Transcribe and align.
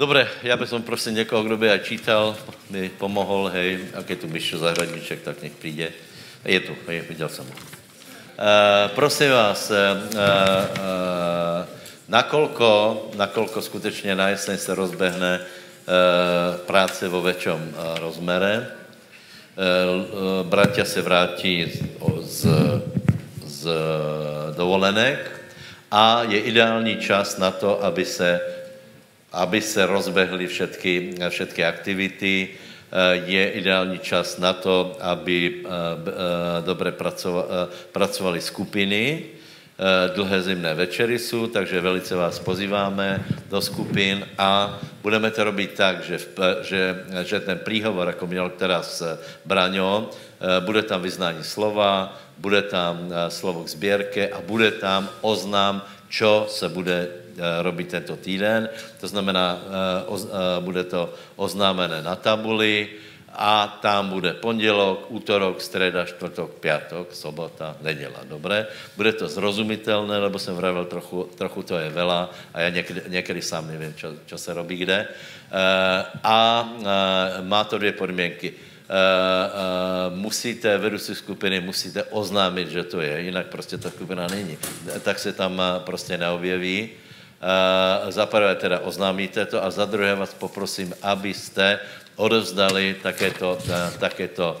Dobre, 0.00 0.28
já 0.42 0.56
bych 0.56 0.68
som 0.68 0.82
prosím 0.82 1.14
někoho, 1.14 1.42
kdo 1.42 1.56
by 1.56 1.70
aj 1.70 1.80
čítal, 1.80 2.36
mi 2.72 2.88
pomohol, 2.88 3.52
hej, 3.52 3.92
a 3.92 4.00
keď 4.00 4.24
tu 4.24 4.26
Mišo 4.32 4.56
Zahradníček, 4.56 5.20
tak 5.20 5.42
nech 5.42 5.52
přijde. 5.52 5.92
Je 6.44 6.60
tu, 6.60 6.72
hej, 6.88 7.04
viděl 7.08 7.28
jsem 7.28 7.44
ho. 7.44 7.52
Uh, 7.52 8.96
prosím 8.96 9.30
vás, 9.30 9.70
uh, 9.70 9.76
uh, 9.76 10.20
nakolko, 12.08 12.70
nakolko 13.16 13.62
skutečně 13.62 14.16
na 14.16 14.28
jeseň 14.28 14.56
se 14.58 14.74
rozbehne 14.74 15.40
uh, 15.44 15.44
práce 16.64 17.04
vo 17.04 17.20
väčšom 17.20 17.60
uh, 17.60 18.00
rozmere, 18.00 18.56
uh, 18.56 20.48
bratia 20.48 20.88
se 20.88 21.04
vrátí 21.04 21.68
z, 21.68 21.84
z, 22.24 22.48
z 23.44 23.64
dovolenek 24.56 25.44
a 25.92 26.24
je 26.24 26.40
ideální 26.40 26.96
čas 26.96 27.36
na 27.36 27.50
to, 27.52 27.84
aby 27.84 28.04
se, 28.04 28.59
aby 29.32 29.60
se 29.60 29.86
rozbehly 29.86 30.46
všetky, 30.46 31.14
všetky 31.28 31.64
aktivity, 31.64 32.48
je 33.24 33.50
ideální 33.50 33.98
čas 33.98 34.38
na 34.38 34.52
to, 34.52 34.96
aby 35.00 35.62
dobře 36.64 36.92
pracovali 37.92 38.40
skupiny. 38.40 39.22
Dlhé 40.14 40.42
zimné 40.42 40.74
večery 40.74 41.18
jsou, 41.18 41.46
takže 41.46 41.80
velice 41.80 42.16
vás 42.16 42.38
pozýváme 42.38 43.24
do 43.48 43.60
skupin 43.60 44.26
a 44.38 44.78
budeme 45.02 45.30
to 45.30 45.44
robit 45.44 45.72
tak, 45.72 46.04
že, 46.04 46.18
že, 46.62 47.04
že 47.24 47.40
ten 47.40 47.58
príhovor, 47.58 48.06
jako 48.06 48.26
měl 48.26 48.50
teraz 48.50 49.02
Braňo, 49.44 50.10
bude 50.60 50.82
tam 50.82 51.02
vyznání 51.02 51.44
slova, 51.44 52.18
bude 52.38 52.62
tam 52.62 53.08
slovo 53.28 53.64
k 53.64 53.68
sběrke 53.68 54.28
a 54.28 54.40
bude 54.40 54.70
tam 54.70 55.08
oznám, 55.20 55.84
čo 56.08 56.46
se 56.50 56.68
bude 56.68 57.08
robit 57.62 57.88
tento 57.88 58.16
týden. 58.16 58.68
To 59.00 59.06
znamená, 59.08 59.58
bude 60.60 60.84
to 60.84 61.14
oznámené 61.36 62.02
na 62.02 62.16
tabuli 62.16 62.88
a 63.34 63.78
tam 63.82 64.08
bude 64.08 64.32
pondělok, 64.32 65.06
útorok, 65.08 65.62
středa, 65.62 66.04
čtvrtok, 66.04 66.50
pátek, 66.58 67.14
sobota, 67.14 67.76
neděla. 67.80 68.26
Dobré? 68.26 68.66
Bude 68.96 69.12
to 69.12 69.28
zrozumitelné, 69.28 70.18
lebo 70.18 70.38
jsem 70.38 70.54
vravil, 70.56 70.84
trochu, 70.84 71.30
trochu 71.38 71.62
to 71.62 71.78
je 71.78 71.90
vela 71.90 72.30
a 72.54 72.60
já 72.60 72.68
někdy, 72.68 73.02
někdy 73.08 73.42
sám 73.42 73.70
nevím, 73.70 73.94
čo, 73.94 74.14
čo 74.26 74.38
se 74.38 74.54
robí 74.54 74.76
kde. 74.76 75.06
A 76.24 76.68
má 77.42 77.64
to 77.64 77.78
dvě 77.78 77.92
podmínky 77.92 78.52
Uh, 78.90 78.96
uh, 80.10 80.18
musíte, 80.18 80.78
vedoucí 80.78 81.14
skupiny, 81.14 81.60
musíte 81.60 82.02
oznámit, 82.10 82.68
že 82.68 82.82
to 82.82 83.00
je, 83.00 83.20
jinak 83.20 83.46
prostě 83.46 83.78
ta 83.78 83.90
skupina 83.90 84.26
není. 84.26 84.58
Tak 85.02 85.18
se 85.18 85.32
tam 85.32 85.62
prostě 85.78 86.18
neobjeví. 86.18 86.90
Uh, 87.40 88.12
za 88.12 88.28
prvé 88.28 88.52
teda 88.60 88.84
oznámíte 88.84 89.48
to 89.48 89.64
a 89.64 89.72
za 89.72 89.88
druhé 89.88 90.12
vás 90.12 90.36
poprosím, 90.36 90.92
abyste 91.00 91.80
odevzdali 92.20 93.00
takéto, 93.00 93.56
takéto 93.96 94.60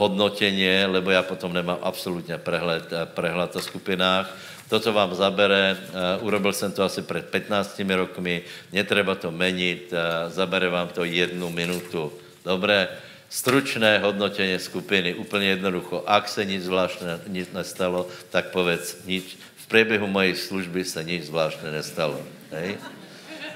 hodnotěně, 0.00 0.88
lebo 0.88 1.10
já 1.12 1.22
potom 1.22 1.52
nemám 1.52 1.76
absolutně 1.84 2.38
prehled, 2.40 2.88
uh, 2.92 3.04
prehled 3.04 3.56
o 3.56 3.60
skupinách. 3.60 4.32
Toto 4.68 4.92
vám 4.92 5.14
zabere, 5.14 5.76
urobil 6.20 6.52
jsem 6.52 6.72
to 6.72 6.82
asi 6.82 7.02
před 7.02 7.28
15 7.28 7.80
rokmi, 7.88 8.42
netreba 8.72 9.14
to 9.14 9.30
menit, 9.30 9.92
zabere 10.28 10.68
vám 10.68 10.88
to 10.88 11.04
jednu 11.04 11.50
minutu. 11.50 12.12
Dobré, 12.44 12.88
stručné 13.28 13.98
hodnotění 13.98 14.58
skupiny, 14.58 15.14
úplně 15.14 15.46
jednoducho. 15.46 16.02
Ak 16.06 16.28
se 16.28 16.44
nic 16.44 16.64
zvláštne 16.64 17.20
nic 17.26 17.52
nestalo, 17.52 18.08
tak 18.30 18.54
povedz 18.54 19.04
nič. 19.04 19.36
V 19.64 19.66
průběhu 19.66 20.06
mojej 20.06 20.36
služby 20.36 20.84
se 20.84 21.04
nic 21.04 21.24
zvláštne 21.24 21.70
nestalo. 21.72 22.20
Hej? 22.52 22.76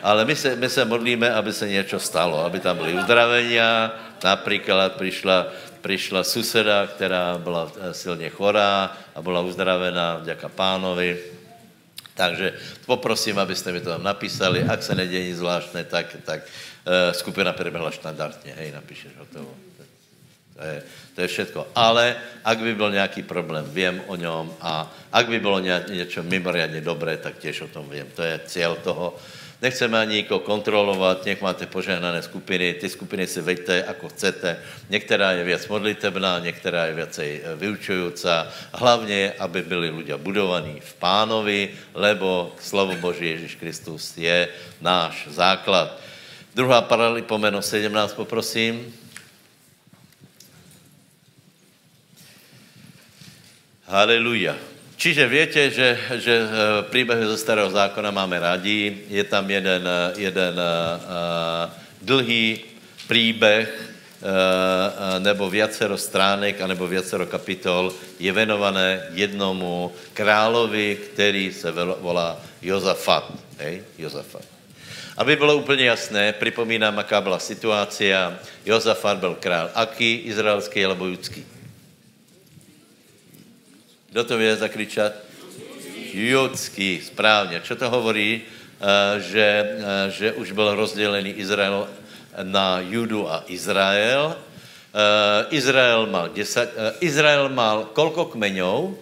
Ale 0.03 0.25
my 0.25 0.37
se, 0.37 0.57
my 0.57 0.69
se 0.69 0.85
modlíme, 0.85 1.35
aby 1.35 1.53
se 1.53 1.69
něco 1.69 2.01
stalo, 2.01 2.45
aby 2.45 2.61
tam 2.61 2.77
byly 2.77 2.95
uzdravenia. 2.95 3.93
Například 4.25 4.97
přišla, 4.97 5.47
přišla 5.81 6.25
suseda, 6.25 6.87
která 6.87 7.39
byla 7.39 7.73
eh, 7.81 7.95
silně 7.95 8.29
chorá 8.31 8.97
a 9.15 9.23
byla 9.23 9.41
uzdravená, 9.41 10.21
děka 10.25 10.49
pánovi. 10.49 11.19
Takže 12.15 12.53
poprosím, 12.87 13.39
abyste 13.39 13.73
mi 13.73 13.81
to 13.81 13.91
tam 13.91 14.03
napísali. 14.03 14.65
Ak 14.65 14.83
se 14.83 14.95
neděje 14.95 15.29
nic 15.29 15.37
zvláštné, 15.37 15.85
tak, 15.85 16.17
tak 16.25 16.41
uh, 16.43 17.13
skupina 17.13 17.53
prebehla 17.53 17.91
štandardně. 17.91 18.55
Hej, 18.59 18.73
napíšeš 18.73 19.13
hotovo. 19.19 19.68
To 20.59 20.65
je, 20.65 20.83
to 21.15 21.19
je 21.21 21.29
všetko. 21.29 21.61
Ale 21.75 22.17
ak 22.45 22.59
by 22.59 22.75
byl 22.75 22.91
nějaký 22.91 23.23
problém, 23.23 23.65
vím 23.71 24.03
o 24.07 24.17
něm 24.17 24.51
a 24.61 24.91
ak 25.13 25.29
by 25.29 25.39
bylo 25.39 25.59
něco 25.91 26.23
mimoriadně 26.23 26.81
dobré, 26.81 27.17
tak 27.17 27.39
těž 27.39 27.61
o 27.61 27.69
tom 27.69 27.87
vím. 27.91 28.07
To 28.15 28.23
je 28.23 28.41
cíl 28.47 28.75
toho. 28.83 29.15
Nechceme 29.63 29.99
ani 29.99 30.15
nikoho 30.15 30.41
kontrolovat, 30.41 31.27
nech 31.27 31.43
máte 31.43 31.67
požehnané 31.67 32.23
skupiny, 32.23 32.75
ty 32.75 32.87
skupiny 32.89 33.27
si 33.27 33.43
veďte, 33.43 33.83
ako 33.83 34.09
chcete. 34.09 34.59
Některá 34.91 35.33
je 35.33 35.45
věc 35.45 35.69
modlitebná, 35.69 36.39
některá 36.39 36.87
je 36.87 36.95
věcej 36.95 37.31
vyučující. 37.57 38.29
Hlavně, 38.75 39.33
aby 39.39 39.63
byli 39.63 39.91
lidé 39.91 40.17
budovaní 40.17 40.79
v 40.79 40.95
pánovi, 40.95 41.71
lebo 41.95 42.55
slovo 42.63 42.95
Boží 43.03 43.31
Ježíš 43.31 43.55
Kristus 43.55 44.15
je 44.17 44.49
náš 44.81 45.27
základ. 45.31 45.99
Druhá 46.55 46.83
paralipomeno 46.83 47.63
17, 47.63 48.15
poprosím. 48.15 48.95
Haleluja. 53.89 54.57
Čiže 54.97 55.29
větě, 55.29 55.71
že, 55.71 55.99
že 56.21 56.35
eh, 56.45 56.83
příběhy 56.83 57.27
ze 57.27 57.39
starého 57.39 57.71
zákona 57.71 58.11
máme 58.11 58.41
rádi. 58.41 59.01
Je 59.09 59.25
tam 59.25 59.51
jeden, 59.51 59.89
eh, 59.89 60.13
jeden 60.21 60.55
uh, 60.61 61.73
dlhý 62.03 62.61
příběh, 63.09 63.95
nebo 65.19 65.51
viacero 65.51 65.97
stránek, 65.99 66.61
anebo 66.61 66.87
viacero 66.87 67.27
kapitol 67.27 67.95
je 68.19 68.33
venované 68.33 69.03
jednomu 69.15 69.93
královi, 70.13 70.99
který 71.13 71.53
se 71.53 71.73
volá 72.01 72.37
Jozafat. 72.63 73.33
Hej? 73.59 73.83
Jozafat. 73.99 74.43
Aby 75.17 75.37
bylo 75.37 75.57
úplně 75.57 75.85
jasné, 75.85 76.33
připomínám, 76.33 76.99
jaká 76.99 77.21
byla 77.21 77.39
situace. 77.39 78.05
Jozafat 78.67 79.19
byl 79.19 79.37
král 79.41 79.71
aký, 79.75 80.15
izraelský 80.15 80.85
alebo 80.85 81.07
judský? 81.07 81.58
Kdo 84.09 84.25
to 84.25 84.39
vie 84.39 84.57
zakričat? 84.57 85.13
Judský, 86.13 87.01
správně. 87.05 87.61
Co 87.61 87.77
to 87.77 87.91
hovorí? 87.91 88.43
Eh, 88.79 89.21
že, 89.21 89.43
eh, 89.43 90.11
že 90.11 90.33
už 90.39 90.55
byl 90.55 90.75
rozdělený 90.79 91.31
Izrael 91.43 91.91
na 92.43 92.79
Judu 92.81 93.27
a 93.27 93.43
Izrael. 93.51 94.39
Eh, 94.95 95.47
Izrael 95.51 96.07
mal, 96.07 96.31
desať, 96.31 96.69
Izrael 97.03 97.51
mal 97.51 97.91
kolko 97.91 98.31
kmeňov? 98.31 98.95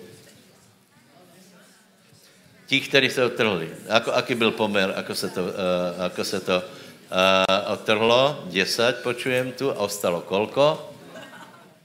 Ti, 2.66 2.80
kteří 2.80 3.08
se 3.10 3.24
odtrhli. 3.24 3.68
Ako, 3.88 4.16
aký 4.16 4.34
byl 4.34 4.50
pomer, 4.50 4.90
ako 4.96 5.14
se 5.14 5.28
to, 5.30 5.42
ako 6.02 6.24
se 6.24 6.40
to 6.40 6.56
odtrhlo? 7.70 8.50
Desať, 8.50 9.06
počujem 9.06 9.54
tu. 9.54 9.70
A 9.70 9.86
ostalo 9.86 10.26
kolko? 10.26 10.74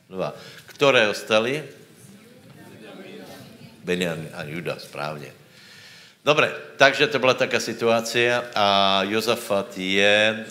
Dva. 0.09 0.33
Které 0.65 1.05
ostali? 1.05 1.61
Benjamin 3.83 4.29
a 4.33 4.43
Juda, 4.43 4.75
správně. 4.79 5.33
Dobré, 6.25 6.53
takže 6.77 7.07
to 7.07 7.19
byla 7.19 7.33
taká 7.33 7.59
situace 7.59 8.43
a 8.55 9.01
Jozafat 9.03 9.73
je, 9.77 10.45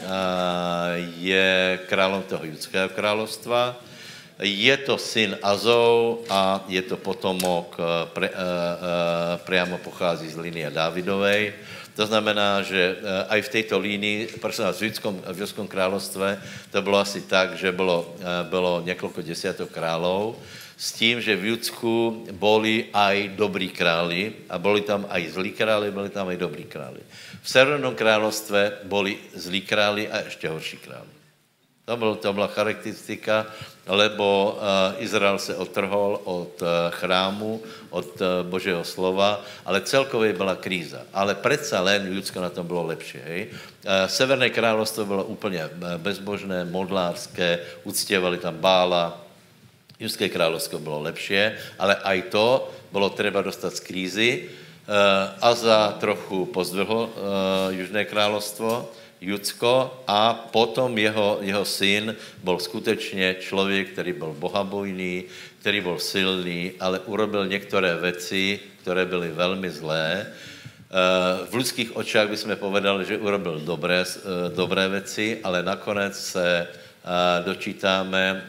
je 1.19 1.79
králem 1.87 2.23
toho 2.23 2.45
judského 2.45 2.89
královstva. 2.91 3.79
Je 4.43 4.77
to 4.77 4.99
syn 4.99 5.39
Azou 5.43 6.27
a 6.27 6.65
je 6.67 6.83
to 6.83 6.97
potomok, 6.97 7.77
pre, 8.11 8.35
priamo 9.47 9.79
pochází 9.79 10.33
z 10.33 10.43
linie 10.43 10.67
Dávidovej. 10.75 11.55
To 11.95 12.07
znamená, 12.09 12.67
že 12.67 12.97
aj 13.29 13.41
v 13.43 13.53
této 13.61 13.79
línii, 13.79 14.41
prosím 14.43 14.65
vás, 14.65 14.81
v 14.81 14.91
judskom, 14.91 15.23
v 15.23 15.69
královstve 15.69 16.41
to 16.73 16.83
bylo 16.83 16.99
asi 16.99 17.21
tak, 17.31 17.55
že 17.55 17.71
bylo, 17.71 18.17
bylo 18.51 18.83
několik 18.83 19.23
desiatok 19.23 19.71
králov, 19.71 20.35
s 20.81 20.97
tím, 20.97 21.21
že 21.21 21.37
v 21.37 21.45
Judsku 21.45 22.25
boli 22.33 22.89
aj 22.89 23.37
dobrí 23.37 23.69
králi 23.69 24.49
a 24.49 24.57
boli 24.57 24.81
tam 24.81 25.05
aj 25.13 25.37
zlí 25.37 25.53
králi, 25.53 25.93
boli 25.93 26.09
tam 26.09 26.33
aj 26.33 26.41
dobrí 26.41 26.65
králi. 26.65 27.05
V 27.45 27.49
Severnom 27.49 27.93
královstve 27.93 28.89
boli 28.89 29.21
zlí 29.37 29.61
králi 29.61 30.09
a 30.09 30.25
ještě 30.25 30.49
horší 30.49 30.77
králi. 30.81 31.13
To, 31.85 31.97
byl, 31.97 32.15
to 32.17 32.33
byla 32.33 32.47
charakteristika, 32.47 33.47
lebo 33.87 34.57
uh, 34.57 35.03
Izrael 35.05 35.39
se 35.39 35.57
otrhol 35.57 36.21
od 36.25 36.63
uh, 36.63 36.69
chrámu, 36.91 37.61
od 37.91 38.21
uh, 38.21 38.27
Božího 38.49 38.85
slova, 38.85 39.45
ale 39.65 39.81
celkově 39.81 40.33
byla 40.33 40.57
kríza. 40.57 41.03
Ale 41.13 41.35
přece 41.35 41.79
len 41.79 42.09
Judsko 42.09 42.41
na 42.41 42.51
tom 42.51 42.67
bylo 42.67 42.87
lepší. 42.87 43.19
Hej? 43.25 43.47
Severné 44.07 44.51
královstvo 44.51 45.05
bylo 45.05 45.25
úplně 45.25 45.69
bezbožné, 45.97 46.65
modlárské, 46.65 47.59
uctěvali 47.85 48.39
tam 48.39 48.57
Bála, 48.57 49.30
Judské 50.01 50.29
královsko 50.29 50.79
bylo 50.79 51.03
lepší, 51.03 51.53
ale 51.79 51.97
aj 51.97 52.23
to 52.23 52.73
bylo 52.93 53.11
třeba 53.11 53.43
dostat 53.43 53.77
z 53.77 53.81
krízy. 53.81 54.49
Aza 55.41 56.01
trochu 56.01 56.49
pozdvihl 56.49 57.11
Južné 57.71 58.05
královstvo, 58.05 58.91
Judsko 59.21 60.03
a 60.09 60.33
potom 60.33 60.99
jeho, 60.99 61.39
jeho 61.41 61.65
syn 61.65 62.17
byl 62.45 62.59
skutečně 62.59 63.37
člověk, 63.41 63.93
který 63.93 64.13
byl 64.13 64.33
bohabojný, 64.39 65.25
který 65.61 65.81
byl 65.81 65.99
silný, 65.99 66.73
ale 66.81 66.99
urobil 66.99 67.47
některé 67.47 67.97
věci, 67.97 68.61
které 68.83 69.05
byly 69.05 69.29
velmi 69.29 69.71
zlé. 69.71 70.27
V 71.51 71.55
lidských 71.55 71.97
očách 71.97 72.29
bychom 72.29 72.57
povedali, 72.57 73.05
že 73.05 73.19
urobil 73.19 73.61
dobré, 73.61 74.05
dobré 74.55 74.89
věci, 74.89 75.39
ale 75.45 75.63
nakonec 75.63 76.17
se 76.17 76.67
dočítáme 77.45 78.45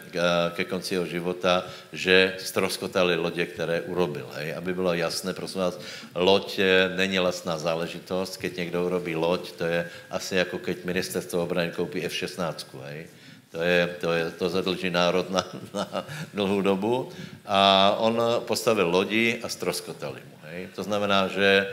ke 0.55 0.63
konci 0.67 0.99
jeho 0.99 1.07
života, 1.07 1.63
že 1.93 2.35
stroskotali 2.39 3.15
lodě, 3.15 3.45
které 3.45 3.81
urobil. 3.81 4.27
Hej? 4.35 4.55
Aby 4.55 4.73
bylo 4.73 4.93
jasné, 4.93 5.33
prosím 5.33 5.61
vás, 5.61 5.79
loď 6.15 6.59
není 6.95 7.19
lesná 7.19 7.57
záležitost. 7.57 8.37
Keď 8.37 8.57
někdo 8.57 8.85
urobí 8.85 9.15
loď, 9.15 9.51
to 9.51 9.65
je 9.65 9.89
asi 10.11 10.35
jako 10.35 10.59
keď 10.59 10.85
ministerstvo 10.85 11.43
obrany 11.43 11.71
koupí 11.71 12.03
F-16. 12.05 12.55
Hej? 12.83 13.07
To, 13.51 13.61
je, 13.61 13.87
to, 14.01 14.09
je, 14.13 14.31
to 14.31 14.49
zadlží 14.49 14.89
národ 14.89 15.31
na, 15.31 15.43
na 15.73 15.87
dlouhou 16.33 16.61
dobu. 16.61 17.09
A 17.45 17.91
on 17.99 18.19
postavil 18.47 18.87
lodi 18.87 19.39
a 19.43 19.47
stroskotali 19.49 20.19
mu. 20.19 20.35
Hej? 20.51 20.67
To 20.75 20.83
znamená, 20.83 21.27
že, 21.27 21.67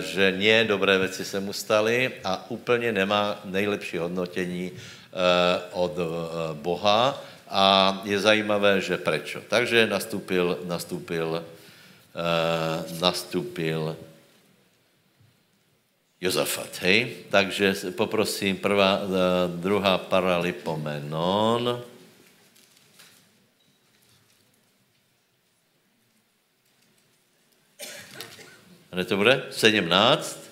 že 0.00 0.32
nie 0.32 0.64
dobré 0.64 0.98
věci 0.98 1.24
se 1.24 1.40
mu 1.40 1.52
staly 1.52 2.24
a 2.24 2.50
úplně 2.50 2.92
nemá 2.92 3.40
nejlepší 3.44 3.98
hodnotění 3.98 4.72
Eh, 4.72 4.99
od 5.72 5.94
eh, 5.98 6.06
Boha 6.54 7.18
a 7.50 7.64
je 8.06 8.14
zajímavé, 8.14 8.78
že 8.80 8.94
prečo. 8.98 9.42
Takže 9.42 9.90
nastupil, 9.90 10.62
nastupil, 10.66 11.42
eh, 12.14 12.78
nastupil 13.00 13.96
Jozafat, 16.20 16.84
hej? 16.84 17.24
Takže 17.32 17.96
poprosím 17.96 18.60
prvá, 18.60 19.00
druhá 19.56 19.96
paralipomenon. 19.96 21.80
A 28.92 29.04
to 29.04 29.16
bude? 29.16 29.48
17. 29.50 30.49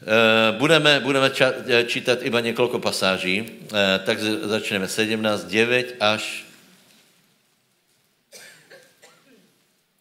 Eh, 0.00 0.56
budeme, 0.56 1.00
budeme 1.00 1.28
eh, 1.28 1.84
čítat 1.84 2.24
iba 2.24 2.40
několik 2.40 2.72
pasáží, 2.80 3.44
eh, 3.44 4.00
tak 4.04 4.16
začneme 4.48 4.88
17, 4.88 5.44
9 5.44 5.96
až, 6.00 6.44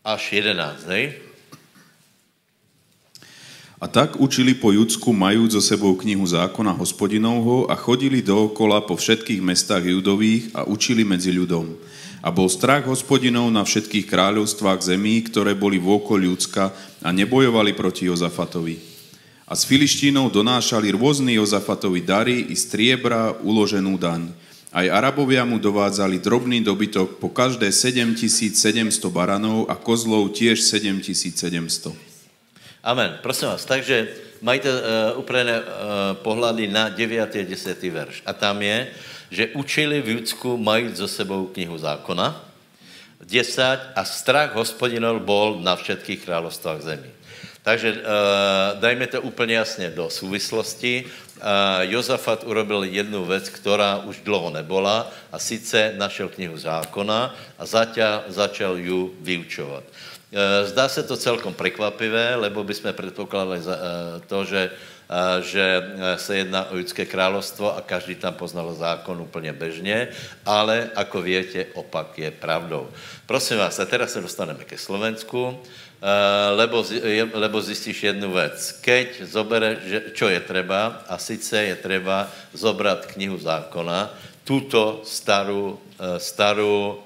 až 0.04 0.34
11, 0.34 0.88
hej? 0.88 1.20
A 3.80 3.88
tak 3.88 4.16
učili 4.20 4.56
po 4.56 4.72
Judsku, 4.72 5.12
majúc 5.12 5.52
zo 5.52 5.62
sebou 5.64 5.96
knihu 5.96 6.28
zákona 6.28 6.72
hospodinovho 6.72 7.72
a 7.72 7.76
chodili 7.76 8.24
dookola 8.24 8.84
po 8.84 8.96
všetkých 8.96 9.44
mestách 9.44 9.84
judových 9.84 10.52
a 10.56 10.64
učili 10.64 11.04
medzi 11.04 11.32
ľudom. 11.32 11.76
A 12.24 12.32
bol 12.32 12.48
strach 12.48 12.88
hospodinov 12.88 13.52
na 13.52 13.64
všetkých 13.64 14.08
kráľovstvách 14.08 14.80
zemí, 14.84 15.24
ktoré 15.28 15.56
boli 15.56 15.80
vôkol 15.80 16.28
Judska 16.28 16.72
a 17.04 17.12
nebojovali 17.12 17.72
proti 17.76 18.08
Jozafatovi. 18.12 18.89
A 19.50 19.58
s 19.58 19.66
Filištínov 19.66 20.30
donášali 20.30 20.94
rôzny 20.94 21.42
Jozafatovi 21.42 22.06
dary 22.06 22.54
i 22.54 22.56
striebra 22.56 23.34
uloženú 23.42 23.98
daň. 23.98 24.30
Aj 24.70 24.86
Arabovia 24.86 25.42
mu 25.42 25.58
dovádzali 25.58 26.22
drobný 26.22 26.62
dobytok 26.62 27.18
po 27.18 27.34
každé 27.34 27.74
7700 27.74 28.94
baranov 29.10 29.66
a 29.66 29.74
kozlov 29.74 30.38
tiež 30.38 30.62
7700. 30.62 31.98
Amen. 32.86 33.18
Prosím 33.26 33.50
vás, 33.50 33.66
takže 33.66 34.14
majte 34.46 34.70
uh, 34.70 35.18
uprené 35.18 35.58
uh, 35.58 35.66
pohľady 36.22 36.70
na 36.70 36.94
9. 36.94 37.18
a 37.18 37.26
10. 37.26 37.50
verš. 37.90 38.22
A 38.30 38.38
tam 38.38 38.62
je, 38.62 38.94
že 39.34 39.50
učili 39.58 39.98
v 39.98 40.22
Judsku 40.22 40.62
mají 40.62 40.94
za 40.94 41.10
sebou 41.10 41.50
knihu 41.50 41.74
zákona, 41.74 42.38
10 43.26 43.98
a 43.98 44.02
strach 44.06 44.54
hospodinov 44.54 45.26
bol 45.26 45.58
na 45.58 45.74
všetkých 45.74 46.22
královstvách 46.22 46.82
zemí. 46.86 47.10
Takže 47.64 47.92
uh, 47.92 48.00
dajme 48.80 49.08
to 49.08 49.22
úplně 49.22 49.56
jasně 49.56 49.90
do 49.90 50.10
souvislosti. 50.10 51.06
Uh, 51.06 51.44
Jozafat 51.82 52.44
urobil 52.44 52.84
jednu 52.84 53.26
věc, 53.26 53.50
která 53.50 53.98
už 53.98 54.20
dlouho 54.24 54.50
nebola 54.50 55.12
a 55.32 55.40
sice 55.40 55.94
našel 55.98 56.30
knihu 56.30 56.58
zákona 56.58 57.36
a 57.60 57.66
zaťa, 57.66 58.24
začal 58.28 58.78
ju 58.78 59.14
vyučovat. 59.22 59.84
Uh, 59.84 60.68
zdá 60.68 60.90
se 60.90 61.04
to 61.04 61.18
celkom 61.18 61.54
překvapivé, 61.54 62.36
lebo 62.36 62.64
bychom 62.64 62.94
předpokládali 62.94 63.60
uh, 63.60 63.66
to, 64.28 64.46
že 64.46 64.72
že 65.42 65.82
se 66.22 66.38
jedná 66.38 66.70
o 66.70 66.78
judské 66.78 67.06
královstvo 67.06 67.78
a 67.78 67.82
každý 67.82 68.16
tam 68.16 68.34
poznal 68.34 68.74
zákon 68.78 69.22
úplně 69.22 69.54
bežně, 69.54 70.08
ale 70.46 70.90
ako 70.96 71.22
větě, 71.22 71.66
opak 71.74 72.14
je 72.18 72.32
pravdou. 72.32 72.94
Prosím 73.26 73.58
vás, 73.58 73.80
a 73.80 73.86
teraz 73.86 74.14
se 74.14 74.22
dostaneme 74.22 74.64
ke 74.70 74.78
Slovensku. 74.78 75.58
Eh, 76.00 76.50
lebo, 76.56 76.80
lebo 77.34 77.62
zjistíš 77.62 78.04
jednu 78.04 78.32
věc. 78.32 78.80
Keď 78.82 79.08
zobere, 79.28 79.84
že, 79.84 80.00
čo 80.16 80.32
je 80.32 80.40
treba, 80.40 81.04
a 81.04 81.20
sice 81.20 81.60
je 81.64 81.76
treba 81.76 82.32
zobrat 82.56 83.04
knihu 83.12 83.36
zákona, 83.36 84.08
tuto 84.48 85.04
starou, 85.04 85.76
eh, 86.00 86.16
starou, 86.16 87.04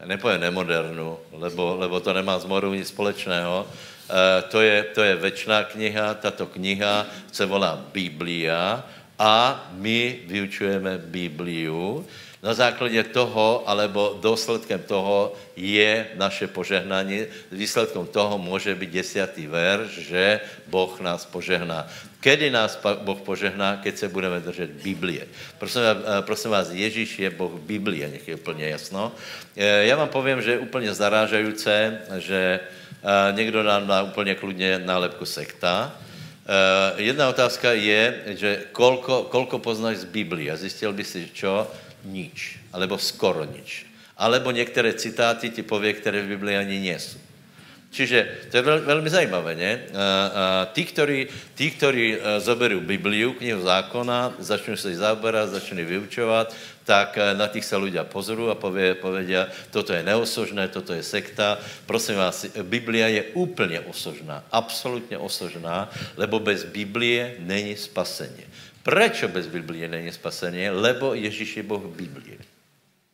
nepovím 0.00 0.40
nemodernu, 0.40 1.18
lebo, 1.44 1.76
lebo 1.76 2.00
to 2.00 2.16
nemá 2.16 2.40
s 2.40 2.48
morou 2.48 2.72
nic 2.72 2.88
společného, 2.88 3.68
eh, 3.68 4.48
to 4.48 4.64
je, 4.64 4.76
to 4.96 5.04
je 5.04 5.14
večná 5.20 5.68
kniha, 5.68 6.24
tato 6.24 6.48
kniha 6.48 7.04
se 7.28 7.44
volá 7.44 7.76
Biblia 7.92 8.80
a 9.20 9.60
my 9.76 10.24
vyučujeme 10.24 11.04
Bibliu, 11.04 12.00
na 12.42 12.54
základě 12.54 13.04
toho, 13.04 13.68
alebo 13.68 14.16
důsledkem 14.20 14.80
toho 14.88 15.36
je 15.56 16.06
naše 16.16 16.46
požehnání. 16.48 17.28
Výsledkem 17.52 18.06
toho 18.06 18.38
může 18.38 18.74
být 18.74 18.90
desátý 18.90 19.46
verš, 19.46 19.90
že 20.08 20.40
Boh 20.66 21.00
nás 21.00 21.28
požehná. 21.28 21.84
Kedy 22.20 22.50
nás 22.50 22.80
Boh 23.04 23.20
požehná, 23.20 23.76
keď 23.76 23.96
se 23.96 24.08
budeme 24.08 24.40
držet 24.40 24.70
Biblie. 24.70 25.28
Prosím, 25.58 25.82
eh, 25.84 26.22
prosím 26.24 26.50
vás, 26.50 26.72
Ježíš 26.72 27.18
je 27.18 27.30
Boh 27.30 27.52
Biblie, 27.60 28.08
nech 28.08 28.28
je 28.28 28.34
úplně 28.40 28.68
jasno. 28.68 29.12
Eh, 29.56 29.84
já 29.84 29.96
vám 29.96 30.08
povím, 30.08 30.42
že 30.42 30.50
je 30.50 30.64
úplně 30.64 30.94
zarážající, 30.94 32.00
že 32.18 32.60
eh, 32.60 33.32
někdo 33.32 33.62
nám 33.62 33.86
dá 33.86 34.02
úplně 34.02 34.34
kludně 34.34 34.80
nálepku 34.84 35.24
sekta, 35.24 35.92
jedna 36.96 37.28
otázka 37.28 37.72
je, 37.78 38.34
že 38.34 38.50
kolko, 38.72 39.30
kolko 39.30 39.62
poznáš 39.62 40.02
z 40.02 40.10
Biblie. 40.10 40.50
A 40.50 40.58
zjistil 40.58 40.90
by 40.90 41.04
si, 41.04 41.30
čo? 41.30 41.70
Nič, 42.04 42.58
alebo 42.72 42.98
skoro 42.98 43.44
nič. 43.44 43.86
Alebo 44.16 44.50
některé 44.50 44.92
citáty 44.92 45.50
ti 45.50 45.62
pově, 45.62 45.92
které 45.92 46.22
v 46.22 46.28
Biblii 46.28 46.56
ani 46.56 46.80
nejsou. 46.80 47.18
Čiže 47.90 48.46
to 48.54 48.62
je 48.62 48.62
veľ, 48.62 48.78
veľmi 48.86 49.10
zajímavé, 49.10 49.58
ne? 49.58 49.72
A, 49.74 49.82
a, 49.82 50.08
tí, 50.70 50.86
ktorí, 50.86 51.26
tí, 51.58 51.74
ktorí 51.74 52.14
e, 52.14 52.18
zoberú 52.38 52.78
Bibliu, 52.78 53.34
knihu 53.34 53.66
zákona, 53.66 54.38
začnú 54.38 54.78
sa 54.78 54.94
zaoberať, 54.94 55.58
začnú 55.58 55.82
vyučovať, 55.82 56.54
tak 56.86 57.18
na 57.34 57.50
tých 57.50 57.66
sa 57.66 57.82
ľudia 57.82 58.06
pozorú 58.06 58.50
a 58.50 58.58
povedia, 58.58 59.50
toto 59.74 59.90
je 59.90 60.06
neosožné, 60.06 60.70
toto 60.70 60.94
je 60.94 61.02
sekta. 61.02 61.58
Prosím 61.86 62.18
vás, 62.18 62.46
Biblia 62.62 63.10
je 63.10 63.22
úplně 63.34 63.80
osožná, 63.80 64.42
absolutně 64.50 65.18
osožná, 65.18 65.90
lebo 66.16 66.38
bez 66.38 66.64
Biblie 66.66 67.42
není 67.42 67.76
spasení. 67.76 68.46
Prečo 68.90 69.30
bez 69.30 69.46
Biblie 69.46 69.88
není 69.88 70.10
spasení? 70.12 70.70
Lebo 70.70 71.14
Ježíš 71.14 71.56
je 71.56 71.62
Boh 71.62 71.86
Biblie. 71.86 72.42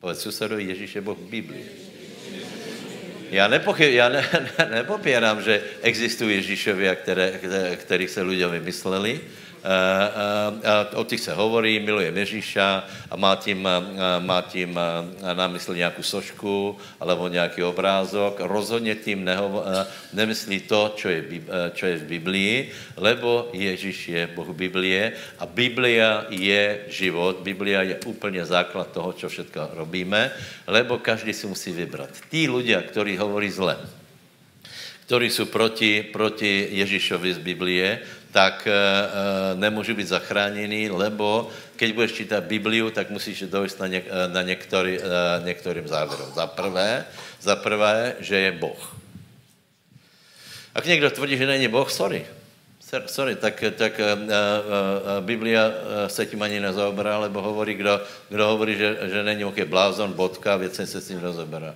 Povedz 0.01 0.25
susedovi, 0.25 0.65
Ježíš 0.65 0.95
je 0.95 1.01
Boh 1.05 1.19
Biblie. 1.19 1.69
Já, 3.31 3.49
nepochyb, 3.49 3.93
já 3.93 4.09
ne, 4.09 4.25
ne, 4.59 4.69
nepopírám, 4.71 5.43
že 5.43 5.63
existují 5.83 6.37
Ježíšovia, 6.37 6.95
které, 6.95 7.31
které, 7.31 7.77
kterých 7.77 8.11
se 8.11 8.23
lidé 8.23 8.49
vymysleli, 8.49 9.21
o 10.95 11.05
těch 11.05 11.21
se 11.21 11.35
hovorí, 11.35 11.81
miluje 11.81 12.13
Ježíša 12.15 12.85
a 13.11 13.17
má 13.17 13.37
tím, 13.37 13.69
má 14.21 14.43
tím 14.43 14.79
na 15.35 15.49
mysli 15.49 15.79
nějakou 15.79 16.03
sošku 16.03 16.79
alebo 17.01 17.29
nějaký 17.29 17.63
obrázok. 17.63 18.41
Rozhodně 18.41 18.95
tím 18.95 19.25
nehovo, 19.25 19.65
nemyslí 20.13 20.61
to, 20.61 20.95
čo 20.97 21.09
je, 21.09 21.25
čo 21.75 21.87
je 21.87 21.97
v 21.97 22.05
Biblii, 22.05 22.71
lebo 22.97 23.51
Ježíš 23.53 24.09
je 24.09 24.23
Boh 24.27 24.49
Biblie 24.55 25.13
a 25.39 25.47
Biblia 25.47 26.27
je 26.31 26.81
život, 26.89 27.43
Biblia 27.43 27.83
je 27.83 27.97
úplně 28.07 28.45
základ 28.45 28.91
toho, 28.95 29.13
čo 29.13 29.29
všetko 29.29 29.75
robíme, 29.75 30.31
lebo 30.67 30.99
každý 30.99 31.35
si 31.35 31.47
musí 31.47 31.73
vybrat. 31.73 32.11
Tí 32.31 32.47
ľudia, 32.47 32.83
ktorí 32.83 33.19
hovorí 33.19 33.51
zle, 33.51 33.77
ktorí 35.07 35.31
jsou 35.31 35.47
proti, 35.47 36.03
proti 36.03 36.67
Ježíšovi 36.71 37.35
z 37.35 37.39
Biblie, 37.39 38.03
tak 38.33 38.69
uh, 38.69 39.59
nemůžu 39.59 39.95
být 39.95 40.09
zachráněný, 40.09 40.91
lebo 40.91 41.49
keď 41.77 41.95
budeš 41.95 42.13
čítat 42.13 42.45
Bibliu, 42.45 42.91
tak 42.91 43.11
musíš 43.11 43.43
dojít 43.43 43.81
na, 43.81 43.87
něk, 43.87 44.05
na 44.33 44.43
některý, 44.43 44.99
některým 45.45 45.89
závěrům. 45.89 46.33
Za 46.35 46.47
prvé, 46.47 47.05
za 47.41 47.57
prvé, 47.57 48.15
že 48.21 48.37
je 48.37 48.53
Boh. 48.53 48.97
Ak 50.75 50.87
někdo 50.87 51.11
tvrdí, 51.11 51.37
že 51.37 51.47
není 51.47 51.69
Boh, 51.69 51.91
sorry. 51.91 52.27
Sorry, 53.07 53.37
tak, 53.37 53.65
tak 53.77 54.01
uh, 54.01 54.23
uh, 54.23 54.31
Biblia 55.21 55.73
se 56.07 56.27
tím 56.27 56.43
ani 56.43 56.61
nezaoberá, 56.61 57.19
lebo 57.19 57.43
hovorí, 57.43 57.75
kdo, 57.75 58.01
kdo 58.29 58.47
hovorí, 58.47 58.79
že, 58.79 58.99
že 59.03 59.23
není 59.23 59.45
je 59.57 59.65
blázon, 59.65 60.13
bodka, 60.13 60.57
věcně 60.57 60.87
se 60.87 61.01
s 61.01 61.09
tím 61.09 61.23
nezaoberá. 61.23 61.75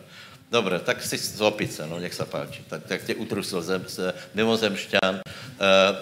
Dobre, 0.50 0.78
tak 0.78 1.02
si 1.02 1.18
z 1.18 1.40
opice, 1.40 1.86
no, 1.86 1.98
nech 1.98 2.14
se 2.14 2.24
páči. 2.24 2.62
Tak, 2.68 2.82
tak 2.86 3.02
tě 3.02 3.14
utrusil 3.14 3.62
zem, 3.62 3.86
mimozemšťan, 4.34 5.22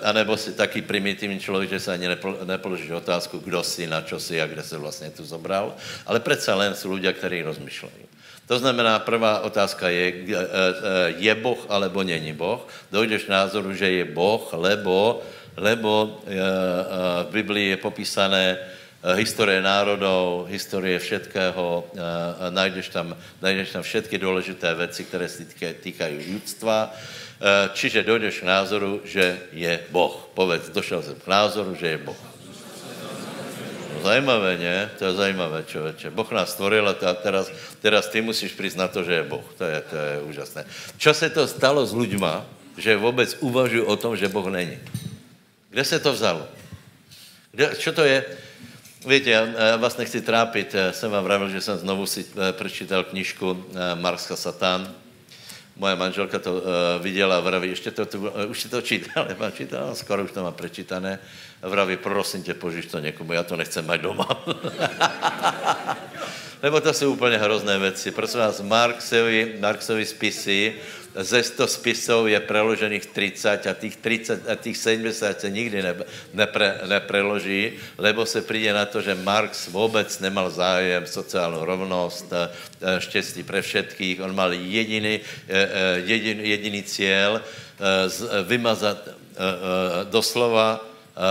anebo 0.02 0.36
si 0.36 0.52
taký 0.52 0.82
primitivní 0.82 1.40
člověk, 1.40 1.70
že 1.70 1.80
se 1.80 1.92
ani 1.92 2.08
nepl, 2.08 2.38
nepoložíš 2.44 2.90
otázku, 2.90 3.38
kdo 3.38 3.62
si, 3.62 3.86
na 3.86 4.00
čo 4.00 4.20
si 4.20 4.38
a 4.42 4.46
kde 4.46 4.62
se 4.62 4.78
vlastně 4.78 5.10
tu 5.10 5.24
zobral. 5.24 5.74
Ale 6.06 6.20
přece 6.20 6.54
len 6.54 6.74
jsou 6.74 6.90
ľudia, 6.90 7.12
kteří 7.12 7.42
rozmýšlejí. 7.42 8.06
To 8.48 8.58
znamená, 8.58 8.98
prvá 8.98 9.40
otázka 9.44 9.88
je, 9.92 10.06
e, 10.08 10.32
e, 10.32 10.44
je 11.20 11.34
Boh 11.34 11.58
alebo 11.68 12.02
není 12.02 12.32
Boh. 12.32 12.64
Dojdeš 12.90 13.28
k 13.28 13.34
názoru, 13.34 13.74
že 13.74 13.90
je 13.90 14.04
Boh, 14.08 14.40
lebo, 14.52 15.20
lebo 15.56 16.22
v 17.28 17.30
Biblii 17.30 17.68
je 17.68 17.76
popísané 17.76 18.56
historie 19.20 19.62
národov, 19.62 20.48
historie 20.48 20.98
všetkého, 20.98 21.84
najdeš 22.50 22.88
tam, 22.88 23.16
najdeš 23.42 23.70
tam 23.70 23.82
všetky 23.82 24.18
důležité 24.18 24.74
věci, 24.74 25.04
které 25.04 25.28
se 25.28 25.44
týkají 25.82 26.32
ľudstva. 26.32 26.94
Čiže 27.72 28.02
dojdeš 28.02 28.42
k 28.42 28.50
názoru, 28.50 29.00
že 29.06 29.38
je 29.54 29.78
Boh. 29.94 30.10
Povedz, 30.34 30.74
došel 30.74 31.02
jsem 31.02 31.14
k 31.14 31.26
názoru, 31.26 31.74
že 31.78 31.86
je 31.86 31.98
Boh. 31.98 32.20
Zajímavé, 34.02 34.58
ne? 34.58 34.90
To 34.98 35.04
je 35.04 35.12
zajímavé, 35.12 35.64
člověče. 35.66 36.10
Boh 36.10 36.30
nás 36.30 36.54
stvoril 36.54 36.88
a 36.88 36.94
teraz, 36.94 37.50
teraz 37.82 38.06
ty 38.06 38.22
musíš 38.22 38.52
přiznat 38.54 38.90
to, 38.90 39.02
že 39.02 39.12
je 39.12 39.22
Boh. 39.22 39.44
To 39.58 39.64
je, 39.64 39.78
to 39.90 39.96
je 39.96 40.14
úžasné. 40.22 40.64
Čo 40.98 41.14
se 41.14 41.30
to 41.30 41.46
stalo 41.46 41.86
s 41.86 41.94
ľuďma, 41.94 42.46
že 42.78 42.96
vůbec 42.96 43.36
uvažují 43.40 43.82
o 43.82 43.96
tom, 43.96 44.16
že 44.16 44.30
Boh 44.30 44.46
není? 44.46 44.78
Kde 45.70 45.84
se 45.84 45.98
to 45.98 46.12
vzalo? 46.12 46.46
Kde, 47.50 47.74
čo 47.78 47.92
to 47.92 48.04
je? 48.04 48.24
Víte, 49.06 49.30
já, 49.30 49.46
já 49.46 49.76
vás 49.76 49.96
nechci 49.96 50.22
trápit. 50.22 50.74
Jsem 50.90 51.10
vám 51.10 51.24
vravil, 51.24 51.48
že 51.50 51.60
jsem 51.60 51.78
znovu 51.78 52.06
si 52.06 52.26
eh, 52.26 52.52
přečítal 52.52 53.04
knižku 53.04 53.54
eh, 53.54 53.94
Marska 53.94 54.36
Satan. 54.36 54.94
Moje 55.78 55.96
manželka 55.96 56.38
to 56.38 56.52
uh, 56.52 56.62
viděla 57.00 57.36
a 57.36 57.40
vraví, 57.40 57.68
ještě 57.68 57.90
to, 57.90 58.06
tu, 58.06 58.18
uh, 58.18 58.50
už 58.50 58.60
si 58.60 58.68
to 58.68 58.82
čítal, 58.82 59.26
nemá 59.28 59.50
čítal, 59.50 59.94
skoro 59.94 60.24
už 60.24 60.32
to 60.32 60.42
má 60.42 60.50
prečítané. 60.50 61.18
Vraví, 61.62 61.96
prosím 61.96 62.42
tě, 62.42 62.54
požiš 62.54 62.86
to 62.86 62.98
někomu, 62.98 63.32
já 63.32 63.42
to 63.42 63.56
nechcem 63.56 63.90
mít 63.90 64.00
doma. 64.00 64.28
Lebo 66.62 66.80
to 66.80 66.94
jsou 66.94 67.12
úplně 67.12 67.38
hrozné 67.38 67.78
věci. 67.78 68.10
Prosím 68.10 68.40
vás, 68.40 68.60
Marksovi, 68.60 69.56
Marksovi 69.60 70.06
spisy, 70.06 70.74
ze 71.18 71.42
100 71.42 71.66
spisů 71.66 72.26
je 72.26 72.40
preložených 72.40 73.06
30 73.06 73.66
a 73.66 73.74
těch, 73.74 73.96
30, 73.96 74.48
a 74.48 74.54
těch 74.54 74.76
70 74.76 75.40
se 75.40 75.50
nikdy 75.50 75.82
ne, 75.82 75.94
nepre, 76.34 76.80
nepreloží, 76.88 77.72
lebo 77.98 78.26
se 78.26 78.42
přijde 78.42 78.72
na 78.72 78.86
to, 78.86 79.00
že 79.02 79.14
Marx 79.14 79.68
vůbec 79.68 80.18
nemal 80.18 80.50
zájem 80.50 81.06
sociálnu 81.06 81.64
rovnost, 81.64 82.32
eh, 82.32 83.00
štěstí 83.00 83.42
pre 83.42 83.62
všetkých. 83.62 84.20
On 84.20 84.34
mal 84.34 84.52
jediný, 84.52 85.20
eh, 85.20 85.22
eh, 85.48 85.98
jediný, 86.06 86.48
jediný 86.48 86.82
cíl 86.82 87.42
vymazat 88.42 89.08
doslova 90.10 90.82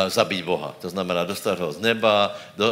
zabít 0.08 0.46
Boha. 0.46 0.76
To 0.82 0.90
znamená 0.90 1.24
dostat 1.24 1.60
ho 1.60 1.72
z 1.72 1.80
neba, 1.80 2.36
do, 2.60 2.68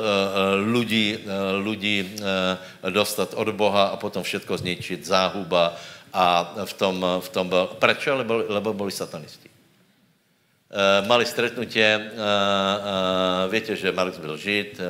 ľudí, 0.67 1.23
uh, 1.23 1.55
ľudí 1.63 2.03
uh, 2.03 2.91
dostat 2.91 3.31
od 3.33 3.55
Boha 3.55 3.95
a 3.95 3.95
potom 3.95 4.23
všetko 4.23 4.57
zničit, 4.57 5.05
záhuba 5.07 5.79
a 6.11 6.43
v 6.65 6.73
tom, 6.73 6.95
v 7.19 7.29
tom 7.29 7.49
byl, 7.49 7.79
prečo? 7.79 8.15
Lebo, 8.15 8.43
lebo 8.47 8.73
byli 8.73 8.91
satanisti. 8.91 9.49
Mali 11.07 11.23
stretnutie, 11.25 11.87
uh, 11.87 13.51
víte, 13.51 13.75
že 13.75 13.91
Marx 13.91 14.17
byl 14.17 14.37
žid, 14.37 14.81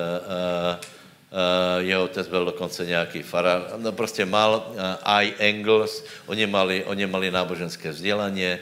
jeho 1.78 2.04
otec 2.04 2.28
byl 2.28 2.46
dokonce 2.46 2.86
nějaký 2.86 3.24
farár. 3.24 3.68
No 3.78 3.92
prostě 3.92 4.26
mal 4.26 4.68
uh, 4.68 4.76
I. 5.04 5.34
Engels, 5.40 6.04
oni 6.26 6.48
mali, 6.48 6.84
oni 6.84 7.06
mali 7.08 7.32
náboženské 7.32 7.92
vzdělání, 7.92 8.58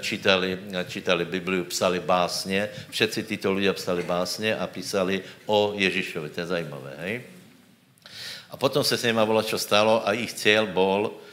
čítali, 0.00 0.58
čítali 0.88 1.24
Bibliu, 1.24 1.64
psali 1.64 2.00
básně. 2.00 2.68
Všetci 2.90 3.22
tyto 3.22 3.52
lidé 3.52 3.72
psali 3.72 4.02
básně 4.02 4.56
a 4.56 4.66
písali 4.66 5.22
o 5.46 5.72
Ježíšovi. 5.76 6.30
To 6.30 6.40
je 6.40 6.46
zajímavé, 6.46 6.92
hej? 6.98 7.22
A 8.50 8.56
potom 8.56 8.84
se 8.84 8.94
s 8.96 9.02
nimi 9.02 9.18
volá, 9.26 9.42
čo 9.42 9.58
stalo 9.58 10.06
a 10.06 10.14
jejich 10.14 10.32
cíl 10.38 10.70
Eh, 10.70 11.23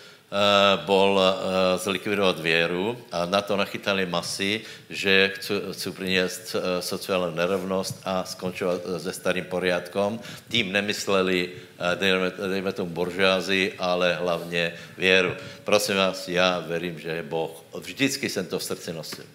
bol 0.88 1.19
eh, 1.19 1.33
zlikvidovat 1.77 2.39
věru 2.39 2.95
a 3.11 3.27
na 3.27 3.43
to 3.43 3.59
nachytali 3.59 4.07
masy, 4.07 4.63
že 4.88 5.35
chcú, 5.35 5.91
priniesť 5.91 6.55
eh, 6.55 6.59
sociálnu 6.79 7.35
nerovnost 7.35 8.00
a 8.07 8.23
skončovat 8.23 8.79
se 9.03 9.11
starým 9.11 9.43
poriadkom. 9.51 10.19
Tím 10.47 10.71
nemysleli, 10.71 11.51
dejme, 11.95 12.31
dejme 12.31 12.71
tomu 12.71 12.95
buržázy, 12.95 13.73
ale 13.75 14.15
hlavně 14.15 14.73
věru. 14.97 15.35
Prosím 15.63 15.95
vás, 15.95 16.27
já 16.27 16.63
verím, 16.67 17.00
že 17.00 17.09
je 17.09 17.23
Boh. 17.23 17.51
Vždycky 17.75 18.29
jsem 18.29 18.45
to 18.45 18.59
v 18.59 18.63
srdci 18.63 18.93
nosil. 18.93 19.25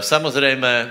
Samozřejmě 0.00 0.90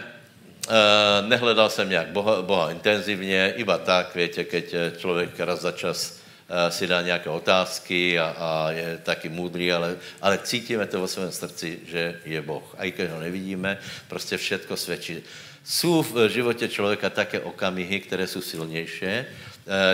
nehledal 1.21 1.69
jsem 1.69 1.89
nějak 1.89 2.07
Boha, 2.07 2.41
Boha 2.41 2.71
intenzivně, 2.71 3.53
iba 3.57 3.77
tak, 3.77 4.15
víte, 4.15 4.43
keď 4.43 4.75
člověk 4.97 5.39
raz 5.39 5.61
za 5.61 5.71
čas 5.71 6.22
Eh, 6.22 6.22
si 6.69 6.87
dá 6.87 7.01
nějaké 7.01 7.29
otázky 7.29 8.19
a, 8.19 8.35
a 8.37 8.71
je 8.71 8.99
taky 9.03 9.29
můdrý, 9.29 9.73
ale, 9.73 9.97
ale 10.21 10.39
cítíme 10.43 10.85
to 10.85 11.01
ve 11.01 11.07
svém 11.07 11.31
srdci, 11.31 11.79
že 11.87 12.19
je 12.25 12.41
Boh. 12.41 12.75
A 12.77 12.83
i 12.83 12.91
když 12.91 13.09
ho 13.09 13.19
nevidíme, 13.19 13.77
prostě 14.07 14.37
všetko 14.37 14.77
svědčí. 14.77 15.23
Jsou 15.63 16.03
v 16.03 16.29
životě 16.29 16.67
člověka 16.67 17.09
také 17.09 17.39
okamihy, 17.39 17.99
které 17.99 18.27
jsou 18.27 18.41
silnější. 18.41 19.05
E, 19.05 19.25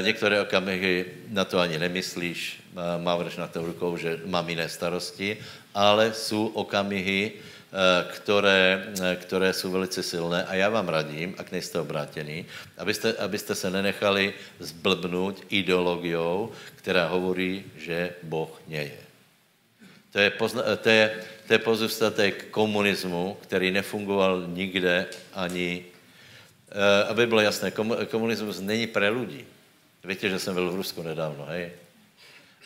některé 0.01 0.41
okamihy 0.41 1.05
na 1.29 1.45
to 1.45 1.59
ani 1.59 1.77
nemyslíš, 1.77 2.61
mávreš 2.97 3.37
na 3.37 3.47
to 3.47 3.65
rukou, 3.65 3.97
že 3.97 4.19
mám 4.25 4.49
jiné 4.49 4.69
starosti, 4.69 5.37
ale 5.73 6.13
jsou 6.13 6.47
okamihy, 6.47 7.31
Eh, 7.31 7.58
které, 8.09 8.93
eh, 9.01 9.15
které 9.15 9.53
jsou 9.53 9.71
velice 9.71 10.03
silné 10.03 10.43
a 10.43 10.55
já 10.55 10.69
vám 10.69 10.89
radím, 10.89 11.35
ak 11.37 11.51
nejste 11.51 11.79
obrátěni, 11.79 12.45
abyste, 12.77 13.13
abyste 13.13 13.55
se 13.55 13.69
nenechali 13.69 14.33
zblbnout 14.59 15.43
ideologiou, 15.49 16.51
která 16.75 17.07
hovorí, 17.07 17.63
že 17.77 18.15
Boh 18.23 18.49
nie 18.67 18.83
je. 18.83 19.01
To 20.11 20.19
je, 20.19 20.29
pozna, 20.29 20.61
eh, 20.65 20.77
to 20.77 20.89
je, 20.89 21.05
to 21.47 21.53
je 21.53 21.59
pozůstatek 21.59 22.33
komunismu, 22.49 23.37
který 23.41 23.71
nefungoval 23.71 24.45
nikde 24.47 25.05
ani, 25.33 25.85
aby 27.09 27.25
bylo 27.27 27.41
jasné, 27.41 27.73
komunismus 28.13 28.61
není 28.61 28.87
pre 28.87 29.09
lidi. 29.09 29.41
Víte, 30.05 30.29
že 30.29 30.39
jsem 30.39 30.53
byl 30.53 30.69
v 30.71 30.75
Rusku 30.75 31.01
nedávno, 31.01 31.49
hej? 31.49 31.73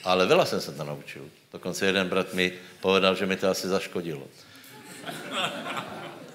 Ale 0.03 0.27
veľa 0.27 0.45
jsem 0.45 0.59
se 0.59 0.71
tam 0.75 0.87
naučil. 0.87 1.23
Dokonce 1.53 1.85
jeden 1.85 2.09
brat 2.11 2.33
mi 2.33 2.51
povedal, 2.83 3.15
že 3.15 3.25
mi 3.25 3.39
to 3.39 3.47
asi 3.47 3.67
zaškodilo. 3.67 4.27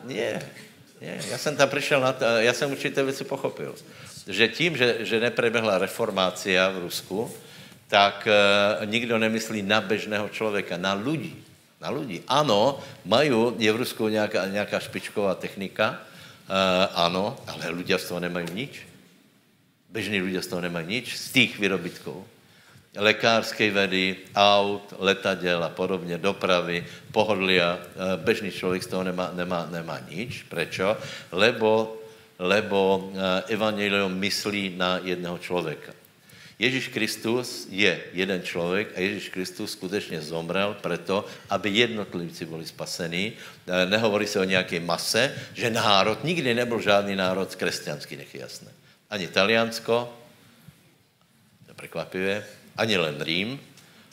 Nie, 0.05 0.43
nie. 1.01 1.19
Já 1.31 1.39
jsem 1.39 1.57
tam 1.57 1.69
přišel 1.69 2.01
na 2.01 2.13
to, 2.13 2.25
já 2.25 2.53
jsem 2.53 2.73
určité 2.73 3.03
věci 3.03 3.25
pochopil. 3.25 3.75
Že 4.27 4.49
tím, 4.49 4.77
že, 4.77 4.97
že 5.01 5.21
neprebehla 5.21 5.79
reformácia 5.79 6.69
v 6.69 6.79
Rusku, 6.79 7.31
tak 7.89 8.29
e, 8.29 8.87
nikdo 8.87 9.19
nemyslí 9.19 9.63
na 9.63 9.81
bežného 9.81 10.29
člověka, 10.29 10.77
na 10.77 10.95
lidi. 10.95 11.37
Na 11.81 11.91
lidi. 11.91 12.23
Ano, 12.29 12.81
mají, 13.05 13.31
je 13.59 13.73
v 13.73 13.77
Rusku 13.77 14.09
nějaká, 14.09 14.47
nějaká 14.47 14.81
špičková 14.81 15.35
technika, 15.35 16.01
e, 16.49 16.87
ano, 16.95 17.37
ale 17.47 17.71
lidé 17.71 17.99
z 17.99 18.09
toho 18.09 18.21
nemají 18.21 18.47
nič. 18.53 18.81
Bežní 19.89 20.21
lidé 20.21 20.43
z 20.43 20.47
toho 20.47 20.61
nemají 20.61 20.87
nič, 20.87 21.17
z 21.17 21.33
těch 21.33 21.59
výrobitků 21.59 22.27
lekárské 22.99 23.71
vedy, 23.71 24.17
aut, 24.35 24.95
letadel 24.99 25.65
a 25.65 25.69
podobně, 25.69 26.19
dopravy, 26.19 26.87
pohodlia. 27.13 27.79
Eh, 27.79 28.17
bežný 28.17 28.51
člověk 28.51 28.83
z 28.83 28.87
toho 28.87 29.05
nemá, 29.05 29.31
nemá, 29.33 29.69
nemá 29.71 29.99
nič. 30.11 30.43
Prečo? 30.51 30.99
Lebo, 31.33 31.97
lebo 32.39 33.11
eh, 33.15 33.55
evangelium 33.55 34.15
myslí 34.19 34.75
na 34.77 35.01
jednoho 35.03 35.39
člověka. 35.39 35.95
Ježíš 36.59 36.89
Kristus 36.89 37.71
je 37.71 37.95
jeden 38.13 38.43
člověk 38.43 38.99
a 38.99 39.01
Ježíš 39.01 39.29
Kristus 39.29 39.73
skutečně 39.73 40.21
zomrel 40.21 40.75
proto, 40.83 41.25
aby 41.51 41.71
jednotlivci 41.71 42.45
byli 42.45 42.67
spasení. 42.67 43.33
Eh, 43.33 43.87
nehovorí 43.87 44.27
se 44.27 44.41
o 44.41 44.45
nějaké 44.45 44.81
mase, 44.81 45.35
že 45.55 45.71
národ, 45.71 46.25
nikdy 46.25 46.55
nebyl 46.55 46.81
žádný 46.81 47.17
národ 47.17 47.55
křesťanský, 47.55 48.17
nech 48.17 48.35
je 48.35 48.41
jasné. 48.41 48.71
Ani 49.11 49.31
Taliansko, 49.31 50.19
to 51.65 51.71
je 51.71 51.75
překvapivé, 51.75 52.58
ani 52.79 52.97
len 52.97 53.19
Rím 53.19 53.59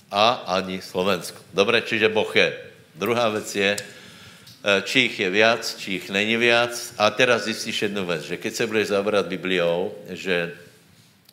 a 0.10 0.50
ani 0.58 0.82
Slovensko. 0.82 1.38
Dobré, 1.54 1.86
čiže 1.86 2.10
Boh 2.10 2.30
je. 2.36 2.50
Druhá 2.98 3.30
věc 3.30 3.50
je, 3.56 3.72
eh, 3.78 4.82
či 4.82 5.00
jich 5.00 5.20
je 5.20 5.30
viac, 5.30 5.62
či 5.78 6.02
jich 6.02 6.10
není 6.10 6.38
viac. 6.38 6.74
A 6.98 7.10
teraz 7.14 7.46
zjistíš 7.46 7.82
jednu 7.82 8.06
věc, 8.06 8.22
že 8.34 8.38
keď 8.38 8.54
se 8.54 8.68
budeš 8.68 8.88
zabrat 8.88 9.30
Bibliou, 9.30 9.94
že 10.10 10.58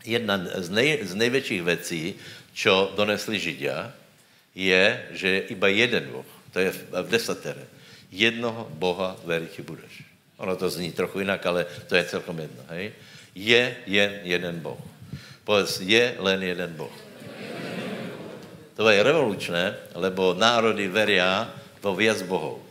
jedna 0.05 0.37
z, 0.61 0.69
nej, 0.69 0.99
z 1.03 1.15
největších 1.15 1.63
věcí, 1.63 2.03
čo 2.53 2.93
donesli 2.97 3.41
Židia, 3.41 3.93
je, 4.55 4.85
že 5.17 5.29
je 5.29 5.41
iba 5.57 5.69
jeden 5.73 6.05
Boh. 6.13 6.29
To 6.53 6.61
je 6.61 6.71
v 6.93 7.09
desatere. 7.09 7.65
Jednoho 8.13 8.69
Boha 8.77 9.17
veriť 9.25 9.65
budeš. 9.65 10.05
Ono 10.37 10.53
to 10.57 10.69
zní 10.69 10.93
trochu 10.93 11.25
jinak, 11.25 11.41
ale 11.47 11.65
to 11.89 11.97
je 11.97 12.05
celkom 12.05 12.37
jedno. 12.39 12.63
Hej? 12.69 12.93
Je 13.33 13.77
jen 13.87 14.13
jeden 14.23 14.61
Boh. 14.61 14.77
Povedz, 15.49 15.81
je 15.81 16.13
len 16.21 16.43
jeden 16.43 16.77
Boh. 16.77 16.93
To 18.77 18.89
je 18.89 19.03
revolučné, 19.03 19.77
lebo 19.95 20.35
národy 20.35 20.89
veria 20.89 21.51
vo 21.83 21.95
viac 21.95 22.23
bohov. 22.23 22.63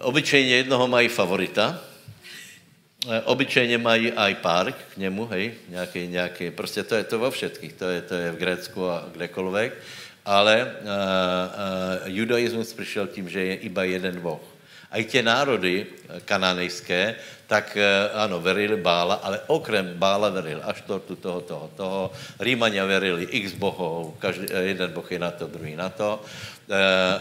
Obyčejně 0.00 0.56
jednoho 0.56 0.88
mají 0.88 1.08
favorita, 1.08 1.80
e, 3.08 3.20
obyčejně 3.20 3.78
mají 3.78 4.12
aj 4.12 4.34
park 4.34 4.76
k 4.94 4.96
němu, 4.96 5.26
hej, 5.26 5.54
nějaký, 5.68 6.08
nějaký, 6.08 6.50
prostě 6.50 6.82
to 6.82 6.94
je 6.94 7.04
to 7.04 7.18
vo 7.18 7.30
všetkých, 7.30 7.72
to 7.72 7.84
je, 7.88 8.00
to 8.02 8.14
je 8.14 8.32
v 8.32 8.36
Grécku 8.36 8.80
a 8.88 9.04
kdekoľvek, 9.12 9.72
ale 10.24 10.62
uh, 10.62 10.68
uh, 10.68 12.12
judaismus 12.12 12.72
přišel 12.72 13.06
tím, 13.06 13.28
že 13.28 13.40
je 13.40 13.54
iba 13.54 13.84
jeden 13.84 14.20
boh. 14.20 14.40
A 14.90 14.98
i 14.98 15.04
tě 15.04 15.22
národy 15.22 15.86
kananejské, 16.24 17.14
tak 17.46 17.78
ano, 18.14 18.40
verili 18.40 18.76
Bála, 18.76 19.14
ale 19.14 19.40
okrem 19.46 19.98
Bála 19.98 20.30
verili 20.30 20.62
Aštortu, 20.62 21.16
toho, 21.16 21.40
toho, 21.40 21.70
toho. 21.76 22.02
Rímania 22.38 22.86
verili 22.86 23.26
x 23.26 23.58
bohov, 23.58 24.14
každý, 24.18 24.46
jeden 24.50 24.90
boh 24.90 25.06
je 25.12 25.18
na 25.18 25.30
to, 25.30 25.46
druhý 25.46 25.74
na 25.74 25.90
to. 25.90 26.22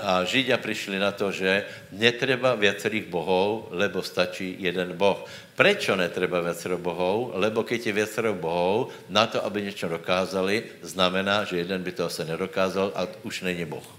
A 0.05 0.21
Židia 0.29 0.57
přišli 0.61 1.01
na 1.01 1.11
to, 1.11 1.33
že 1.33 1.65
netreba 1.91 2.53
viacerých 2.53 3.09
bohov, 3.09 3.73
lebo 3.73 4.05
stačí 4.05 4.53
jeden 4.61 4.93
boh. 4.93 5.25
Prečo 5.57 5.97
netreba 5.97 6.45
viacero 6.45 6.77
bohov? 6.77 7.33
Lebo 7.33 7.65
keď 7.65 7.89
je 7.89 7.97
viacero 7.97 8.33
bohov, 8.37 8.93
na 9.09 9.25
to, 9.25 9.41
aby 9.41 9.61
něco 9.61 9.89
dokázali, 9.89 10.63
znamená, 10.85 11.43
že 11.43 11.57
jeden 11.57 11.81
by 11.81 11.91
to 11.91 12.05
asi 12.05 12.25
nedokázal 12.25 12.93
a 12.95 13.09
už 13.25 13.41
není 13.41 13.65
boh. 13.65 13.89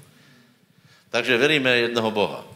Takže 1.10 1.36
veríme 1.36 1.90
jednoho 1.90 2.10
boha. 2.10 2.46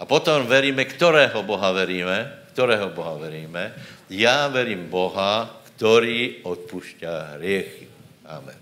A 0.00 0.08
potom 0.08 0.48
veríme, 0.48 0.84
kterého 0.88 1.42
Boha 1.44 1.72
veríme, 1.72 2.32
kterého 2.56 2.88
Boha 2.88 3.20
veríme. 3.20 3.74
Já 4.10 4.48
verím 4.48 4.88
Boha, 4.88 5.60
který 5.64 6.40
odpušťá 6.42 7.36
hriechy. 7.36 7.88
Amen. 8.24 8.56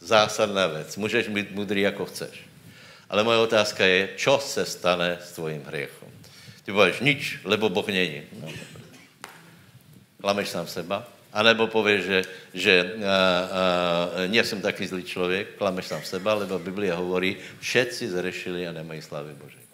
Zásadná 0.00 0.66
věc. 0.66 0.96
Můžeš 0.96 1.28
být 1.28 1.50
mudrý, 1.50 1.80
jako 1.80 2.06
chceš. 2.06 2.46
Ale 3.10 3.24
moje 3.24 3.38
otázka 3.38 3.86
je, 3.86 4.08
čo 4.16 4.38
se 4.38 4.66
stane 4.66 5.18
s 5.18 5.32
tvojím 5.32 5.64
hriechom? 5.66 6.08
Ty 6.64 6.72
pověš, 6.72 7.00
nič, 7.00 7.38
lebo 7.44 7.68
Boh 7.68 7.88
není. 7.88 8.22
No. 8.40 8.48
Klameš 10.20 10.48
sám 10.48 10.66
seba? 10.66 11.08
A 11.32 11.42
nebo 11.42 11.66
pověš, 11.66 12.04
že, 12.04 12.22
že 12.54 12.74
uh, 12.84 12.90
uh, 13.00 14.30
nie 14.30 14.44
jsem 14.44 14.60
taky 14.60 14.86
zlý 14.86 15.02
člověk, 15.02 15.54
klameš 15.58 15.86
sám 15.86 16.02
seba, 16.04 16.34
lebo 16.34 16.58
Biblia 16.58 16.96
hovorí, 16.96 17.36
všetci 17.60 18.08
zrešili 18.08 18.68
a 18.68 18.72
nemají 18.72 19.02
slávy 19.02 19.34
Boží. 19.34 19.67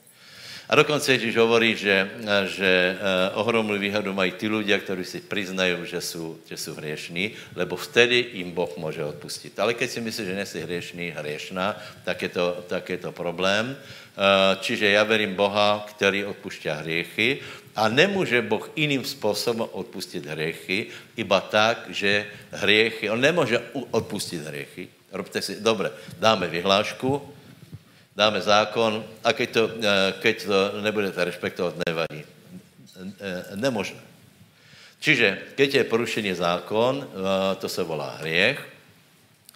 A 0.64 0.72
dokonce 0.74 1.12
Ježíš 1.12 1.36
hovorí, 1.36 1.76
že, 1.76 2.08
že 2.48 2.96
uh, 2.96 3.40
ohromnou 3.40 3.76
výhodu 3.76 4.08
mají 4.16 4.32
ty 4.32 4.48
ľudia, 4.48 4.80
kteří 4.80 5.04
si 5.04 5.20
priznají, 5.20 5.76
že 5.84 6.00
jsou, 6.00 6.40
že 6.48 6.56
jsou 6.56 6.74
hriešní, 6.74 7.36
lebo 7.52 7.76
vtedy 7.76 8.32
jim 8.32 8.50
Boh 8.50 8.72
může 8.76 9.04
odpustit. 9.04 9.52
Ale 9.60 9.76
keď 9.76 9.88
si 9.90 10.00
myslíš, 10.00 10.26
že 10.26 10.34
nejsi 10.34 10.58
hriešný, 10.64 11.04
hriešná, 11.20 11.76
tak 12.04 12.22
je 12.22 12.28
to, 12.32 12.64
tak 12.64 12.88
je 12.88 12.96
to 12.96 13.12
problém. 13.12 13.76
Uh, 13.76 14.56
čiže 14.60 14.88
já 14.88 15.04
verím 15.04 15.34
Boha, 15.34 15.84
který 15.90 16.24
odpušťá 16.24 16.74
hriechy 16.74 17.44
a 17.76 17.88
nemůže 17.88 18.42
Boh 18.42 18.70
jiným 18.76 19.04
způsobem 19.04 19.68
odpustit 19.72 20.26
hriechy, 20.26 20.86
iba 21.16 21.40
tak, 21.40 21.92
že 21.92 22.26
hriechy, 22.50 23.10
on 23.10 23.20
nemůže 23.20 23.60
odpustit 23.90 24.46
hriechy. 24.46 24.88
Robte 25.12 25.42
si, 25.42 25.60
dobre, 25.60 25.90
dáme 26.18 26.48
vyhlášku, 26.48 27.22
dáme 28.16 28.40
zákon 28.40 29.04
a 29.24 29.34
keď 29.34 29.48
to, 29.50 29.62
eh, 29.68 30.12
keď 30.22 30.36
to 30.46 30.58
nebudete 30.80 31.18
respektovat, 31.24 31.74
nevadí. 31.86 32.22
Eh, 32.94 33.58
nemožné. 33.58 33.98
Čiže, 35.02 35.52
keď 35.58 35.74
je 35.74 35.90
porušený 35.90 36.32
zákon, 36.38 37.02
eh, 37.02 37.06
to 37.58 37.68
se 37.68 37.82
volá 37.82 38.16
hriech, 38.22 38.73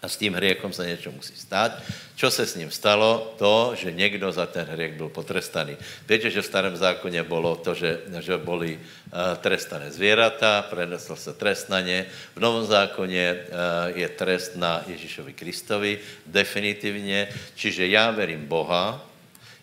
a 0.02 0.08
s 0.08 0.16
tím 0.16 0.34
hriechom 0.34 0.72
se 0.72 0.86
něco 0.86 1.10
musí 1.10 1.34
stát. 1.36 1.82
Čo 2.14 2.30
se 2.30 2.46
s 2.46 2.54
ním 2.54 2.70
stalo? 2.70 3.34
To, 3.38 3.74
že 3.74 3.92
někdo 3.92 4.32
za 4.32 4.46
ten 4.46 4.66
hriech 4.66 4.94
byl 4.94 5.08
potrestaný. 5.08 5.76
Víte, 6.08 6.30
že 6.30 6.42
v 6.42 6.46
starém 6.46 6.76
zákoně 6.76 7.22
bylo 7.22 7.56
to, 7.56 7.74
že, 7.74 8.00
že 8.20 8.38
byly 8.38 8.78
uh, 8.78 9.38
trestané 9.42 9.90
zvěrata, 9.90 10.62
prenesl 10.70 11.16
se 11.16 11.32
trest 11.34 11.68
na 11.68 11.80
ně. 11.80 12.06
V 12.34 12.40
novom 12.40 12.66
zákoně 12.66 13.34
uh, 13.34 13.98
je 13.98 14.08
trest 14.08 14.56
na 14.56 14.82
Ježíšovi 14.86 15.32
Kristovi, 15.32 15.98
definitivně. 16.26 17.28
Čiže 17.54 17.86
já 17.86 18.10
verím 18.10 18.46
Boha, 18.46 19.06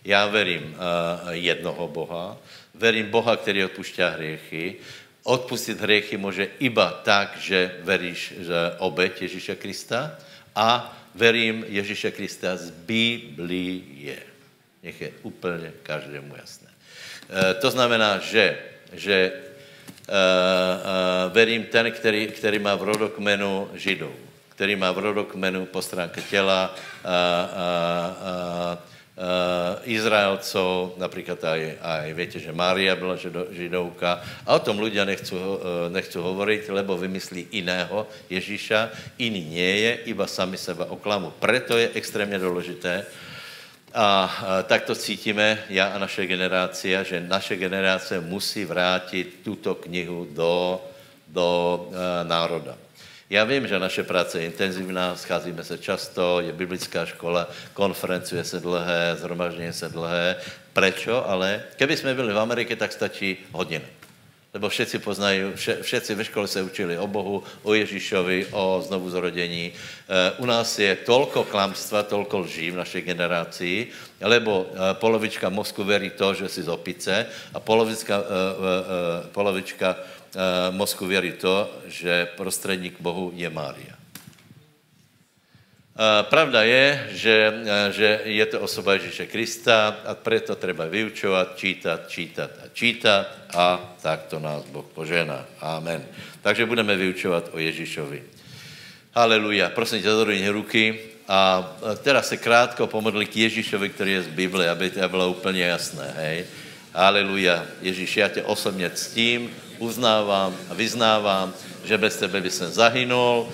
já 0.03 0.27
verím 0.27 0.75
uh, 0.75 1.31
jednoho 1.31 1.87
Boha, 1.87 2.37
verím 2.73 3.11
Boha, 3.11 3.37
který 3.37 3.63
odpušťá 3.63 4.09
hriechy, 4.09 4.75
odpustit 5.25 5.81
hriechy 5.81 6.17
může 6.17 6.47
iba 6.59 7.01
tak, 7.03 7.37
že 7.41 7.81
veríš 7.81 8.45
že 8.45 8.77
obeť 8.77 9.25
Ježíše 9.25 9.55
Krista 9.57 10.13
a 10.55 10.93
verím 11.17 11.65
Ježíše 11.67 12.11
Krista 12.13 12.53
z 12.55 12.69
Biblie. 12.69 14.21
Nech 14.83 15.01
je 15.01 15.11
úplně 15.25 15.73
každému 15.83 16.35
jasné. 16.37 16.69
E, 16.69 17.53
to 17.57 17.71
znamená, 17.73 18.21
že, 18.21 18.57
že 18.93 19.17
e, 19.17 19.31
e, 19.33 20.13
verím 21.33 21.63
ten, 21.73 21.91
který, 21.91 22.27
který 22.27 22.59
má 22.59 22.75
v 22.75 22.83
rodokmenu 22.83 23.69
Židů, 23.73 24.13
který 24.49 24.75
má 24.75 24.91
v 24.91 25.09
rodokmenu 25.09 25.65
po 25.65 25.81
stránce 25.81 26.21
těla 26.21 26.69
a, 26.69 27.09
a, 27.09 27.17
a, 28.21 28.77
Izraelcov, 29.87 30.99
například 30.99 31.39
aj, 31.39 31.61
aj 31.79 32.07
viete, 32.11 32.35
že 32.35 32.51
Mária 32.51 32.99
byla 32.99 33.15
židovka 33.51 34.19
a 34.43 34.55
o 34.55 34.59
tom 34.59 34.75
ľudia 34.75 35.07
nechcú, 35.07 35.39
uh, 35.39 35.59
nechcú 35.87 36.19
hovoriť, 36.19 36.67
lebo 36.67 36.99
vymyslí 36.99 37.55
iného 37.55 38.03
Ježíša, 38.27 38.91
iný 39.15 39.39
nie 39.39 39.73
je, 39.87 40.11
iba 40.11 40.27
sami 40.27 40.59
seba 40.59 40.91
oklamu. 40.91 41.31
Preto 41.39 41.79
je 41.79 41.95
extrémně 41.95 42.39
důležité, 42.39 43.05
a, 43.95 44.03
a 44.03 44.63
tak 44.63 44.83
to 44.83 44.95
cítíme, 44.95 45.63
já 45.69 45.87
a 45.87 45.97
naše 45.97 46.27
generácia, 46.27 47.03
že 47.03 47.23
naše 47.23 47.55
generace 47.55 48.19
musí 48.19 48.65
vrátit 48.65 49.39
tuto 49.43 49.75
knihu 49.75 50.27
do, 50.35 50.83
do 51.27 51.47
národa. 52.27 52.84
Já 53.29 53.43
vím, 53.43 53.67
že 53.67 53.79
naše 53.79 54.03
práce 54.03 54.39
je 54.39 54.45
intenzivná, 54.45 55.15
scházíme 55.15 55.63
se 55.63 55.77
často, 55.77 56.41
je 56.41 56.53
biblická 56.53 57.05
škola, 57.05 57.49
konferencuje 57.73 58.43
se 58.43 58.59
dlhé, 58.59 59.17
zhromaždění 59.17 59.73
se 59.73 59.89
dlhé. 59.89 60.35
Prečo? 60.73 61.29
Ale 61.29 61.63
keby 61.75 61.97
jsme 61.97 62.13
byli 62.13 62.33
v 62.33 62.39
Americe, 62.39 62.75
tak 62.75 62.91
stačí 62.91 63.37
hodina. 63.51 63.85
Lebo 64.53 64.69
všetci 64.69 64.99
poznají, 64.99 65.41
vše, 65.55 65.83
všetci 65.83 66.15
ve 66.15 66.25
škole 66.25 66.47
se 66.47 66.61
učili 66.61 66.97
o 66.97 67.07
Bohu, 67.07 67.43
o 67.63 67.73
Ježíšovi, 67.73 68.47
o 68.51 68.79
znovu 68.87 69.09
zrodění. 69.09 69.73
E, 69.73 69.73
u 70.37 70.45
nás 70.45 70.79
je 70.79 70.95
tolko 70.95 71.43
klamstva, 71.43 72.03
tolko 72.03 72.39
lží 72.39 72.71
v 72.71 72.79
našej 72.79 73.01
generácii, 73.01 73.91
lebo 74.21 74.63
e, 74.63 74.93
polovička 74.95 75.49
mozku 75.49 75.83
verí 75.83 76.09
to, 76.15 76.33
že 76.33 76.47
si 76.47 76.63
z 76.63 76.71
opice 76.71 77.25
a 77.53 77.59
polovička, 77.59 78.15
e, 78.15 78.21
e, 78.21 78.23
e, 78.23 79.27
polovička 79.35 79.97
Eh, 80.24 80.24
mozku 80.71 81.05
věří 81.05 81.31
to, 81.31 81.71
že 81.87 82.27
prostředník 82.35 82.95
Bohu 82.99 83.31
je 83.35 83.49
Mária. 83.49 83.95
Eh, 85.95 86.23
pravda 86.27 86.59
je, 86.67 87.07
že, 87.15 87.35
eh, 87.55 87.91
že 87.95 88.07
je 88.27 88.45
to 88.51 88.59
osoba 88.59 88.99
Ježíše 88.99 89.31
Krista 89.31 89.95
a 90.03 90.11
proto 90.11 90.59
treba 90.59 90.91
vyučovat, 90.91 91.55
čítat, 91.55 92.11
čítat 92.11 92.51
a 92.51 92.67
čítat 92.75 93.31
a 93.55 93.95
tak 94.03 94.27
to 94.27 94.43
nás 94.43 94.67
Boh 94.75 94.83
požená. 94.91 95.47
Amen. 95.63 96.03
Takže 96.43 96.67
budeme 96.67 96.99
vyučovat 96.99 97.47
o 97.55 97.63
Ježíšovi. 97.63 98.23
Haleluja. 99.15 99.71
Prosím 99.71 100.03
tě, 100.03 100.11
zadruň 100.11 100.47
ruky 100.51 100.99
a 101.31 101.63
teraz 102.03 102.27
se 102.27 102.37
krátko 102.43 102.91
pomodli 102.91 103.23
k 103.25 103.47
Ježíšovi, 103.47 103.89
který 103.95 104.11
je 104.11 104.27
z 104.27 104.35
Bible, 104.35 104.69
aby 104.69 104.91
to 104.91 105.09
bylo 105.09 105.31
úplně 105.31 105.63
jasné. 105.63 106.11
Hej. 106.15 106.45
Haleluja. 106.91 107.63
Ježíš, 107.81 108.17
já 108.17 108.27
tě 108.27 108.43
osobně 108.43 108.89
ctím, 108.91 109.47
uznávám 109.79 110.55
a 110.69 110.73
vyznávám, 110.73 111.53
že 111.83 111.97
bez 111.97 112.17
tebe 112.17 112.41
by 112.41 112.51
jsem 112.51 112.71
zahynul 112.71 113.47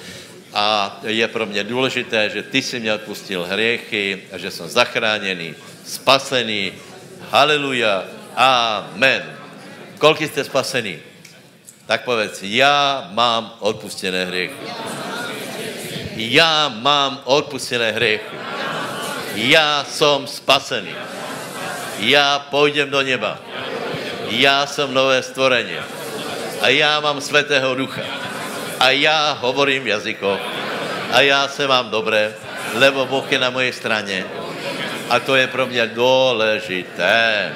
a 0.54 1.00
je 1.04 1.28
pro 1.28 1.46
mě 1.46 1.64
důležité, 1.64 2.30
že 2.30 2.44
ty 2.44 2.62
si 2.62 2.80
mě 2.80 2.94
odpustil 2.94 3.44
hriechy 3.44 4.22
a 4.32 4.38
že 4.38 4.52
jsem 4.52 4.70
zachráněný, 4.70 5.56
spasený. 5.86 6.74
Haleluja. 7.30 8.04
Amen. 8.36 9.24
Kolik 9.98 10.22
jste 10.22 10.44
spasený? 10.44 11.00
Tak 11.86 12.04
povedz, 12.04 12.40
já 12.44 13.08
mám 13.12 13.54
odpustené 13.60 14.26
hriechy. 14.26 14.56
Já 16.16 16.70
mám 16.70 17.22
odpustené 17.24 17.92
hriechy. 17.92 18.36
Já 19.36 19.86
jsem 19.90 20.28
spasený. 20.28 20.96
Já 22.00 22.40
půjdem 22.40 22.90
do 22.90 23.02
neba. 23.02 23.40
Já 24.30 24.66
jsem 24.66 24.94
nové 24.94 25.24
stvorení 25.24 26.01
a 26.62 26.70
já 26.70 27.00
mám 27.00 27.22
svatého 27.22 27.76
ducha. 27.76 28.02
A 28.80 28.90
já 28.90 29.32
hovorím 29.32 29.84
v 29.84 29.88
jazykoch. 29.88 30.40
A 31.12 31.22
já 31.22 31.48
se 31.48 31.68
mám 31.68 31.90
dobré, 31.90 32.34
lebo 32.74 33.06
Boh 33.06 33.32
je 33.32 33.40
na 33.40 33.50
mojej 33.50 33.74
straně. 33.74 34.26
A 35.10 35.20
to 35.20 35.36
je 35.36 35.48
pro 35.48 35.68
mě 35.68 35.88
důležité. 35.88 37.54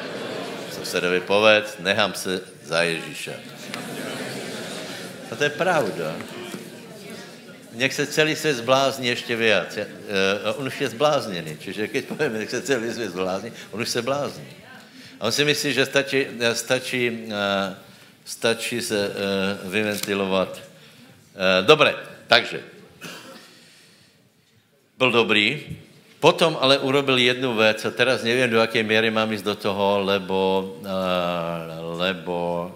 Sousedovi 0.71 1.19
povedz, 1.19 1.77
nechám 1.79 2.13
se 2.13 2.41
za 2.63 2.81
Ježíše. 2.83 3.33
A 5.31 5.35
to 5.35 5.43
je 5.43 5.49
pravda. 5.49 6.15
Nech 7.73 7.93
se 7.93 8.07
celý 8.07 8.35
svět 8.35 8.53
zblázní 8.53 9.07
ještě 9.07 9.35
víc. 9.35 9.77
Uh, 9.77 10.59
on 10.59 10.67
už 10.67 10.81
je 10.81 10.89
zblázněný. 10.89 11.57
Čiže 11.59 11.87
když 11.87 12.03
povíme, 12.03 12.39
nech 12.39 12.49
se 12.49 12.61
celý 12.61 12.93
svět 12.93 13.11
zblázní, 13.11 13.51
on 13.71 13.81
už 13.81 13.89
se 13.89 14.01
blázní. 14.01 14.47
A 15.19 15.25
on 15.25 15.31
si 15.31 15.45
myslí, 15.45 15.73
že 15.73 15.85
stačí, 15.85 16.25
stačí, 16.53 17.09
uh, 17.09 17.33
stačí 18.25 18.81
se 18.81 19.09
uh, 19.09 19.71
vyventilovat. 19.71 20.57
Uh, 20.57 21.67
dobré, 21.67 21.95
takže. 22.27 22.63
Byl 24.97 25.11
dobrý, 25.11 25.63
Potom 26.25 26.57
ale 26.57 26.81
urobil 26.81 27.17
jednu 27.17 27.55
věc 27.55 27.85
a 27.85 27.91
teraz 27.91 28.23
nevím, 28.23 28.49
do 28.49 28.57
jaké 28.57 28.83
míry 28.83 29.11
mám 29.11 29.31
jít 29.31 29.45
do 29.45 29.55
toho, 29.55 29.99
lebo, 29.99 30.73
uh, 30.81 31.97
lebo 32.01 32.71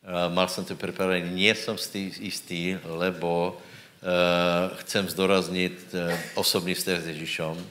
uh, 0.00 0.32
mal 0.34 0.48
jsem 0.48 0.64
to 0.64 0.76
připravené, 0.76 1.30
nejsem 1.30 1.76
jistý, 1.92 2.76
lebo 2.84 3.52
uh, 3.52 4.76
chcem 4.76 5.08
zdoraznit 5.08 5.92
uh, 5.92 6.14
osobní 6.34 6.74
vztah 6.74 7.00
s 7.00 7.06
Ježíšem. 7.06 7.66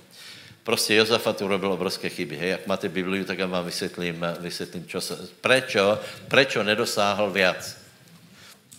Prostě 0.71 0.95
Jozafat 0.95 1.41
urobil 1.41 1.71
obrovské 1.71 2.09
chyby. 2.09 2.35
Hej, 2.37 2.49
jak 2.49 2.67
máte 2.67 2.89
Bibliu, 2.89 3.25
tak 3.25 3.39
já 3.39 3.47
vám 3.47 3.65
vysvětlím, 3.65 4.25
vysvětlím 4.39 4.87
čo 4.87 5.01
se, 5.01 5.19
prečo, 5.41 5.99
prečo 6.31 6.63
nedosáhl 6.63 7.27
viac. 7.27 7.75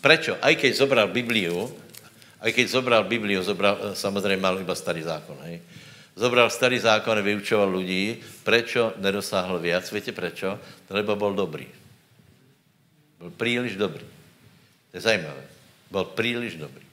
Prečo? 0.01 0.41
Aj 0.41 0.57
keď 0.57 0.73
zobral 0.73 1.13
Bibliu, 1.13 1.69
a 2.41 2.49
když 2.49 2.73
zobral 2.73 3.05
Bibliu, 3.05 3.45
zobral, 3.45 3.93
samozřejmě 3.93 4.41
mal 4.41 4.57
iba 4.57 4.73
starý 4.73 5.05
zákon, 5.05 5.37
hej. 5.45 5.61
Zobral 6.17 6.49
starý 6.49 6.81
zákon 6.81 7.13
a 7.13 7.21
vyučoval 7.21 7.77
lidí. 7.77 8.25
Prečo 8.41 8.97
nedosáhl 8.97 9.61
viac? 9.61 9.85
Víte 9.93 10.17
prečo? 10.17 10.57
Lebo 10.89 11.13
byl 11.17 11.35
dobrý. 11.45 11.69
Byl 13.21 13.31
příliš 13.37 13.77
dobrý. 13.77 14.05
To 14.91 14.97
je 14.97 15.01
zajímavé. 15.01 15.45
Byl 15.91 16.05
příliš 16.05 16.57
dobrý. 16.57 16.85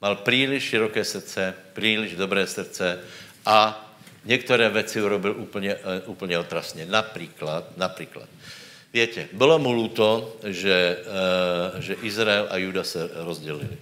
Mal 0.00 0.16
příliš 0.16 0.64
široké 0.64 1.04
srdce, 1.04 1.54
příliš 1.76 2.16
dobré 2.16 2.46
srdce 2.48 3.04
a 3.44 3.83
některé 4.24 4.68
věci 4.68 5.02
urobil 5.02 5.34
úplně, 5.38 5.74
uh, 5.74 5.80
úplně 6.06 6.38
otrasně. 6.38 6.86
Například, 6.86 7.76
například. 7.76 8.28
Víte, 8.92 9.28
bylo 9.32 9.58
mu 9.58 9.72
luto, 9.72 10.36
že, 10.46 10.96
uh, 11.74 11.80
že 11.80 11.94
Izrael 12.02 12.46
a 12.50 12.56
Juda 12.56 12.84
se 12.84 13.10
rozdělili. 13.14 13.78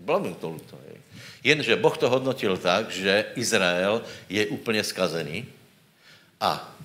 Bylo 0.00 0.20
mi 0.20 0.34
to 0.34 0.48
luto. 0.48 0.78
Je. 0.88 1.00
Jenže 1.44 1.76
Boh 1.76 1.98
to 1.98 2.10
hodnotil 2.10 2.56
tak, 2.56 2.90
že 2.90 3.24
Izrael 3.34 4.02
je 4.28 4.46
úplně 4.46 4.84
skazený 4.84 5.46
a 6.40 6.76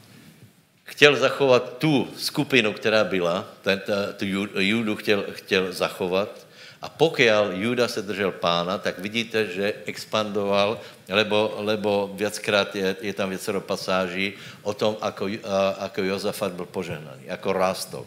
chtěl 0.84 1.16
zachovat 1.16 1.78
tu 1.78 2.08
skupinu, 2.18 2.74
která 2.74 3.04
byla, 3.04 3.48
ten, 3.62 3.82
tu 4.18 4.26
Judu 4.60 4.96
chtěl, 4.96 5.26
chtěl 5.32 5.74
zachovat 5.74 6.48
a 6.82 6.90
pokud 6.90 7.22
Juda 7.54 7.88
se 7.88 8.02
držel 8.02 8.32
pána, 8.32 8.78
tak 8.78 9.00
vidíte, 9.00 9.46
že 9.46 9.74
expandoval, 9.86 10.82
lebo, 11.10 11.54
lebo 11.58 12.10
viackrát 12.14 12.76
je, 12.76 12.96
je 13.02 13.14
tam 13.14 13.30
věcero 13.30 13.62
pasáží 13.62 14.34
o 14.66 14.74
tom, 14.74 14.98
ako, 15.02 15.30
ako 15.78 16.02
Jozafat 16.02 16.52
byl 16.52 16.66
požehnaný, 16.66 17.30
ako 17.30 17.54
rástol, 17.54 18.04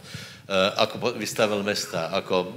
ako 0.77 1.15
vystavil 1.15 1.63
města, 1.63 2.11
ako 2.11 2.53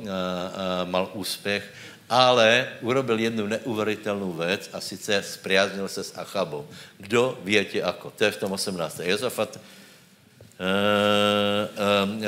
mal 0.90 1.14
úspěch 1.14 1.64
ale 2.10 2.68
urobil 2.82 3.20
jednu 3.20 3.48
neuvěřitelnou 3.48 4.32
věc 4.32 4.70
a 4.74 4.82
sice 4.82 5.24
spriaznil 5.24 5.88
se 5.88 6.04
s 6.04 6.18
Achabou. 6.18 6.68
Kdo 6.98 7.38
větě 7.44 7.84
ako? 7.84 8.12
To 8.16 8.24
je 8.24 8.32
v 8.32 8.38
tom 8.38 8.52
18. 8.52 9.00
Jozafat, 9.04 9.56
uh, 9.56 9.62
uh, 10.64 12.16
uh, 12.16 12.24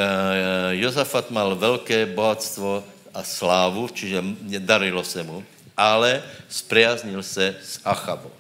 Jozafat 0.69 1.31
mal 1.31 1.55
velké 1.55 2.05
bohatstvo 2.05 2.83
a 3.13 3.23
slávu, 3.23 3.87
čiže 3.87 4.23
darilo 4.59 5.03
se 5.03 5.23
mu, 5.23 5.43
ale 5.77 6.23
spriaznil 6.49 7.23
se 7.23 7.55
s 7.63 7.79
Achabou. 7.85 8.31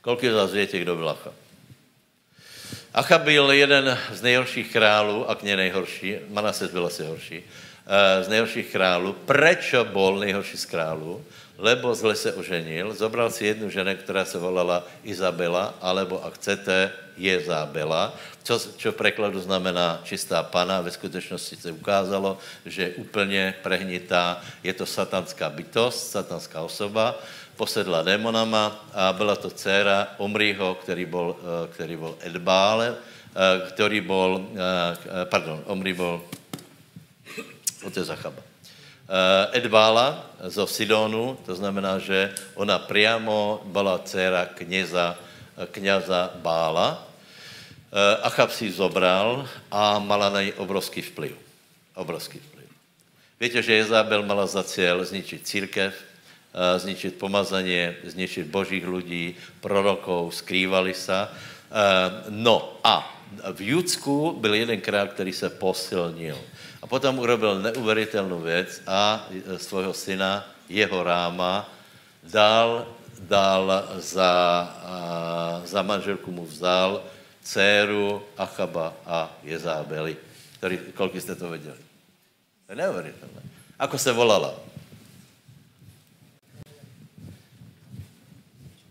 Kolik 0.00 0.24
z 0.24 0.34
vás 0.34 0.52
větě, 0.52 0.78
kdo 0.78 0.96
byl 0.96 1.08
Achab? 1.08 1.34
Achab 2.94 3.22
byl 3.22 3.50
jeden 3.50 3.98
z 4.12 4.22
nejhorších 4.22 4.72
králů, 4.72 5.30
a 5.30 5.34
k 5.34 5.42
nejhorší, 5.42 6.16
Manases 6.28 6.70
byl 6.70 6.86
asi 6.86 7.04
horší, 7.04 7.42
z 8.22 8.28
nejhorších 8.28 8.72
králů. 8.72 9.12
Prečo 9.12 9.84
bol 9.84 10.18
nejhorší 10.18 10.56
z 10.56 10.64
králů? 10.64 11.24
Lebo 11.60 11.92
zle 11.94 12.16
se 12.16 12.32
oženil, 12.32 12.96
zobral 12.96 13.28
si 13.30 13.46
jednu 13.46 13.68
ženu, 13.68 13.92
která 14.00 14.24
se 14.24 14.40
volala 14.40 14.80
Izabela, 15.04 15.76
alebo 15.80 16.24
a 16.24 16.32
chcete, 16.32 16.92
Jezabela, 17.20 18.16
čo, 18.40 18.56
čo 18.56 18.96
v 18.96 18.96
prekladu 18.96 19.36
znamená 19.36 20.00
čistá 20.08 20.40
pana. 20.40 20.80
Ve 20.80 20.88
skutečnosti 20.88 21.52
se 21.52 21.68
ukázalo, 21.68 22.40
že 22.64 22.82
je 22.82 22.96
úplně 23.04 23.54
prehnitá. 23.62 24.40
Je 24.64 24.72
to 24.72 24.88
satanská 24.88 25.52
bytost, 25.52 26.16
satanská 26.16 26.64
osoba, 26.64 27.20
posedla 27.60 28.02
démonama 28.02 28.88
a 28.96 29.12
byla 29.12 29.36
to 29.36 29.52
dcera 29.52 30.16
Omriho, 30.16 30.80
který 30.80 31.04
byl, 31.04 31.36
který 31.76 31.96
byl 31.96 32.16
Edbále, 32.24 32.96
který 33.68 34.00
byl, 34.00 34.48
pardon, 35.28 35.62
Omri 35.68 35.92
byl 35.92 36.24
otec 37.84 38.06
Zachaba. 38.06 38.49
Uh, 39.10 39.50
Edbála 39.50 40.22
zo 40.46 40.70
Sidonu, 40.70 41.34
to 41.46 41.54
znamená, 41.54 41.98
že 41.98 42.30
ona 42.54 42.78
priamo 42.78 43.58
byla 43.66 43.98
dcera 43.98 44.46
kněza, 44.54 45.18
kněza 45.70 46.30
Bála. 46.38 46.94
Uh, 47.90 48.22
Achab 48.22 48.54
si 48.54 48.70
zobral 48.70 49.48
a 49.70 49.98
mala 49.98 50.30
na 50.30 50.40
něj 50.40 50.54
obrovský 50.62 51.02
vplyv. 51.02 51.34
Obrovský 51.94 52.38
vplyv. 52.38 52.70
Víte, 53.40 53.62
že 53.62 53.74
Jezabel 53.82 54.22
mala 54.22 54.46
za 54.46 54.62
cíl 54.62 55.04
zničit 55.04 55.46
církev, 55.46 55.94
zničit 56.76 57.18
pomazaně, 57.18 57.96
zničit 58.04 58.46
božích 58.46 58.86
lidí, 58.86 59.36
prorokov, 59.60 60.34
skrývali 60.34 60.94
se. 60.94 61.28
No 62.28 62.78
a 62.84 63.16
v 63.52 63.60
Judsku 63.60 64.36
byl 64.40 64.54
jeden 64.54 64.80
král, 64.80 65.08
který 65.08 65.32
se 65.32 65.50
posilnil. 65.50 66.38
Potom 66.90 67.18
urobil 67.18 67.62
neuvěřitelnou 67.62 68.40
věc 68.40 68.82
a 68.86 69.28
svého 69.56 69.94
syna, 69.94 70.42
jeho 70.68 71.02
ráma, 71.02 71.70
dal, 72.22 72.86
dal 73.20 73.70
za, 74.02 74.34
za 75.64 75.82
manželku 75.82 76.30
mu 76.30 76.46
vzal 76.46 77.02
dceru 77.42 78.22
Achaba 78.36 78.94
a 79.06 79.30
Jezábeli. 79.42 80.16
Který, 80.58 80.78
kolik 80.94 81.20
jste 81.20 81.34
to 81.34 81.48
věděli? 81.48 81.78
To 82.66 82.72
je 82.72 82.76
neuvěřitelné. 82.76 83.40
Ako 83.78 83.98
se 83.98 84.12
volala? 84.12 84.54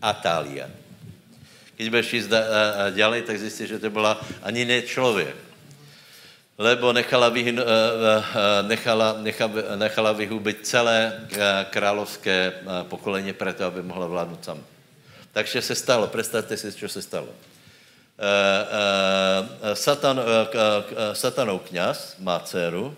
Atália. 0.02 0.72
Když 1.76 1.88
budeš 1.88 2.12
jít 2.12 2.32
dále, 2.96 3.22
tak 3.22 3.38
zjistíš, 3.38 3.68
že 3.68 3.78
to 3.78 3.90
byla 3.90 4.20
ani 4.42 4.64
ne 4.64 4.82
člověk 4.82 5.49
lebo 6.60 6.92
nechala, 6.92 7.32
vyhn, 7.32 7.56
eh, 7.56 7.64
eh, 7.64 8.62
nechala, 8.68 9.16
nechala, 9.24 9.80
nechala 9.80 10.12
vyhubit 10.12 10.60
celé 10.68 11.08
eh, 11.08 11.64
královské 11.72 12.60
pokolení 12.92 13.32
proto, 13.32 13.64
aby 13.64 13.80
mohla 13.80 14.06
vládnout 14.06 14.44
sama. 14.44 14.60
Takže 15.32 15.62
se 15.62 15.74
stalo, 15.74 16.06
představte 16.06 16.56
si, 16.56 16.72
co 16.72 16.88
se 16.88 17.02
stalo. 17.02 17.28
Satan, 19.72 20.20
satanov 21.12 21.62
kněz 21.62 22.20
má 22.20 22.36
dceru, 22.44 22.96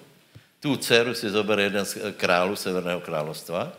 tu 0.61 0.77
dceru 0.77 1.15
si 1.15 1.31
zobere 1.31 1.63
jeden 1.63 1.85
z 1.85 1.99
králů 2.19 2.57
Severného 2.57 3.01
královstva, 3.01 3.71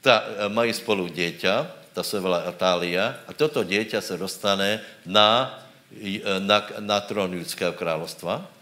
ta, 0.00 0.24
mají 0.48 0.72
spolu 0.72 1.08
děťa, 1.08 1.66
ta 1.92 2.02
se 2.02 2.20
volá 2.20 2.48
Atália, 2.48 3.20
a 3.28 3.32
toto 3.36 3.64
děťa 3.64 4.00
se 4.00 4.16
dostane 4.16 4.80
na, 5.04 5.60
na, 6.38 6.58
na 6.80 7.00
trón 7.00 7.34
judského 7.34 7.72
královstva 7.76 8.55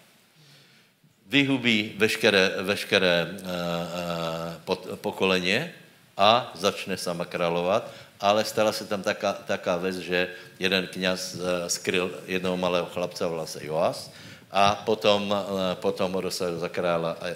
vyhubí 1.27 1.95
veškeré, 1.97 2.51
veškeré 2.63 3.27
uh, 3.27 4.79
uh, 4.91 4.97
pokoleně 4.97 5.75
a 6.17 6.53
začne 6.55 6.97
sama 6.97 7.25
královat, 7.25 7.91
ale 8.21 8.45
stala 8.45 8.73
se 8.73 8.87
tam 8.87 9.03
taká, 9.03 9.33
taká 9.33 9.77
věc, 9.77 9.97
že 9.97 10.29
jeden 10.59 10.87
kněz 10.87 11.35
uh, 11.35 11.43
skryl 11.69 12.11
jednoho 12.27 12.57
malého 12.57 12.87
chlapce, 12.87 13.27
volá 13.27 13.47
se 13.47 13.67
Joas, 13.67 14.11
a 14.55 14.75
potom, 14.87 15.35
potom 15.75 16.13
ho 16.13 16.21
dosadil 16.21 16.63
za 16.63 16.69
krála 16.69 17.19
a, 17.19 17.27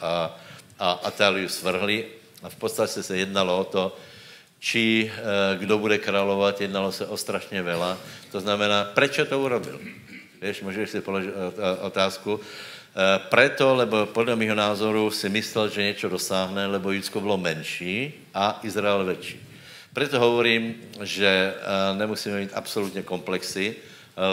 a, 0.00 0.40
a 0.78 0.90
Atáliu 1.04 1.48
svrhli 1.48 2.06
a 2.42 2.48
v 2.48 2.56
podstatě 2.56 3.02
se 3.02 3.16
jednalo 3.16 3.58
o 3.58 3.64
to, 3.64 3.96
či 4.58 5.12
kdo 5.58 5.78
bude 5.78 5.98
královat, 5.98 6.60
jednalo 6.60 6.92
se 6.92 7.06
o 7.06 7.16
strašně 7.16 7.62
vela. 7.62 7.98
To 8.32 8.40
znamená, 8.40 8.84
proč 8.94 9.20
to 9.28 9.40
urobil? 9.40 9.80
Víš, 10.42 10.62
můžeš 10.62 10.90
si 10.90 11.00
položit 11.00 11.34
otázku. 11.80 12.40
Eh, 12.92 13.18
preto, 13.32 13.74
lebo 13.74 14.06
podle 14.06 14.36
mého 14.36 14.54
názoru 14.54 15.10
si 15.10 15.28
myslel, 15.28 15.68
že 15.68 15.82
něco 15.82 16.08
dosáhne, 16.08 16.66
lebo 16.66 16.92
Judsko 16.92 17.20
bylo 17.20 17.36
menší 17.40 18.12
a 18.34 18.60
Izrael 18.62 19.04
větší. 19.04 19.40
Preto 19.92 20.20
hovorím, 20.20 20.76
že 21.00 21.54
eh, 21.56 21.96
nemusíme 21.96 22.40
mít 22.40 22.50
absolutně 22.54 23.02
komplexy, 23.02 23.76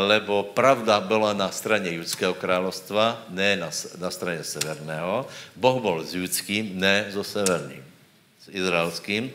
lebo 0.08 0.44
pravda 0.44 1.00
byla 1.00 1.34
na 1.34 1.52
straně 1.52 1.92
judského 1.92 2.34
královstva, 2.34 3.24
ne 3.30 3.56
na, 3.56 3.70
na 3.98 4.12
straně 4.12 4.44
severného. 4.44 5.28
Boh 5.56 5.82
byl 5.82 6.04
s 6.04 6.16
judským, 6.16 6.80
ne 6.80 7.08
so 7.16 7.24
severným, 7.24 7.84
s 8.44 8.48
izraelským. 8.52 9.32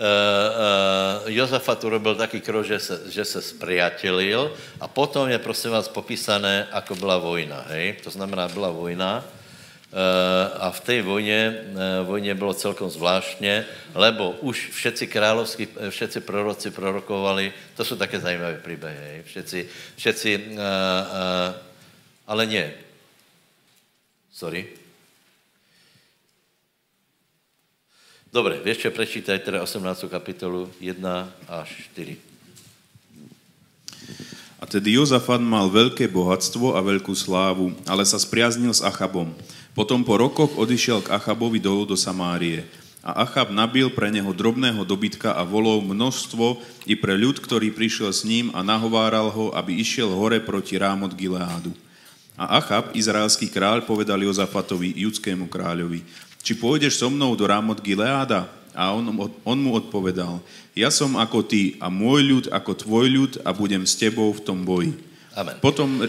Uh, 0.00 0.06
uh, 0.06 1.28
Jozafat 1.28 1.84
urobil 1.84 2.16
taký 2.16 2.40
krok, 2.40 2.64
že 2.64 2.80
se, 2.80 3.12
že 3.12 3.24
se 3.24 3.42
spriatelil 3.42 4.48
a 4.80 4.88
potom 4.88 5.28
je, 5.28 5.36
prosím 5.36 5.76
vás, 5.76 5.92
popísané, 5.92 6.72
ako 6.72 6.96
byla 6.96 7.20
vojna, 7.20 7.68
hej? 7.68 8.00
To 8.04 8.10
znamená, 8.10 8.48
byla 8.48 8.72
vojna 8.72 9.20
uh, 9.20 10.56
a 10.56 10.72
v 10.72 10.80
té 10.80 11.02
vojně, 11.04 11.68
vojně 12.08 12.32
bylo 12.34 12.54
celkom 12.56 12.88
zvláštně, 12.88 13.66
lebo 13.92 14.40
už 14.40 14.72
všetci 14.72 15.04
královskí, 15.06 15.68
všetci 15.68 16.20
proroci 16.24 16.70
prorokovali, 16.72 17.52
to 17.76 17.84
jsou 17.84 17.96
také 18.00 18.20
zajímavé 18.20 18.56
příběhy? 18.64 19.22
Všetci, 19.26 19.68
všetci, 19.96 20.56
ale 22.24 22.46
ne. 22.46 22.72
Sorry. 24.32 24.79
Dobre, 28.30 28.62
vieš 28.62 28.86
čo, 28.86 28.94
prečítaj 28.94 29.42
teda 29.42 29.58
18. 29.58 30.06
kapitolu 30.06 30.70
1 30.78 31.02
až 31.50 31.68
4. 31.98 32.14
A 34.62 34.64
tedy 34.70 34.94
Jozafat 34.94 35.42
mal 35.42 35.66
veľké 35.66 36.06
bohatstvo 36.06 36.78
a 36.78 36.80
veľkú 36.84 37.10
slávu, 37.10 37.74
ale 37.90 38.06
sa 38.06 38.22
spriaznil 38.22 38.70
s 38.70 38.86
Achabom. 38.86 39.34
Potom 39.74 40.06
po 40.06 40.14
rokoch 40.14 40.54
odišiel 40.54 41.02
k 41.02 41.10
Achabovi 41.10 41.58
dolu 41.58 41.82
do 41.82 41.98
Samárie. 41.98 42.70
A 43.02 43.26
Achab 43.26 43.50
nabil 43.50 43.90
pre 43.90 44.14
neho 44.14 44.30
drobného 44.30 44.86
dobytka 44.86 45.34
a 45.34 45.42
volov 45.42 45.82
množstvo 45.82 46.62
i 46.86 46.94
pre 46.94 47.18
ľud, 47.18 47.42
ktorý 47.42 47.74
prišiel 47.74 48.14
s 48.14 48.22
ním 48.22 48.54
a 48.54 48.62
nahováral 48.62 49.26
ho, 49.34 49.50
aby 49.58 49.74
išiel 49.74 50.14
hore 50.14 50.38
proti 50.38 50.78
Rámot 50.78 51.18
Gileádu. 51.18 51.74
A 52.38 52.62
Achab, 52.62 52.94
izraelský 52.94 53.50
kráľ, 53.50 53.82
povedal 53.82 54.22
Jozafatovi, 54.22 54.94
judskému 55.02 55.50
kráľovi, 55.50 56.29
či 56.40 56.56
pôjdeš 56.56 57.00
so 57.00 57.08
mnou 57.12 57.36
do 57.36 57.44
Rámot 57.44 57.80
Gileáda? 57.80 58.48
A 58.70 58.94
on, 58.94 59.02
on 59.42 59.58
mu 59.58 59.74
odpovedal, 59.74 60.38
ja 60.78 60.88
som 60.94 61.18
ako 61.18 61.42
ty 61.42 61.74
a 61.82 61.90
môj 61.90 62.20
ľud 62.22 62.44
ako 62.54 62.70
tvoj 62.78 63.06
ľud 63.10 63.32
a 63.42 63.50
budem 63.50 63.82
s 63.82 63.98
tebou 63.98 64.30
v 64.30 64.44
tom 64.46 64.62
boji. 64.62 64.94
Amen. 65.34 65.58
Potom 65.58 66.00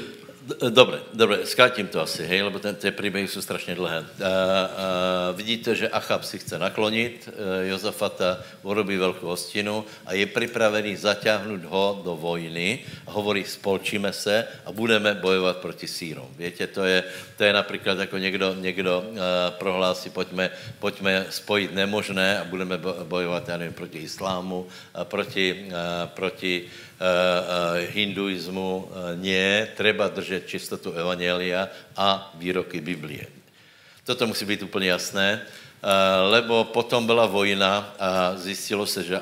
Dobre, 0.59 0.99
dobre, 1.13 1.45
skrátím 1.45 1.87
to 1.87 2.01
asi, 2.01 2.25
hej, 2.25 2.41
lebo 2.41 2.59
ten, 2.59 2.75
ty 2.75 2.91
příběhy 2.91 3.27
jsou 3.27 3.41
strašně 3.41 3.75
dlhé. 3.75 3.99
Uh, 3.99 4.05
uh, 4.05 5.37
vidíte, 5.37 5.75
že 5.75 5.89
Achab 5.89 6.23
si 6.23 6.39
chce 6.39 6.59
naklonit 6.59 7.29
uh, 7.29 7.69
Jozafata, 7.69 8.37
urobí 8.63 8.97
velkou 8.97 9.27
hostinu 9.27 9.85
a 10.05 10.13
je 10.13 10.25
připravený 10.25 10.95
zatáhnout 10.95 11.63
ho 11.63 12.01
do 12.03 12.15
vojny 12.15 12.79
a 13.07 13.11
hovorí, 13.11 13.43
spolčíme 13.43 14.13
se 14.13 14.47
a 14.65 14.71
budeme 14.71 15.13
bojovat 15.13 15.57
proti 15.57 15.87
sírom. 15.87 16.27
Víte, 16.37 16.67
to 16.67 16.83
je, 16.83 17.03
to 17.37 17.43
je 17.43 17.53
například 17.53 17.99
jako 17.99 18.17
někdo, 18.17 18.55
někdo 18.55 19.03
uh, 19.09 19.17
prohlásí, 19.49 20.09
pojďme, 20.09 20.49
pojďme 20.79 21.25
spojit 21.29 21.73
nemožné 21.73 22.39
a 22.39 22.43
budeme 22.43 22.77
bojovat, 23.03 23.47
já 23.47 23.57
nevím, 23.57 23.73
proti 23.73 23.97
islámu, 23.97 24.59
uh, 24.59 25.03
proti, 25.03 25.65
uh, 25.67 26.09
proti 26.09 26.63
uh, 26.65 26.90
uh, 27.01 27.81
hinduismu. 27.89 28.77
Uh, 28.77 29.17
nie, 29.17 29.65
treba 29.73 30.07
držet 30.07 30.45
čistotu 30.45 30.93
Evangelia 30.93 31.67
a 31.97 32.29
výroky 32.37 32.77
Biblie. 32.77 33.25
Toto 34.05 34.27
musí 34.27 34.45
být 34.45 34.63
úplně 34.63 34.87
jasné, 34.89 35.41
lebo 36.29 36.63
potom 36.63 37.05
byla 37.05 37.25
vojna 37.25 37.93
a 37.99 38.33
zjistilo 38.37 38.85
se, 38.85 39.03
že 39.03 39.21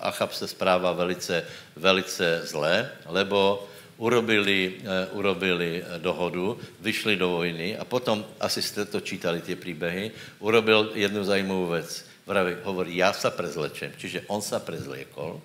Achab 0.00 0.32
se 0.32 0.48
správa 0.48 0.92
velice, 0.92 1.44
velice 1.76 2.46
zlé, 2.46 2.90
lebo 3.06 3.66
urobili, 3.96 4.78
urobili 5.12 5.84
dohodu, 5.98 6.58
vyšli 6.80 7.16
do 7.16 7.28
vojny 7.28 7.78
a 7.78 7.84
potom, 7.84 8.24
asi 8.40 8.62
jste 8.62 8.84
to 8.84 9.00
čítali, 9.00 9.40
ty 9.40 9.56
příběhy, 9.56 10.10
urobil 10.38 10.90
jednu 10.94 11.24
zajímavou 11.24 11.66
věc. 11.66 12.06
Vraví, 12.26 12.54
hovorí, 12.62 12.96
já 12.96 13.12
se 13.12 13.30
prezlečem, 13.30 13.92
čiže 13.98 14.22
on 14.26 14.42
se 14.42 14.60
prezliekol, 14.60 15.40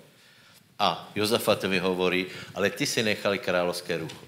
a 0.78 1.10
Jozafatovi 1.14 1.78
hovorí, 1.78 2.26
ale 2.54 2.70
ty 2.70 2.86
si 2.86 3.02
nechali 3.02 3.38
královské 3.38 3.98
rucho. 3.98 4.24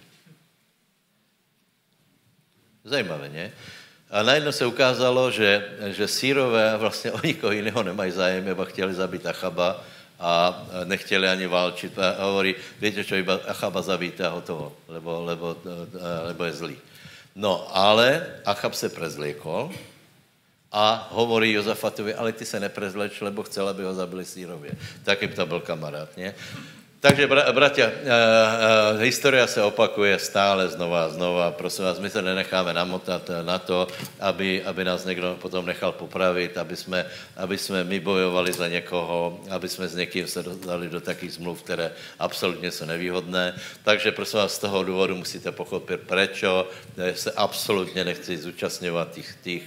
Zajímavé, 2.84 3.28
ne? 3.28 3.52
A 4.10 4.22
najednou 4.22 4.52
se 4.52 4.66
ukázalo, 4.66 5.30
že, 5.30 5.68
že 5.94 6.08
sírové 6.08 6.76
vlastně 6.76 7.12
o 7.16 7.20
nikoho 7.22 7.52
jiného 7.52 7.82
nemají 7.82 8.12
zájem, 8.12 8.48
iba 8.48 8.64
chtěli 8.64 8.94
zabít 8.94 9.26
Achaba 9.26 9.84
a 10.20 10.62
nechtěli 10.84 11.28
ani 11.28 11.46
válčit. 11.46 11.98
A 11.98 12.24
hovorí, 12.24 12.54
víte 12.80 13.04
čo, 13.04 13.14
iba 13.14 13.40
Achaba 13.46 13.82
zavíte 13.82 14.26
a 14.26 14.34
hotovo, 14.34 14.76
lebo, 14.88 15.24
lebo, 15.24 15.56
lebo 16.26 16.44
je 16.44 16.52
zlý. 16.52 16.76
No, 17.36 17.76
ale 17.76 18.26
Achab 18.44 18.74
se 18.74 18.88
prezliekol, 18.88 19.70
a 20.72 21.08
hovorí 21.10 21.52
Jozafatovi, 21.52 22.14
ale 22.14 22.32
ty 22.32 22.44
se 22.44 22.60
neprezleč, 22.60 23.20
lebo 23.20 23.42
chcel, 23.42 23.68
aby 23.68 23.82
ho 23.84 23.94
zabili 23.94 24.24
sírově. 24.24 24.70
Taky 25.04 25.28
to 25.28 25.46
byl 25.46 25.60
kamarád, 25.60 26.16
ne? 26.16 26.34
Takže, 27.00 27.26
bra, 27.26 27.48
bratia, 27.52 27.88
uh, 27.88 27.94
uh, 27.96 29.00
historia 29.00 29.46
se 29.48 29.62
opakuje 29.62 30.18
stále 30.20 30.68
znova 30.68 31.04
a 31.04 31.08
znova. 31.08 31.50
Prosím 31.50 31.84
vás, 31.84 31.98
my 31.98 32.10
se 32.10 32.22
nenecháme 32.22 32.76
namotat 32.76 33.30
na 33.42 33.58
to, 33.58 33.88
aby, 34.20 34.60
aby 34.64 34.84
nás 34.84 35.04
někdo 35.04 35.36
potom 35.40 35.66
nechal 35.66 35.92
popravit, 35.92 36.58
aby 36.58 36.76
jsme, 36.76 37.06
aby 37.36 37.58
jsme 37.58 37.84
my 37.84 38.00
bojovali 38.00 38.52
za 38.52 38.68
někoho, 38.68 39.40
aby 39.50 39.68
jsme 39.68 39.88
s 39.88 39.96
někým 39.96 40.28
se 40.28 40.44
dali 40.66 40.88
do 40.88 41.00
takých 41.00 41.32
zmluv, 41.32 41.62
které 41.62 41.92
absolutně 42.18 42.70
jsou 42.70 42.84
nevýhodné. 42.84 43.56
Takže 43.84 44.12
prosím 44.12 44.38
vás, 44.38 44.54
z 44.54 44.58
toho 44.58 44.84
důvodu 44.84 45.16
musíte 45.16 45.52
pochopit, 45.52 46.00
proč 46.06 46.44
se 47.14 47.32
absolutně 47.32 48.04
nechci 48.04 48.36
zúčastňovat 48.36 49.12
těch, 49.12 49.36
těch 49.42 49.64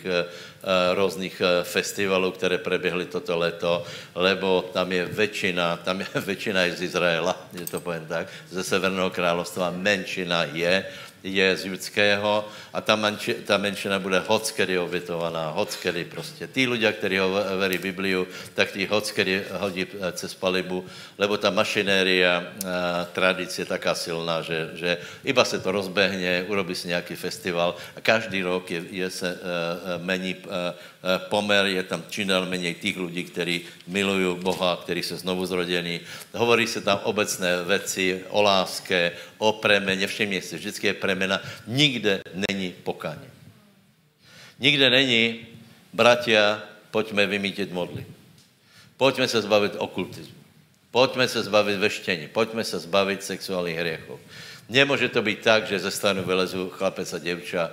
různých 0.94 1.42
festivalů, 1.64 2.32
které 2.32 2.58
preběhly 2.58 3.06
toto 3.06 3.38
leto, 3.38 3.84
lebo 4.16 4.70
tam 4.74 4.92
je 4.92 5.06
většina, 5.06 5.78
tam 5.78 6.00
je 6.00 6.08
většina 6.26 6.62
z 6.76 6.82
Izraela 6.82 7.44
že 7.54 7.66
to 7.66 7.80
povím 7.80 8.06
tak, 8.08 8.28
ze 8.50 8.64
Severného 8.64 9.10
královstva, 9.10 9.72
menšina 9.72 10.44
je, 10.44 10.86
je 11.24 11.58
z 11.58 11.66
judského 11.66 12.44
a 12.74 12.82
ta, 12.82 12.96
menši, 12.96 13.34
ta 13.48 13.58
menšina 13.58 14.00
bude 14.00 14.20
hockedy 14.20 14.80
obětovaná, 14.80 15.50
hockedy 15.56 16.06
prostě. 16.06 16.48
Tí 16.48 16.68
ľudia, 16.68 16.92
kteří 16.92 17.18
verí 17.58 17.78
Bibliu, 17.78 18.28
tak 18.54 18.72
tí 18.72 18.86
hockedy 18.86 19.44
hodí 19.52 19.88
eh, 19.88 20.12
cez 20.12 20.36
palibu, 20.36 20.86
lebo 21.18 21.38
ta 21.38 21.50
mašinéria, 21.50 22.44
eh, 22.44 23.08
tradice 23.16 23.62
je 23.62 23.66
taká 23.66 23.96
silná, 23.96 24.42
že, 24.42 24.70
že 24.76 24.98
iba 25.24 25.46
se 25.46 25.60
to 25.60 25.72
rozbehne, 25.72 26.44
urobí 26.44 26.76
si 26.76 26.88
nějaký 26.88 27.16
festival 27.16 27.76
a 27.96 28.02
každý 28.02 28.44
rok 28.44 28.72
je, 28.72 28.84
je 28.92 29.10
se 29.10 29.30
uh, 29.34 30.06
mení 30.06 30.36
pomer, 31.18 31.66
je 31.66 31.84
tam 31.84 32.04
čím 32.10 32.28
dál 32.28 32.46
méně 32.46 32.74
těch 32.74 32.98
lidí, 32.98 33.24
kteří 33.24 33.62
milují 33.88 34.38
Boha, 34.40 34.80
kteří 34.84 35.04
se 35.04 35.18
znovu 35.18 35.46
zrodení. 35.46 36.00
Hovorí 36.34 36.68
se 36.68 36.82
tam 36.82 37.00
obecné 37.04 37.64
věci 37.64 38.24
o 38.30 38.42
láske, 38.42 39.12
o 39.38 39.52
premeně, 39.54 40.08
všimně 40.08 40.42
si, 40.42 40.56
vždycky 40.56 40.88
je 40.88 40.94
premena, 40.94 41.42
nikde 41.68 42.22
není 42.50 42.76
pokání. 42.84 43.28
Nikde 44.60 44.90
není, 44.90 45.40
bratia, 45.94 46.64
pojďme 46.92 47.28
vymítit 47.28 47.72
modly. 47.72 48.06
Pojďme 48.98 49.28
se 49.28 49.42
zbavit 49.42 49.74
okultismu. 49.78 50.36
Pojďme 50.92 51.28
se 51.28 51.44
zbavit 51.44 51.80
veštění. 51.80 52.28
Pojďme 52.28 52.64
se 52.64 52.80
zbavit 52.80 53.24
sexuálních 53.24 53.78
hriechů. 53.78 54.20
Nemůže 54.70 55.10
to 55.10 55.22
být 55.22 55.40
tak, 55.40 55.68
že 55.68 55.80
ze 55.80 55.92
stanu 55.92 56.24
vylezu 56.24 56.70
chlapec 56.70 57.14
a 57.14 57.20
děvča 57.20 57.72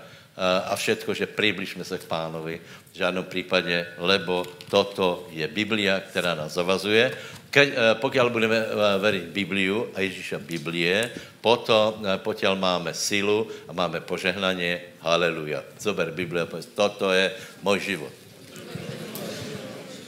a 0.64 0.76
všetko, 0.76 1.14
že 1.14 1.26
přibližme 1.26 1.84
se 1.84 1.98
k 1.98 2.04
pánovi. 2.04 2.60
V 2.92 2.96
žádném 2.96 3.24
případě, 3.24 3.86
lebo 3.98 4.46
toto 4.70 5.28
je 5.30 5.48
Biblia, 5.48 6.00
která 6.00 6.34
nás 6.34 6.52
zavazuje. 6.52 7.12
Keď, 7.50 7.68
eh, 7.68 7.94
pokud 7.98 8.30
budeme 8.30 8.62
eh, 8.62 8.68
veriť 9.02 9.24
Bibliu 9.34 9.90
a 9.94 10.06
Ježíša 10.06 10.38
Biblie, 10.38 11.10
potom, 11.42 11.98
eh, 12.06 12.14
potěl 12.22 12.54
máme 12.54 12.94
sílu 12.94 13.50
a 13.66 13.74
máme 13.74 14.00
požehnanie. 14.06 14.94
Haleluja. 15.02 15.66
Zober 15.74 16.14
Biblia 16.14 16.46
toto 16.74 17.10
je 17.10 17.34
můj 17.66 17.78
život. 17.80 18.14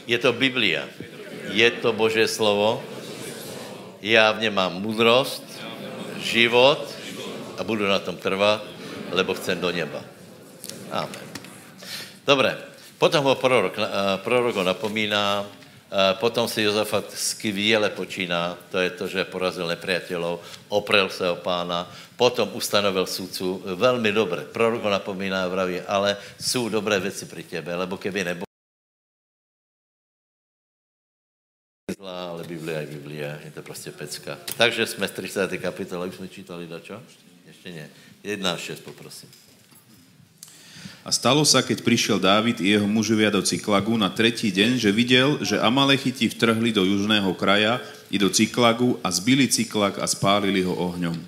Je 0.06 0.18
to 0.18 0.30
Biblia. 0.32 0.86
Je 1.50 1.70
to 1.82 1.92
Boží 1.92 2.22
slovo. 2.30 2.78
Já 4.02 4.32
v 4.32 4.46
něm 4.46 4.54
mám 4.54 4.82
mudrost, 4.82 5.42
život 6.22 6.78
a 7.58 7.64
budu 7.66 7.86
na 7.86 7.98
tom 7.98 8.16
trvat, 8.16 8.62
lebo 9.10 9.34
chcem 9.34 9.58
do 9.58 9.70
neba. 9.70 10.11
Amen. 10.92 11.26
Dobré. 12.28 12.52
Potom 13.00 13.24
ho 13.24 13.34
prorok, 13.34 13.74
prorok 14.22 14.60
ho 14.60 14.64
napomíná, 14.64 15.42
Potom 16.12 16.48
si 16.48 16.62
Jozafat 16.62 17.12
skvěle 17.12 17.90
počíná, 17.90 18.56
to 18.70 18.78
je 18.80 18.90
to, 18.90 19.04
že 19.08 19.28
porazil 19.28 19.68
nepriateľov, 19.68 20.40
oprel 20.72 21.12
se 21.12 21.28
o 21.28 21.36
pána, 21.36 21.84
potom 22.16 22.48
ustanovil 22.56 23.04
sudcu, 23.04 23.60
velmi 23.76 24.08
dobré, 24.12 24.48
prorok 24.48 24.88
ho 24.88 24.90
napomíná, 24.90 25.44
vraví, 25.48 25.84
ale 25.84 26.16
jsou 26.40 26.68
dobré 26.68 26.96
věci 27.00 27.28
pri 27.28 27.42
tebe, 27.42 27.76
lebo 27.76 28.00
keby 28.00 28.24
nebo 28.24 28.44
ale 32.02 32.44
Biblia 32.44 32.80
je 32.80 32.86
Biblia, 32.86 33.38
je 33.44 33.50
to 33.50 33.62
prostě 33.62 33.90
pecka. 33.92 34.38
Takže 34.56 34.86
jsme 34.86 35.06
v 35.06 35.12
30. 35.12 35.58
kapitole, 35.58 36.06
už 36.06 36.14
jsme 36.14 36.28
čítali 36.28 36.68
čo? 36.82 37.02
Ještě 37.46 37.70
ne. 37.70 37.90
1 38.24 38.52
až 38.52 38.60
6, 38.60 38.80
poprosím. 38.80 39.30
A 41.02 41.10
stalo 41.10 41.42
sa, 41.42 41.66
keď 41.66 41.82
prišiel 41.82 42.22
Dávid 42.22 42.62
i 42.62 42.78
jeho 42.78 42.86
mužovia 42.86 43.26
do 43.26 43.42
Cyklagu 43.42 43.98
na 43.98 44.06
tretí 44.06 44.54
deň, 44.54 44.78
že 44.78 44.94
videl, 44.94 45.42
že 45.42 45.58
Amalechiti 45.58 46.30
vtrhli 46.30 46.70
do 46.70 46.86
južného 46.86 47.34
kraja 47.34 47.82
i 48.06 48.22
do 48.22 48.30
Cyklagu 48.30 49.02
a 49.02 49.10
zbili 49.10 49.50
Cyklag 49.50 49.98
a 49.98 50.06
spálili 50.06 50.62
ho 50.62 50.70
ohňom. 50.70 51.18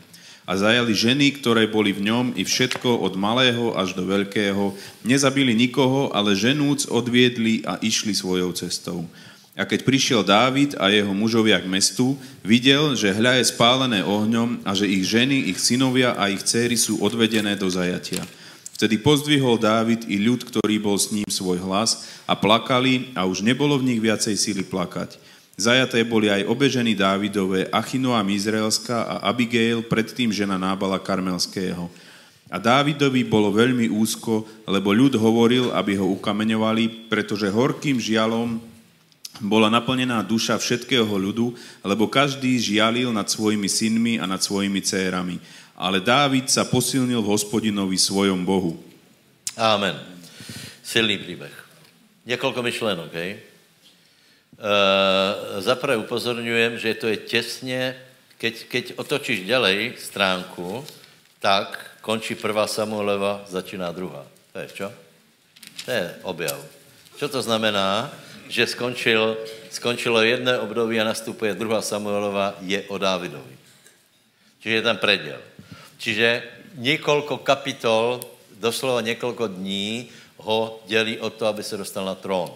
A 0.46 0.52
zajali 0.54 0.94
ženy, 0.94 1.42
ktoré 1.42 1.66
boli 1.66 1.90
v 1.90 2.06
ňom 2.06 2.38
i 2.38 2.46
všetko 2.46 3.02
od 3.02 3.18
malého 3.18 3.74
až 3.74 3.98
do 3.98 4.06
veľkého. 4.06 4.76
Nezabili 5.02 5.56
nikoho, 5.56 6.12
ale 6.14 6.38
ženúc 6.38 6.87
odviedli 6.87 7.66
a 7.66 7.80
išli 7.82 8.14
svojou 8.14 8.54
cestou. 8.54 9.10
A 9.58 9.66
keď 9.66 9.82
prišiel 9.82 10.22
Dávid 10.22 10.78
a 10.78 10.90
jeho 10.90 11.10
mužovia 11.10 11.58
k 11.58 11.66
mestu, 11.66 12.14
videl, 12.46 12.94
že 12.94 13.14
hľa 13.14 13.42
je 13.42 13.50
spálené 13.50 14.00
ohňom 14.06 14.62
a 14.62 14.74
že 14.76 14.87
ich 14.87 15.08
ženy, 15.08 15.50
ich 15.50 15.58
synovia 15.58 16.14
a 16.14 16.30
ich 16.30 16.46
céry 16.46 16.78
sú 16.78 17.02
odvedené 17.02 17.58
do 17.58 17.66
zajatia. 17.66 18.22
Vtedy 18.74 18.98
pozdvihol 18.98 19.54
Dávid 19.54 20.02
i 20.10 20.18
ľud, 20.18 20.42
ktorý 20.42 20.82
bol 20.82 20.98
s 20.98 21.14
ním 21.14 21.30
svoj 21.30 21.62
hlas 21.62 22.10
a 22.26 22.34
plakali 22.34 23.14
a 23.14 23.22
už 23.22 23.46
nebolo 23.46 23.78
v 23.78 23.94
nich 23.94 24.02
viacej 24.02 24.34
síly 24.34 24.66
plakať. 24.66 25.14
Zajaté 25.54 26.02
boli 26.02 26.26
aj 26.26 26.50
obežení 26.50 26.98
Dávidové 26.98 27.70
Achinoam 27.70 28.26
Izraelská 28.26 29.06
a 29.06 29.14
Abigail, 29.30 29.87
predtým 29.87 30.34
žena 30.34 30.58
Nábala 30.58 30.98
Karmelského. 30.98 31.87
A 32.50 32.58
Dávidovi 32.58 33.22
bolo 33.22 33.54
veľmi 33.54 33.87
úzko, 33.94 34.42
lebo 34.66 34.90
ľud 34.90 35.14
hovoril, 35.14 35.70
aby 35.70 35.94
ho 35.94 36.10
ukameňovali, 36.18 37.06
pretože 37.06 37.46
horkým 37.54 38.02
žialom 38.02 38.58
bola 39.38 39.70
naplnená 39.70 40.18
duša 40.26 40.58
všetkého 40.58 41.06
ľudu, 41.06 41.54
lebo 41.87 42.10
každý 42.10 42.58
žialil 42.58 43.14
nad 43.14 43.30
svojimi 43.30 43.70
synmi 43.70 44.18
a 44.18 44.26
nad 44.26 44.42
svojimi 44.42 44.82
cérami 44.82 45.38
ale 45.74 46.00
Dávid 46.00 46.46
sa 46.50 46.62
posilnil 46.62 47.22
v 47.22 47.30
hospodinovi 47.34 47.98
svojom 47.98 48.46
Bohu. 48.46 48.78
Amen. 49.58 49.98
Silný 50.82 51.18
příběh. 51.18 51.64
Několik 52.26 52.56
myšlenok, 52.56 53.14
hej? 53.14 53.30
E, 53.37 53.40
zaprvé 55.60 55.96
upozorňujem, 55.96 56.78
že 56.78 56.94
to 56.94 57.06
je 57.06 57.16
těsně, 57.16 57.96
keď, 58.38 58.54
keď 58.64 58.84
otočíš 58.96 59.46
ďalej 59.46 59.98
stránku, 59.98 60.84
tak 61.38 61.98
končí 62.00 62.34
prvá 62.34 62.66
Samueleva, 62.66 63.44
začíná 63.48 63.92
druhá. 63.92 64.26
To 64.52 64.58
je 64.58 64.68
čo? 64.68 64.88
To 65.84 65.90
je 65.90 66.04
objav. 66.22 66.60
Co 67.16 67.28
to 67.28 67.42
znamená? 67.42 68.12
Že 68.48 68.66
skončil, 68.66 69.37
skončilo 69.70 70.20
jedné 70.20 70.58
období 70.58 71.00
a 71.00 71.08
nastupuje 71.08 71.56
druhá 71.56 71.80
Samuelova, 71.82 72.54
je 72.60 72.82
o 72.92 72.98
Dávidovi. 72.98 73.56
Čiže 74.60 74.74
je 74.74 74.82
tam 74.82 74.96
preděl. 74.96 75.40
Čiže 75.98 76.42
několik 76.74 77.42
kapitol, 77.42 78.20
doslova 78.50 79.00
několik 79.00 79.38
dní 79.52 80.09
ho 80.37 80.80
dělí 80.87 81.18
o 81.18 81.30
to, 81.30 81.46
aby 81.46 81.62
se 81.62 81.76
dostal 81.76 82.04
na 82.04 82.14
trón. 82.14 82.50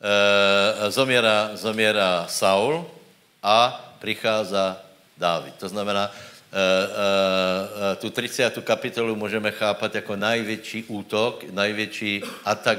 E, 0.00 0.90
zomiera, 0.90 1.50
zomiera 1.54 2.26
Saul 2.28 2.86
a 3.42 3.84
prichází 3.98 4.78
Dávid. 5.18 5.54
To 5.54 5.68
znamená, 5.68 6.10
tu 7.96 8.10
30. 8.10 8.58
kapitolu 8.64 9.16
můžeme 9.16 9.50
chápat 9.50 9.94
jako 9.94 10.16
největší 10.16 10.84
útok, 10.84 11.44
největší 11.50 12.22
atak 12.44 12.78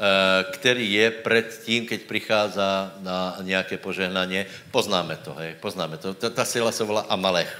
Eh, 0.00 0.44
který 0.52 0.92
je 0.92 1.10
před 1.10 1.60
tím, 1.64 1.86
keď 1.86 2.02
přichází 2.02 2.56
na 3.04 3.36
nějaké 3.42 3.76
požehnaně. 3.76 4.46
Poznáme 4.70 5.16
to, 5.16 5.34
hej, 5.34 5.54
poznáme 5.60 5.96
to. 5.96 6.14
Ta, 6.14 6.44
sila 6.44 6.72
se 6.72 6.84
volá 6.84 7.00
Amalech. 7.00 7.52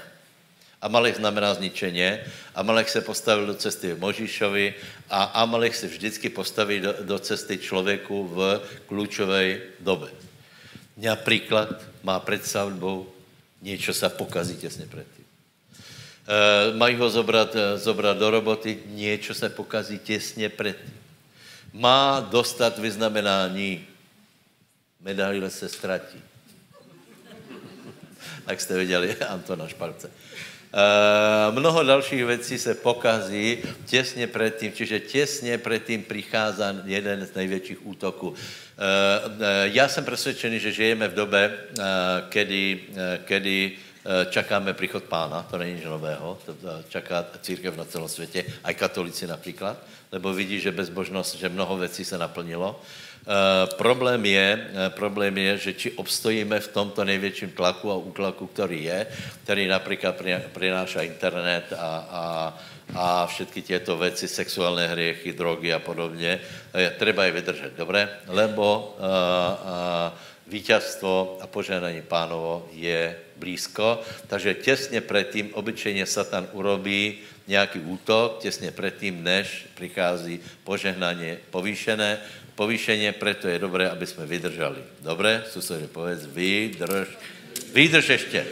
Amalek 0.81 1.15
znamená 1.15 1.53
zničeně. 1.53 2.25
Amalek 2.55 2.89
se 2.89 3.01
postavil 3.01 3.45
do 3.45 3.53
cesty 3.53 3.93
Možíšovi 3.93 4.73
a 5.09 5.23
Amalek 5.23 5.75
se 5.75 5.87
vždycky 5.87 6.29
postaví 6.29 6.81
do, 6.81 6.93
do 7.01 7.19
cesty 7.19 7.57
člověku 7.57 8.27
v 8.27 8.61
klíčové 8.89 9.57
době. 9.79 10.09
Například 10.97 11.69
má 12.03 12.19
před 12.19 12.45
svatbou, 12.45 13.05
něco 13.61 13.93
se 13.93 14.09
pokazí 14.09 14.55
těsně 14.55 14.85
předtím. 14.85 15.25
E, 16.27 16.77
mají 16.77 16.95
ho 16.95 17.09
zobrat, 17.09 17.55
eh, 17.55 17.77
zobrat 17.77 18.17
do 18.17 18.29
roboty, 18.29 18.79
něco 18.85 19.33
se 19.33 19.49
pokazí 19.49 19.99
těsně 19.99 20.49
předtím 20.49 21.01
má 21.73 22.27
dostat 22.31 22.77
vyznamenání. 22.79 23.87
Medaile 25.01 25.49
se 25.49 25.69
ztratí. 25.69 26.21
tak 28.45 28.61
jste 28.61 28.77
viděli 28.77 29.15
Antona 29.29 29.67
Šparce. 29.67 30.11
Uh, 30.73 31.55
mnoho 31.55 31.83
dalších 31.83 32.25
věcí 32.25 32.57
se 32.57 32.75
pokazí 32.75 33.57
těsně 33.85 34.27
předtím, 34.27 34.71
čiže 34.71 34.99
těsně 34.99 35.57
předtím 35.57 36.03
přichází 36.03 36.63
jeden 36.85 37.25
z 37.25 37.33
největších 37.33 37.87
útoků. 37.87 38.33
Uh, 38.81 39.31
já 39.63 39.87
jsem 39.87 40.05
přesvědčený, 40.05 40.59
že 40.59 40.71
žijeme 40.71 41.07
v 41.07 41.13
době, 41.13 41.51
uh, 41.77 41.83
kedy, 42.29 42.79
uh, 42.89 42.97
kedy 43.25 43.71
čakáme 44.29 44.73
příchod 44.73 45.03
pána, 45.03 45.43
to 45.51 45.57
není 45.57 45.73
nic 45.73 45.85
nového, 45.85 46.39
to 46.45 46.55
čaká 46.89 47.25
církev 47.41 47.77
na 47.77 47.85
celém 47.85 48.09
světě, 48.09 48.45
i 48.63 48.73
katolici 48.73 49.27
například 49.27 49.77
lebo 50.11 50.33
vidí, 50.33 50.59
že 50.59 50.71
bezbožnost, 50.71 51.35
že 51.35 51.49
mnoho 51.49 51.77
věcí 51.77 52.05
se 52.05 52.17
naplnilo. 52.17 52.81
Problém, 53.77 54.25
je, 54.25 54.67
problém 54.89 55.37
je, 55.37 55.57
že 55.57 55.73
či 55.73 55.91
obstojíme 55.91 56.59
v 56.59 56.67
tomto 56.67 57.05
největším 57.05 57.51
tlaku 57.51 57.91
a 57.91 57.95
útlaku, 57.95 58.47
který 58.47 58.83
je, 58.83 59.07
který 59.43 59.67
například 59.67 60.15
přináša 60.53 61.01
internet 61.01 61.73
a, 61.77 62.07
a, 62.09 62.23
a 62.95 63.27
všetky 63.27 63.61
těto 63.61 63.97
věci, 63.97 64.27
sexuální 64.27 64.87
hriechy, 64.87 65.33
drogy 65.33 65.73
a 65.73 65.79
podobně, 65.79 66.39
je, 66.77 66.89
treba 66.89 67.23
je 67.23 67.31
vydržet, 67.31 67.73
dobré? 67.77 68.09
Lebo 68.27 68.95
uh, 68.99 69.05
uh, 69.05 70.17
vítězstvo 70.47 71.37
a 71.41 71.47
požehnání 71.47 72.01
pánovo 72.01 72.69
je 72.71 73.15
blízko, 73.35 74.01
takže 74.27 74.53
těsně 74.53 75.01
předtím 75.01 75.53
obyčejně 75.53 76.05
Satan 76.05 76.47
urobí 76.51 77.17
nějaký 77.47 77.79
útok, 77.79 78.39
těsně 78.39 78.71
předtím, 78.71 79.23
než 79.23 79.65
přichází 79.75 80.39
požehnání 80.63 81.37
povýšené. 81.49 82.17
Povýšeně, 82.55 83.11
proto 83.11 83.47
je 83.47 83.59
dobré, 83.59 83.89
aby 83.89 84.07
jsme 84.07 84.25
vydrželi. 84.25 84.83
Dobré? 85.01 85.43
Susede, 85.49 85.87
povedz, 85.87 86.25
vydrž. 86.25 87.07
Vydrž 87.73 88.09
ještě. 88.09 88.45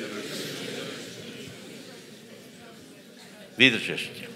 Vydrž 3.58 3.88
ještě. 3.88 4.29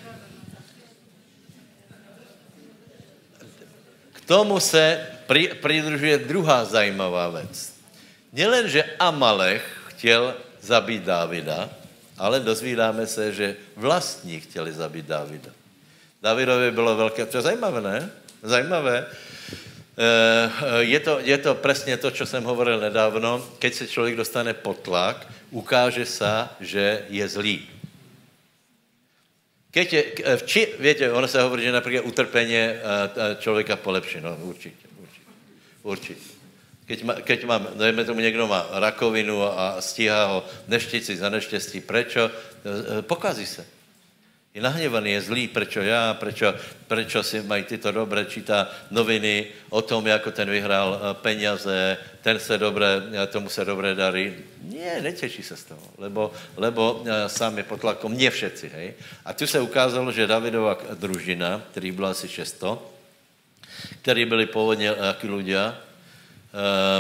Tomu 4.26 4.60
se 4.60 5.08
pri, 5.28 5.48
pridružuje 5.48 6.18
druhá 6.18 6.66
zajímavá 6.66 7.30
věc. 7.30 7.74
Nelen, 8.34 8.70
že 8.70 8.84
Amalech 9.00 9.64
chtěl 9.88 10.36
zabít 10.62 11.04
Dávida, 11.04 11.70
ale 12.18 12.40
dozvídáme 12.40 13.08
se, 13.08 13.34
že 13.34 13.56
vlastní 13.76 14.40
chtěli 14.40 14.74
zabít 14.74 15.06
Dávida. 15.06 15.52
Davidovi 16.22 16.72
bylo 16.72 16.96
velké, 16.96 17.26
to 17.26 17.42
zajímavé, 17.42 17.82
ne? 17.82 18.10
Zajímavé. 18.44 19.06
Eh, 19.98 20.50
je 20.80 21.00
to, 21.00 21.20
je 21.20 21.38
to 21.38 21.56
přesně 21.56 21.98
to, 21.98 22.12
co 22.12 22.26
jsem 22.26 22.44
hovoril 22.44 22.80
nedávno. 22.80 23.46
Keď 23.60 23.74
se 23.74 23.88
člověk 23.88 24.16
dostane 24.16 24.54
pod 24.54 24.80
tlak, 24.80 25.28
ukáže 25.52 26.06
se, 26.06 26.48
že 26.60 27.06
je 27.10 27.28
zlý. 27.28 27.73
Keď 29.74 29.88
je, 29.94 30.02
v 30.38 30.44
či, 30.46 30.62
víte, 30.80 31.12
ono 31.12 31.28
se 31.28 31.42
hovorí, 31.42 31.64
že 31.64 31.72
například 31.72 32.06
utrpení 32.06 32.56
eh, 32.56 32.80
člověka 33.40 33.76
polepší, 33.76 34.22
no 34.22 34.38
určitě, 34.42 34.88
určitě, 35.02 35.32
určitě. 35.84 36.34
Keď, 36.86 37.04
má, 37.04 37.14
keď 37.14 37.40
mám, 37.46 37.68
dejme 37.76 38.06
tomu, 38.06 38.20
někdo 38.20 38.48
má 38.48 38.68
rakovinu 38.72 39.44
a 39.44 39.82
stíhá 39.82 40.26
ho 40.26 40.46
neštěstí 40.68 41.16
za 41.16 41.30
neštěstí. 41.30 41.82
Prečo? 41.82 42.32
Pokazí 43.02 43.46
se. 43.46 43.66
Je 44.54 44.62
nahněvaný, 44.62 45.12
je 45.12 45.22
zlý, 45.22 45.48
prečo 45.48 45.82
já, 45.82 46.14
prečo, 46.14 46.54
prečo 46.88 47.24
si 47.24 47.42
mají 47.42 47.64
tyto 47.64 47.92
dobré, 47.92 48.26
čítá 48.26 48.70
noviny 48.92 49.48
o 49.70 49.82
tom, 49.82 50.08
jako 50.08 50.32
ten 50.32 50.50
vyhrál 50.50 50.94
e, 50.94 51.14
peněze, 51.14 51.98
ten 52.22 52.40
se 52.40 52.58
dobré, 52.58 53.02
e, 53.24 53.28
tomu 53.28 53.50
se 53.50 53.66
dobré 53.66 53.96
darí. 53.96 54.34
Ne, 54.62 55.02
netěší 55.02 55.44
se 55.44 55.58
z 55.58 55.64
toho, 55.64 55.82
lebo, 55.98 56.32
lebo 56.58 57.04
sám 57.28 57.58
je 57.58 57.64
pod 57.64 57.82
tlakom, 57.82 58.12
mě 58.12 58.30
všetci, 58.30 58.72
hej. 58.74 58.94
A 59.26 59.34
tu 59.34 59.48
se 59.48 59.60
ukázalo, 59.60 60.12
že 60.12 60.28
Davidova 60.28 60.78
družina, 60.94 61.62
který 61.72 61.92
byla 61.92 62.12
asi 62.12 62.30
600, 62.30 62.80
který 64.02 64.26
byli 64.26 64.46
původně 64.46 64.94
jaký 65.02 65.28
ľudia, 65.28 65.74
Eh, 65.74 65.93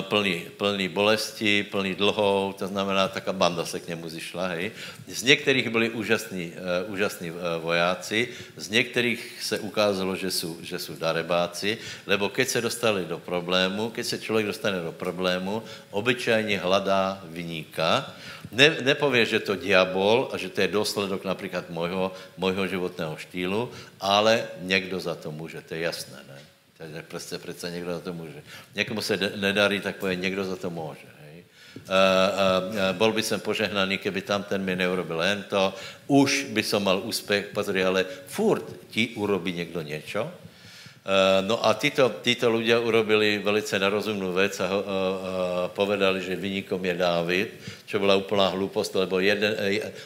plný, 0.09 0.49
plný 0.57 0.89
bolesti, 0.89 1.61
plný 1.63 1.93
dlhou, 1.95 2.57
to 2.57 2.67
znamená, 2.67 3.07
taká 3.07 3.33
banda 3.33 3.65
se 3.65 3.79
k 3.79 3.87
němu 3.87 4.09
zišla, 4.09 4.47
hej. 4.47 4.71
Z 5.07 5.23
některých 5.23 5.69
byli 5.69 5.89
úžasní, 5.89 6.53
uh, 6.57 6.93
úžasní 6.93 7.31
uh, 7.31 7.37
vojáci, 7.61 8.29
z 8.57 8.69
některých 8.69 9.37
se 9.41 9.59
ukázalo, 9.59 10.15
že 10.15 10.31
jsou, 10.31 10.57
že 10.61 10.79
jsou 10.79 10.95
darebáci, 10.95 11.77
lebo 12.05 12.29
keď 12.29 12.47
se 12.47 12.61
dostali 12.61 13.05
do 13.05 13.19
problému, 13.19 13.89
keď 13.89 14.05
se 14.05 14.19
člověk 14.19 14.47
dostane 14.47 14.81
do 14.81 14.91
problému, 14.91 15.63
obyčajně 15.91 16.59
hledá 16.59 17.21
vyníka, 17.29 18.09
ne, 18.51 18.77
nepově, 18.81 19.25
že 19.25 19.39
to 19.39 19.55
diabol 19.55 20.29
a 20.33 20.37
že 20.37 20.49
to 20.49 20.61
je 20.61 20.67
důsledok 20.67 21.25
například 21.25 21.69
mojho, 21.69 22.11
mojho 22.37 22.67
životného 22.67 23.17
štýlu, 23.17 23.69
ale 24.01 24.49
někdo 24.61 24.99
za 24.99 25.15
to 25.15 25.31
může, 25.31 25.61
to 25.61 25.73
je 25.73 25.81
jasné, 25.81 26.17
ne? 26.27 26.42
Takže 26.83 27.01
prostě 27.07 27.37
přece 27.37 27.71
někdo 27.71 27.93
za 27.93 27.99
to 27.99 28.13
může. 28.13 28.43
Někomu 28.75 29.01
se 29.01 29.15
nedarí, 29.35 29.79
tak 29.79 29.95
pově, 29.95 30.15
někdo 30.15 30.43
za 30.43 30.55
to 30.59 30.67
může. 30.69 31.07
Hej. 31.23 31.47
Uh, 31.87 32.75
uh, 32.75 32.91
bol 32.99 33.15
by 33.15 33.23
som 33.23 33.39
požehnaný, 33.39 34.03
keby 34.03 34.21
tam 34.21 34.43
ten 34.43 34.59
mi 34.59 34.75
neurobil 34.75 35.23
jen 35.23 35.47
to, 35.47 35.73
už 36.11 36.51
by 36.51 36.63
som 36.63 36.83
mal 36.83 36.99
úspěch, 36.99 37.55
pozri, 37.55 37.79
ale 37.83 38.05
furt 38.27 38.67
ti 38.91 39.15
urobí 39.15 39.53
někdo 39.53 39.81
něco. 39.81 40.31
No 41.47 41.59
a 41.65 41.73
títo, 41.75 42.07
títo 42.23 42.47
ľudia 42.47 42.79
urobili 42.79 43.39
velice 43.39 43.79
nerozumnou 43.79 44.31
věc 44.31 44.59
a 44.59 44.67
uh, 44.71 44.79
uh, 44.79 44.83
povedali, 45.75 46.23
že 46.23 46.35
vynikom 46.35 46.79
je 46.85 46.95
Dávid, 46.95 47.47
čo 47.85 47.99
byla 47.99 48.15
úplná 48.15 48.47
hlupost, 48.47 48.95
lebo 48.95 49.19
jeden, 49.19 49.55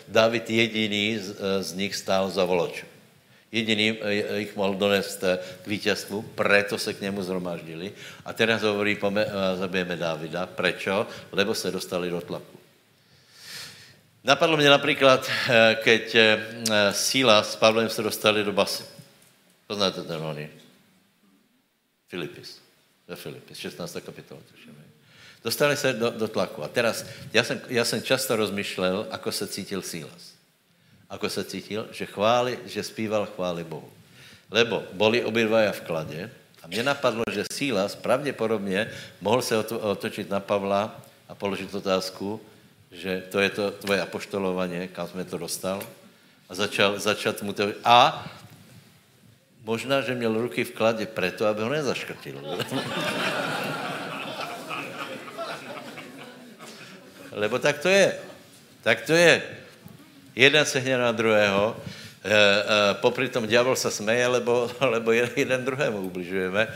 Dávid 0.07 0.49
jediný 0.49 1.17
z, 1.21 1.37
z 1.61 1.73
nich 1.73 1.93
stál 1.93 2.29
za 2.29 2.45
voločem. 2.45 2.96
Jediný 3.57 3.97
eh, 4.01 4.39
jich 4.39 4.55
mohl 4.55 4.75
donést 4.75 5.23
eh, 5.23 5.39
k 5.63 5.67
vítězstvu, 5.67 6.21
proto 6.21 6.77
se 6.77 6.93
k 6.93 7.01
němu 7.01 7.23
zhromáždili. 7.23 7.91
A 8.25 8.33
teraz 8.33 8.61
hovorí, 8.61 8.93
eh, 8.93 9.25
zabijeme 9.57 9.97
Dávida. 9.97 10.45
Prečo? 10.45 11.07
Lebo 11.31 11.55
se 11.55 11.71
dostali 11.71 12.09
do 12.09 12.21
tlaku. 12.21 12.57
Napadlo 14.23 14.57
mě 14.57 14.69
například, 14.69 15.29
keď 15.75 16.15
Síla 16.91 17.43
s 17.43 17.55
Pavlem 17.55 17.89
se 17.89 18.03
dostali 18.03 18.43
do 18.43 18.51
basy. 18.51 18.83
Poznáte 19.67 20.03
ten 20.03 20.19
oni? 20.19 20.49
Filipis. 22.07 22.59
Ve 23.07 23.15
Filipis, 23.15 23.57
16. 23.57 23.97
kapitola. 24.05 24.41
Dostali 25.43 25.77
se 25.77 25.93
do, 25.93 26.09
do 26.09 26.27
tlaku. 26.27 26.63
A 26.63 26.67
teraz, 26.67 27.05
já 27.33 27.43
jsem, 27.43 27.61
já 27.67 27.85
jsem 27.85 28.03
často 28.03 28.35
rozmýšlel, 28.35 29.07
ako 29.11 29.31
se 29.31 29.47
cítil 29.47 29.81
Sílas 29.81 30.36
ako 31.09 31.29
se 31.29 31.43
cítil, 31.43 31.87
že, 31.91 32.05
chváli, 32.05 32.59
že 32.65 32.83
zpíval 32.83 33.25
chvály 33.25 33.63
Bohu. 33.63 33.89
Lebo 34.51 34.83
boli 34.93 35.23
obidvaja 35.23 35.71
v 35.71 35.81
klade 35.81 36.31
a 36.63 36.67
mě 36.67 36.83
napadlo, 36.83 37.23
že 37.31 37.43
Sílas 37.53 37.95
pravděpodobně 37.95 38.91
mohl 39.21 39.41
se 39.41 39.57
otočit 39.57 40.29
na 40.29 40.39
Pavla 40.39 40.95
a 41.29 41.35
položit 41.35 41.75
otázku, 41.75 42.41
že 42.91 43.23
to 43.31 43.39
je 43.39 43.49
to 43.49 43.71
tvoje 43.71 44.01
apoštolovanie, 44.01 44.87
kam 44.87 45.07
jsme 45.07 45.23
to 45.23 45.37
dostal. 45.37 45.83
A 46.49 46.55
začal, 46.55 46.99
začal 46.99 47.33
mu 47.41 47.53
to... 47.53 47.71
A 47.83 48.27
možná, 49.63 50.01
že 50.01 50.15
měl 50.15 50.41
ruky 50.41 50.63
v 50.63 50.71
kladě 50.71 51.05
preto, 51.05 51.45
aby 51.45 51.61
ho 51.61 51.69
nezaškrtil. 51.69 52.39
Lebo 57.31 57.59
tak 57.59 57.79
to 57.79 57.89
je. 57.89 58.15
Tak 58.81 59.01
to 59.01 59.13
je. 59.13 59.56
Jeden 60.37 60.65
se 60.65 60.79
hně 60.79 60.97
na 60.97 61.11
druhého, 61.11 61.73
e, 61.73 62.29
e, 62.29 62.93
popri 63.01 63.29
tom 63.29 63.49
ďábel 63.49 63.75
se 63.75 63.91
smeje, 63.91 64.27
lebo, 64.27 64.69
lebo 64.81 65.11
jeden 65.11 65.65
druhému 65.65 65.97
ubližujeme. 66.13 66.67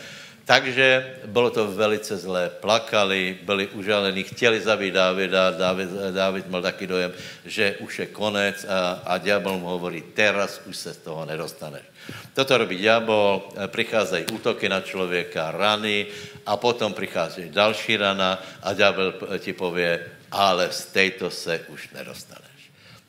Takže 0.46 1.16
bylo 1.26 1.50
to 1.50 1.68
velice 1.70 2.18
zlé. 2.18 2.50
Plakali, 2.50 3.38
byli 3.46 3.68
užalení, 3.68 4.24
chtěli 4.24 4.62
zabít 4.62 4.94
Dávida. 4.94 5.52
Dávid, 5.52 5.90
Dávid 6.12 6.50
mal 6.50 6.62
taký 6.66 6.88
dojem, 6.88 7.14
že 7.46 7.78
už 7.80 8.00
je 8.00 8.06
konec 8.10 8.66
a, 8.66 9.06
a 9.06 9.18
ďábel 9.22 9.62
mu 9.62 9.70
hovorí, 9.78 10.02
teraz 10.02 10.62
už 10.66 10.78
se 10.78 10.94
z 10.94 10.98
toho 10.98 11.26
nedostaneš. 11.26 11.86
Toto 12.34 12.58
robí 12.58 12.82
ďábel, 12.82 13.42
přicházejí 13.68 14.26
útoky 14.34 14.70
na 14.70 14.82
člověka, 14.82 15.52
rany 15.54 16.08
a 16.46 16.58
potom 16.58 16.94
přichází 16.94 17.54
další 17.54 17.98
rana 17.98 18.42
a 18.64 18.74
ďábel 18.74 19.14
ti 19.38 19.54
pově, 19.54 20.06
ale 20.32 20.72
z 20.72 20.86
této 20.86 21.30
se 21.30 21.62
už 21.70 21.90
nedostaneš. 21.94 22.41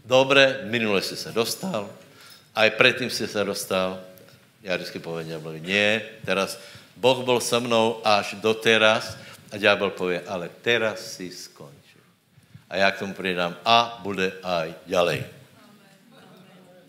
Dobre, 0.04 0.66
minule 0.66 1.02
si 1.02 1.16
se 1.16 1.32
dostal, 1.32 1.86
aj 2.54 2.70
predtým 2.74 3.10
si 3.10 3.26
se 3.26 3.44
dostal. 3.44 4.00
Já 4.62 4.76
vždycky 4.76 4.98
povím 4.98 5.28
ďáblovi, 5.28 5.60
nie, 5.60 6.02
teraz 6.24 6.58
Boh 6.96 7.24
byl 7.24 7.40
se 7.40 7.60
mnou 7.60 8.00
až 8.04 8.34
doteraz 8.38 9.16
a 9.52 9.56
ďábel 9.56 9.90
pově, 9.90 10.22
ale 10.26 10.50
teraz 10.62 11.18
si 11.18 11.30
skončil. 11.30 12.02
A 12.70 12.76
já 12.76 12.90
k 12.90 12.98
tomu 12.98 13.14
přidám, 13.14 13.56
a 13.64 13.98
bude 14.02 14.32
aj 14.42 14.74
ďalej. 14.86 15.24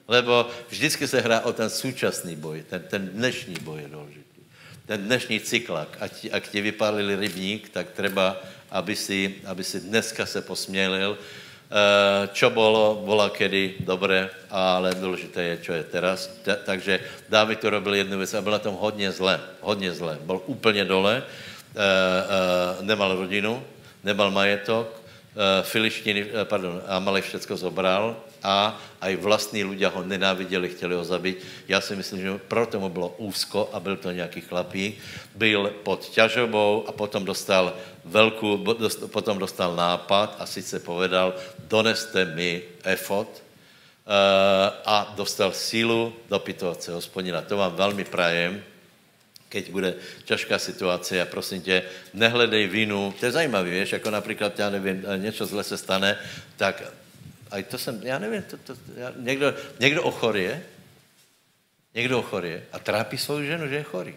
Lebo 0.07 0.49
vždycky 0.70 1.07
se 1.07 1.22
hrá 1.22 1.41
o 1.41 1.53
ten 1.53 1.70
současný 1.70 2.36
boj, 2.36 2.64
ten, 2.70 2.82
ten 2.82 3.07
dnešní 3.07 3.55
boj 3.61 3.82
je 3.82 3.88
důležitý. 3.88 4.41
Ten 4.86 5.03
dnešní 5.03 5.39
cyklak, 5.39 5.97
ať, 5.99 6.28
ak 6.32 6.47
ti 6.47 6.61
vypálili 6.61 7.16
rybník, 7.16 7.70
tak 7.70 7.91
třeba, 7.91 8.38
aby 8.72 8.95
si, 8.95 9.36
aby 9.45 9.64
si 9.64 9.80
dneska 9.80 10.26
se 10.26 10.41
posmělil, 10.41 11.18
čo 12.34 12.54
bolo, 12.54 13.02
bola 13.02 13.34
kedy 13.34 13.82
dobré, 13.82 14.30
ale 14.54 14.94
důležité 14.94 15.42
je, 15.44 15.56
čo 15.58 15.72
je 15.74 15.84
teraz. 15.84 16.30
takže 16.66 17.00
Dávid 17.30 17.60
to 17.60 17.70
robil 17.70 17.96
jednu 17.96 18.18
věc 18.18 18.34
a 18.34 18.42
byl 18.42 18.52
na 18.52 18.60
tom 18.60 18.76
hodně 18.76 19.12
zle, 19.12 19.42
hodně 19.62 19.94
zle. 19.94 20.18
Byl 20.22 20.42
úplně 20.46 20.86
dole, 20.86 21.24
eh, 21.24 21.82
eh, 21.82 22.84
nemal 22.86 23.16
rodinu, 23.16 23.64
nemal 24.04 24.32
majetok, 24.32 25.03
filištiny, 25.64 26.46
pardon, 26.46 26.82
Amalek 26.88 27.26
všecko 27.26 27.58
zobral 27.58 28.16
a 28.44 28.78
aj 29.02 29.14
vlastní 29.18 29.64
ľudia 29.64 29.90
ho 29.90 30.04
nenáviděli, 30.04 30.70
chtěli 30.70 30.96
ho 30.96 31.04
zabít. 31.04 31.42
Já 31.68 31.82
si 31.82 31.96
myslím, 31.96 32.22
že 32.22 32.38
proto 32.48 32.80
mu 32.80 32.90
bylo 32.90 33.10
úzko 33.18 33.70
a 33.74 33.80
byl 33.80 33.98
to 33.98 34.12
nějaký 34.12 34.42
chlapík. 34.42 35.00
Byl 35.36 35.74
pod 35.84 36.06
ťažobou 36.10 36.86
a 36.88 36.92
potom 36.92 37.26
dostal 37.26 37.74
velkou, 38.06 38.62
potom 39.08 39.40
dostal 39.40 39.76
nápad 39.76 40.36
a 40.40 40.46
sice 40.46 40.80
povedal, 40.80 41.34
doneste 41.66 42.26
mi 42.26 42.62
efot, 42.84 43.28
uh, 43.32 44.14
a 44.86 45.14
dostal 45.16 45.52
sílu 45.52 46.14
dopytovat 46.30 46.84
se 46.84 46.92
hospodina. 46.92 47.42
To 47.42 47.58
vám 47.58 47.76
velmi 47.76 48.04
prajem, 48.04 48.64
keď 49.54 49.70
bude 49.70 49.95
těžká 50.26 50.58
situace 50.58 51.22
a 51.22 51.30
prosím 51.30 51.62
tě, 51.62 51.86
nehledej 52.14 52.68
vinu. 52.68 53.14
To 53.20 53.26
je 53.26 53.32
zajímavé, 53.32 53.70
víš, 53.70 54.01
jako 54.01 54.10
například, 54.10 54.60
já 54.60 54.70
nevím, 54.70 55.06
něco 55.18 55.45
zle 55.45 55.64
se 55.64 55.78
stane, 55.78 56.18
tak 56.58 56.82
a 57.54 57.62
to 57.62 57.78
jsem, 57.78 58.01
já 58.01 58.20
nevím, 58.20 58.41
to, 58.41 58.58
to, 58.58 58.74
já, 58.97 59.14
někdo, 59.16 59.54
někdo 59.80 60.04
ochorie, 60.04 60.66
někdo 61.93 62.20
ochorie 62.20 62.66
a 62.74 62.80
trápí 62.80 63.18
svou 63.18 63.45
ženu, 63.45 63.68
že 63.70 63.76
je 63.76 63.84
chorý. 63.84 64.16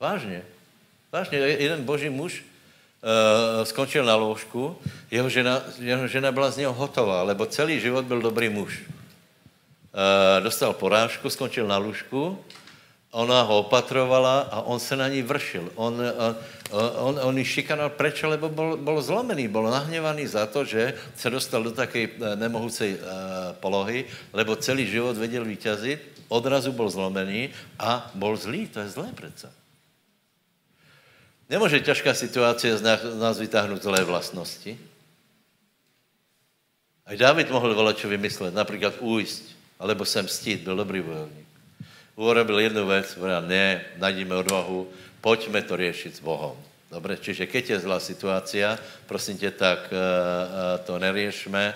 Vážně. 0.00 0.42
Vážně, 1.12 1.38
jeden 1.38 1.84
boží 1.84 2.12
muž 2.12 2.44
uh, 2.44 3.64
skončil 3.64 4.04
na 4.04 4.14
lůžku, 4.20 4.76
jeho 5.10 5.28
žena, 5.32 5.64
jeho 5.80 6.08
žena 6.08 6.32
byla 6.32 6.50
z 6.50 6.56
něho 6.56 6.72
hotová, 6.72 7.22
lebo 7.22 7.46
celý 7.46 7.80
život 7.80 8.04
byl 8.04 8.20
dobrý 8.20 8.48
muž. 8.48 8.84
Uh, 8.84 10.44
dostal 10.44 10.72
porážku, 10.72 11.30
skončil 11.30 11.66
na 11.66 11.76
lůžku, 11.76 12.44
ona 13.12 13.44
ho 13.44 13.68
opatrovala 13.68 14.48
a 14.48 14.64
on 14.64 14.80
se 14.80 14.96
na 14.96 15.08
ní 15.08 15.22
vršil. 15.22 15.72
On, 15.76 15.94
uh, 16.00 16.36
on, 16.96 17.20
on 17.22 17.38
ji 17.38 17.44
šikanoval 17.44 17.92
prečo, 17.92 18.28
lebo 18.28 18.48
bol, 18.48 18.80
bol 18.80 18.96
zlomený, 19.04 19.48
bol 19.52 19.68
nahněvaný 19.68 20.26
za 20.26 20.48
to, 20.48 20.64
že 20.64 20.96
se 21.16 21.30
dostal 21.30 21.62
do 21.62 21.72
také 21.76 22.08
nemohoucej 22.34 22.96
uh, 22.96 23.00
polohy, 23.60 24.08
lebo 24.32 24.56
celý 24.56 24.88
život 24.88 25.16
věděl 25.16 25.44
vítězit, 25.44 26.24
odrazu 26.28 26.72
byl 26.72 26.88
zlomený 26.90 27.52
a 27.78 28.10
byl 28.14 28.36
zlý, 28.36 28.66
to 28.68 28.80
je 28.80 28.88
zlé 28.88 29.12
přece. 29.12 29.52
Nemůže 31.50 31.80
těžká 31.80 32.14
situace 32.14 32.78
z 32.78 32.82
nás 33.20 33.38
vytáhnout 33.38 33.82
zlé 33.82 34.04
vlastnosti. 34.04 34.78
A 37.06 37.14
David 37.14 37.50
mohl 37.50 37.74
volačo 37.74 38.08
vymyslet, 38.08 38.54
například 38.54 38.94
ujist, 39.00 39.52
alebo 39.78 40.04
sem 40.04 40.24
mstít, 40.24 40.60
byl 40.60 40.76
dobrý 40.76 41.00
bojovník. 41.00 41.41
Urobil 42.22 42.58
jednu 42.58 42.86
věc, 42.86 43.14
povedal, 43.14 43.42
ne, 43.42 43.80
najdíme 43.98 44.34
odvahu, 44.34 44.86
pojďme 45.20 45.62
to 45.62 45.76
řešit 45.76 46.16
s 46.16 46.20
Bohem. 46.22 46.54
Dobre, 46.90 47.16
čiže 47.18 47.50
keď 47.50 47.70
je 47.70 47.78
zlá 47.82 47.98
situace, 48.00 48.78
prosím 49.06 49.38
tě, 49.38 49.50
tak 49.50 49.90
uh, 49.90 49.98
uh, 49.98 50.84
to 50.86 50.98
neriešme 50.98 51.74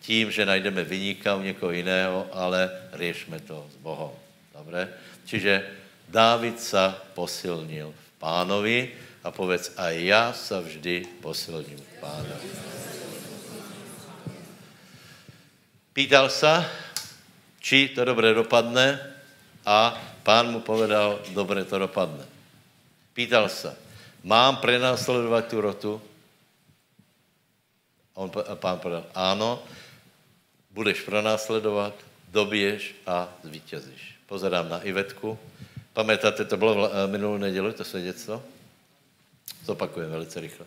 tím, 0.00 0.30
že 0.30 0.46
najdeme 0.46 0.84
vyníka 0.84 1.34
u 1.34 1.42
někoho 1.42 1.72
jiného, 1.72 2.26
ale 2.32 2.70
riešme 2.92 3.40
to 3.40 3.64
s 3.72 3.76
Bohem. 3.80 4.12
Dobre? 4.52 4.88
Čiže 5.24 5.64
Dávid 6.12 6.60
sa 6.60 6.92
posilnil 7.16 7.90
v 7.90 8.10
pánovi, 8.20 8.78
a 9.24 9.30
povedz, 9.30 9.72
a 9.76 9.90
já 9.90 10.32
se 10.32 10.60
vždy 10.60 11.08
posilním 11.18 11.80
pána. 12.00 12.36
Pýtal 15.92 16.28
se, 16.28 16.64
či 17.58 17.88
to 17.88 18.04
dobře 18.04 18.34
dopadne 18.34 19.15
a 19.66 19.98
pán 20.22 20.50
mu 20.54 20.60
povedal, 20.60 21.18
dobře 21.34 21.64
to 21.64 21.78
dopadne. 21.78 22.24
Pýtal 23.12 23.48
se, 23.48 23.76
mám 24.22 24.56
prenásledovat 24.56 25.48
tu 25.50 25.60
rotu? 25.60 26.02
On, 28.14 28.30
pán 28.30 28.78
povedal, 28.78 29.04
áno, 29.12 29.60
budeš 30.70 31.04
pronásledovat, 31.04 31.92
dobiješ 32.32 32.94
a 33.06 33.28
zvítězíš. 33.42 34.16
Pozerám 34.26 34.68
na 34.68 34.78
Ivetku. 34.80 35.38
Pamätáte, 35.92 36.44
to 36.44 36.56
bylo 36.56 36.88
eh, 36.88 37.06
minulou 37.06 37.36
neděli, 37.36 37.72
to 37.72 37.84
svědectvo? 37.84 38.42
Zopakujem 39.64 40.10
velice 40.10 40.40
rychle. 40.40 40.66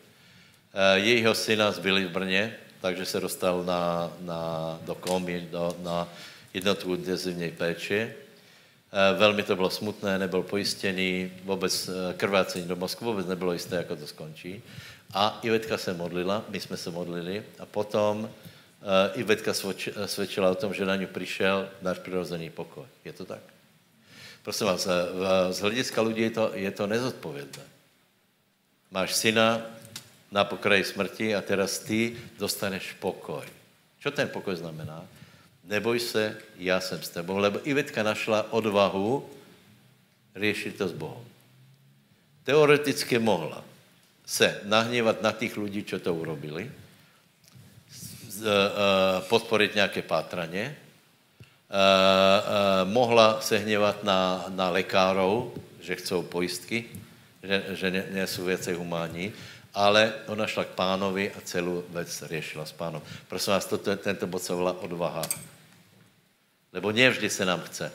Eh, 0.74 1.00
jejího 1.00 1.36
syna 1.36 1.72
zbyli 1.72 2.06
v 2.06 2.12
Brně, 2.12 2.56
takže 2.82 3.06
se 3.06 3.20
dostal 3.20 3.64
na, 3.64 4.12
na, 4.22 4.42
do 4.82 4.96
komy, 4.96 5.48
do, 5.52 5.76
na 5.82 6.08
jednotku 6.54 6.94
intenzivní 6.96 7.52
péči. 7.52 8.14
Eh, 8.92 9.18
velmi 9.18 9.44
to 9.44 9.56
bylo 9.56 9.70
smutné, 9.70 10.20
nebyl 10.20 10.44
pojištěný, 10.44 11.32
vůbec 11.44 11.90
krvácení 12.18 12.68
do 12.68 12.76
mozku, 12.76 13.06
vůbec 13.06 13.28
nebylo 13.28 13.54
jisté, 13.54 13.76
jak 13.76 13.88
to 13.88 14.08
skončí. 14.08 14.64
A 15.14 15.40
Ivetka 15.44 15.78
se 15.78 15.94
modlila, 15.94 16.46
my 16.50 16.60
jsme 16.60 16.78
se 16.78 16.92
modlili 16.92 17.44
a 17.60 17.66
potom 17.66 18.20
uh, 18.20 18.30
Ivetka 19.14 19.54
svědčila 20.06 20.50
o 20.52 20.56
tom, 20.56 20.74
že 20.74 20.86
na 20.86 20.96
ní 20.96 21.06
přišel 21.06 21.70
náš 21.82 22.00
přirozený 22.00 22.50
pokoj. 22.50 22.86
Je 23.06 23.14
to 23.14 23.26
tak? 23.26 23.40
Prosím 24.44 24.68
vás, 24.68 24.88
z 25.50 25.60
hlediska 25.60 26.02
lidí 26.02 26.22
je 26.22 26.30
to, 26.30 26.52
je 26.54 26.72
to 26.72 26.88
nezodpovědné. 26.88 27.64
Máš 28.92 29.16
syna 29.16 29.62
na 30.32 30.44
pokraji 30.44 30.84
smrti 30.84 31.36
a 31.36 31.42
teraz 31.42 31.80
ty 31.80 32.18
dostaneš 32.40 32.94
pokoj. 33.00 33.46
Co 34.04 34.12
ten 34.12 34.30
pokoj 34.30 34.56
znamená? 34.56 35.06
Neboj 35.70 36.00
se, 36.00 36.38
já 36.58 36.82
jsem 36.82 37.02
s 37.02 37.10
tebou, 37.10 37.38
lebo 37.38 37.60
Ivetka 37.64 38.04
našla 38.04 38.54
odvahu 38.54 39.30
řešit 40.36 40.78
to 40.78 40.88
s 40.88 40.94
Bohem. 40.94 41.26
Teoreticky 42.44 43.20
mohla 43.20 43.64
se 44.26 44.62
nahněvat 44.66 45.22
na 45.22 45.32
těch 45.32 45.58
lidí, 45.58 45.84
co 45.84 46.00
to 46.00 46.14
urobili, 46.14 46.72
eh, 48.42 49.22
podporit 49.30 49.76
nějaké 49.76 50.02
pátraně, 50.02 50.76
Eh, 51.70 51.78
eh, 51.78 52.86
mohla 52.86 53.42
se 53.42 53.58
hněvat 53.58 54.04
na, 54.04 54.46
na 54.50 54.70
lekárov, 54.70 55.54
že 55.82 55.96
chcou 55.96 56.22
pojistky, 56.26 56.86
že, 57.44 57.66
že 57.70 57.92
ne, 57.92 58.06
ne 58.12 58.28
jsou 58.28 58.44
věci 58.44 58.74
humánní, 58.74 59.34
ale 59.74 60.14
ona 60.28 60.48
šla 60.48 60.64
k 60.64 60.68
pánovi 60.68 61.32
a 61.32 61.42
celou 61.42 61.84
věc 61.90 62.24
řešila 62.26 62.66
s 62.66 62.72
pánom. 62.72 63.02
Prosím 63.28 63.54
vás, 63.54 63.66
toto, 63.66 63.96
tento 63.96 64.28
bod 64.28 64.42
se 64.42 64.54
volá 64.54 64.82
odvaha. 64.82 65.22
Lebo 66.74 66.92
nevždy 66.92 67.30
se 67.30 67.46
nám 67.46 67.62
chce. 67.62 67.92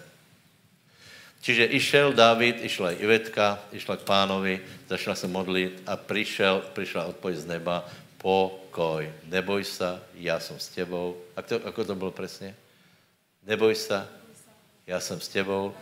Čiže 1.45 1.77
išel 1.77 2.17
David, 2.17 2.65
išla 2.65 2.97
i 2.97 3.05
Ivetka, 3.05 3.61
išla 3.73 4.01
k 4.01 4.09
pánovi, 4.09 4.65
začala 4.89 5.13
se 5.13 5.29
modlit 5.29 5.83
a 5.87 5.97
přišel, 5.97 6.65
přišla 6.73 7.05
odpověď 7.05 7.39
z 7.39 7.47
neba, 7.47 7.85
pokoj, 8.17 9.13
neboj 9.29 9.65
se, 9.65 10.01
já 10.15 10.41
jsem 10.41 10.59
s 10.59 10.69
tebou. 10.69 11.21
A 11.37 11.43
to, 11.43 11.61
ako 11.67 11.85
to 11.85 11.95
bylo 11.95 12.11
přesně? 12.11 12.57
Neboj 13.45 13.75
se, 13.75 14.09
já 14.87 15.01
jsem 15.01 15.21
s 15.21 15.29
tebou. 15.29 15.77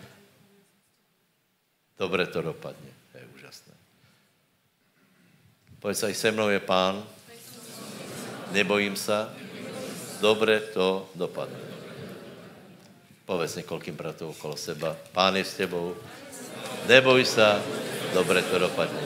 Dobře 1.99 2.26
to 2.26 2.43
dopadne. 2.43 2.90
To 3.12 3.18
je 3.18 3.24
úžasné. 3.38 3.74
Povedz, 5.78 6.03
aj 6.03 6.14
se 6.14 6.30
mnou 6.30 6.49
je 6.51 6.61
pán. 6.61 7.07
Nebojím 8.51 8.97
se. 8.97 9.28
Dobře 10.20 10.61
to 10.74 11.11
dopadne. 11.14 11.61
Povedz 13.32 13.56
několikým 13.56 13.96
bratům 13.96 14.28
okolo 14.28 14.56
seba. 14.56 14.96
Pán 15.12 15.36
je 15.36 15.44
s 15.44 15.54
tebou. 15.54 15.96
Neboj 16.86 17.24
se. 17.24 17.62
Dobře 18.14 18.42
to 18.42 18.58
dopadne. 18.58 19.00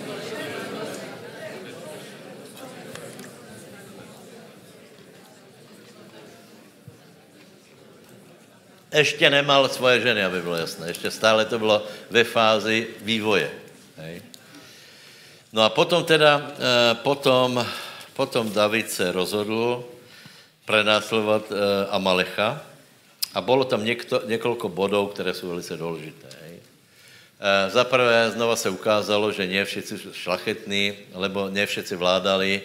ještě 8.92 9.30
nemal 9.30 9.68
svoje 9.68 10.00
ženy, 10.00 10.24
aby 10.24 10.42
bylo 10.42 10.56
jasné. 10.56 10.88
Ještě 10.88 11.10
stále 11.10 11.44
to 11.44 11.58
bylo 11.58 11.82
ve 12.10 12.24
fázi 12.24 12.86
vývoje. 13.00 13.50
Hej. 13.96 14.22
No 15.52 15.62
a 15.62 15.68
potom 15.68 16.04
teda, 16.04 16.50
eh, 16.58 16.94
potom, 16.94 17.66
potom 18.16 18.52
David 18.52 18.90
se 18.90 19.12
rozhodl 19.12 19.84
prenásledovat 20.64 21.42
eh, 21.52 21.86
Amalecha 21.90 22.75
a 23.34 23.40
bylo 23.40 23.64
tam 23.64 23.84
někto, 23.84 24.22
několik 24.26 24.64
bodů, 24.64 25.06
které 25.06 25.34
jsou 25.34 25.48
velice 25.48 25.76
důležité. 25.76 26.28
Eh, 27.36 27.70
za 27.70 27.84
prvé 27.84 28.30
znova 28.30 28.56
se 28.56 28.70
ukázalo, 28.70 29.32
že 29.32 29.46
ne 29.46 29.64
všichni 29.64 29.98
šlachetní, 30.12 30.92
lebo 31.12 31.48
ne 31.48 31.66
všichni 31.66 31.96
vládali, 31.96 32.62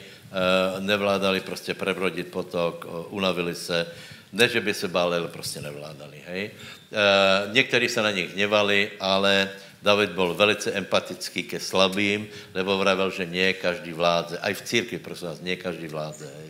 nevládali 0.79 1.39
prostě 1.39 1.73
prebrodit 1.73 2.27
potok, 2.27 2.87
unavili 3.09 3.55
se, 3.55 3.87
ne, 4.31 4.47
že 4.47 4.61
by 4.61 4.73
se 4.73 4.87
báli, 4.87 5.17
ale 5.17 5.27
prostě 5.27 5.61
nevládali. 5.61 6.23
Hej? 6.27 6.41
E, 6.41 6.51
někteří 7.51 7.89
se 7.89 8.01
na 8.01 8.11
nich 8.11 8.33
hněvali, 8.33 8.91
ale 8.99 9.49
David 9.81 10.09
byl 10.09 10.33
velice 10.33 10.71
empatický 10.71 11.43
ke 11.43 11.59
slabým, 11.59 12.27
nebo 12.55 12.77
vravel, 12.77 13.11
že 13.11 13.25
nie 13.25 13.53
každý 13.53 13.93
vládze. 13.93 14.37
A 14.37 14.53
v 14.53 14.61
církvi, 14.61 14.97
prosím 14.97 15.27
vás, 15.27 15.41
nie 15.41 15.55
každý 15.55 15.87
vládze. 15.87 16.31
Hej? 16.37 16.49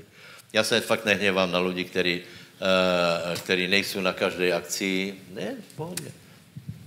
Já 0.54 0.64
se 0.64 0.82
fakt 0.82 1.06
nehněvám 1.06 1.52
na 1.52 1.60
lidi, 1.60 1.84
kteří, 1.84 2.22
e, 2.62 3.36
kteří 3.36 3.68
nejsou 3.68 4.02
na 4.02 4.14
každé 4.14 4.54
akci. 4.54 5.16
Ne, 5.34 5.56
v 5.74 5.76
pohodě. 5.76 6.12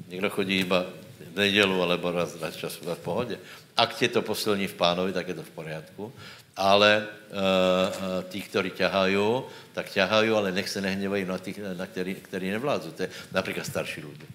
Někdo 0.09 0.31
chodí 0.31 0.59
iba 0.59 0.87
v 1.35 1.37
nedělu, 1.37 1.83
alebo 1.83 2.13
raz, 2.13 2.41
raz 2.41 2.57
čas 2.57 2.77
v 2.77 2.99
pohodě. 2.99 3.39
Ak 3.77 3.95
tě 3.95 4.09
to 4.09 4.23
posilní 4.23 4.67
v 4.67 4.75
pánovi, 4.75 5.13
tak 5.13 5.29
je 5.29 5.35
to 5.35 5.43
v 5.43 5.51
pořádku 5.51 6.13
ale 6.57 7.07
uh, 7.31 7.39
uh, 7.39 8.25
tí, 8.29 8.43
kteří 8.43 8.71
ťahají, 8.71 9.43
tak 9.73 9.91
ťahají, 9.91 10.31
ale 10.31 10.53
nech 10.53 10.69
se 10.69 10.81
nehněvají 10.81 11.25
na 11.25 11.39
těch, 11.39 11.59
na 11.77 11.87
který, 11.87 12.15
který 12.15 12.51
nevládzu. 12.51 12.91
To 12.91 13.03
je 13.03 13.11
například 13.33 13.67
starší 13.67 14.01
lidé. 14.01 14.27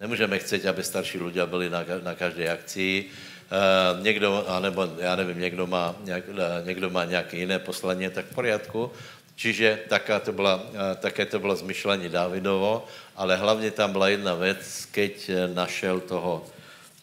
Nemůžeme 0.00 0.38
chcet, 0.38 0.66
aby 0.66 0.82
starší 0.82 1.18
lidé 1.18 1.46
byli 1.46 1.70
na, 1.70 1.84
na 2.02 2.14
každé 2.14 2.50
akci. 2.50 3.04
Uh, 3.48 4.02
někdo, 4.02 4.44
anebo 4.48 4.88
já 4.98 5.16
nevím, 5.16 5.40
někdo 5.40 5.66
má, 5.66 5.96
nějak, 6.04 6.24
někdo 6.64 6.90
má 6.90 7.04
nějaké 7.04 7.36
jiné 7.36 7.58
poslaně, 7.58 8.10
tak 8.10 8.26
v 8.26 8.34
poriadku. 8.34 8.90
Čiže 9.38 9.86
taká 9.88 10.18
to 10.20 10.32
byla, 10.32 10.62
také 10.98 11.26
to 11.26 11.38
bylo 11.38 11.56
zmyšlení 11.56 12.08
Davidovo, 12.08 12.86
ale 13.16 13.36
hlavně 13.36 13.70
tam 13.70 13.92
byla 13.92 14.08
jedna 14.08 14.34
věc, 14.34 14.88
keď 14.90 15.30
našel 15.54 16.00
toho, 16.00 16.46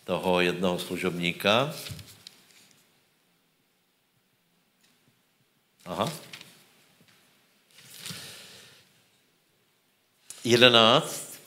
toho 0.03 0.41
jednoho 0.41 0.79
služobníka, 0.79 1.71
Aha. 5.86 6.11
Jedenáct. 10.43 11.39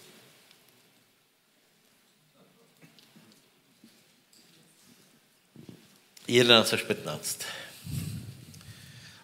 Jedenáct 6.29 6.73
až 6.73 6.83
petnáct. 6.83 7.58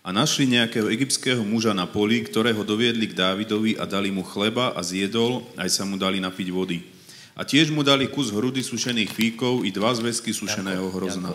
A 0.04 0.12
našli 0.12 0.44
nejakého 0.44 0.92
egyptského 0.92 1.40
muža 1.40 1.72
na 1.72 1.88
poli, 1.88 2.20
ktorého 2.20 2.60
doviedli 2.60 3.08
k 3.08 3.16
Dávidovi 3.16 3.80
a 3.80 3.88
dali 3.88 4.12
mu 4.12 4.20
chleba 4.20 4.76
a 4.76 4.84
zjedol, 4.84 5.48
aj 5.56 5.72
sa 5.72 5.88
mu 5.88 5.96
dali 5.96 6.20
napiť 6.20 6.52
vody. 6.52 6.84
A 7.32 7.40
tiež 7.40 7.72
mu 7.72 7.80
dali 7.80 8.04
kus 8.12 8.28
hrudy 8.28 8.60
sušených 8.60 9.08
fíkov 9.08 9.64
i 9.64 9.72
dva 9.72 9.96
zväzky 9.96 10.36
sušeného 10.36 10.92
hrozna. 10.92 11.32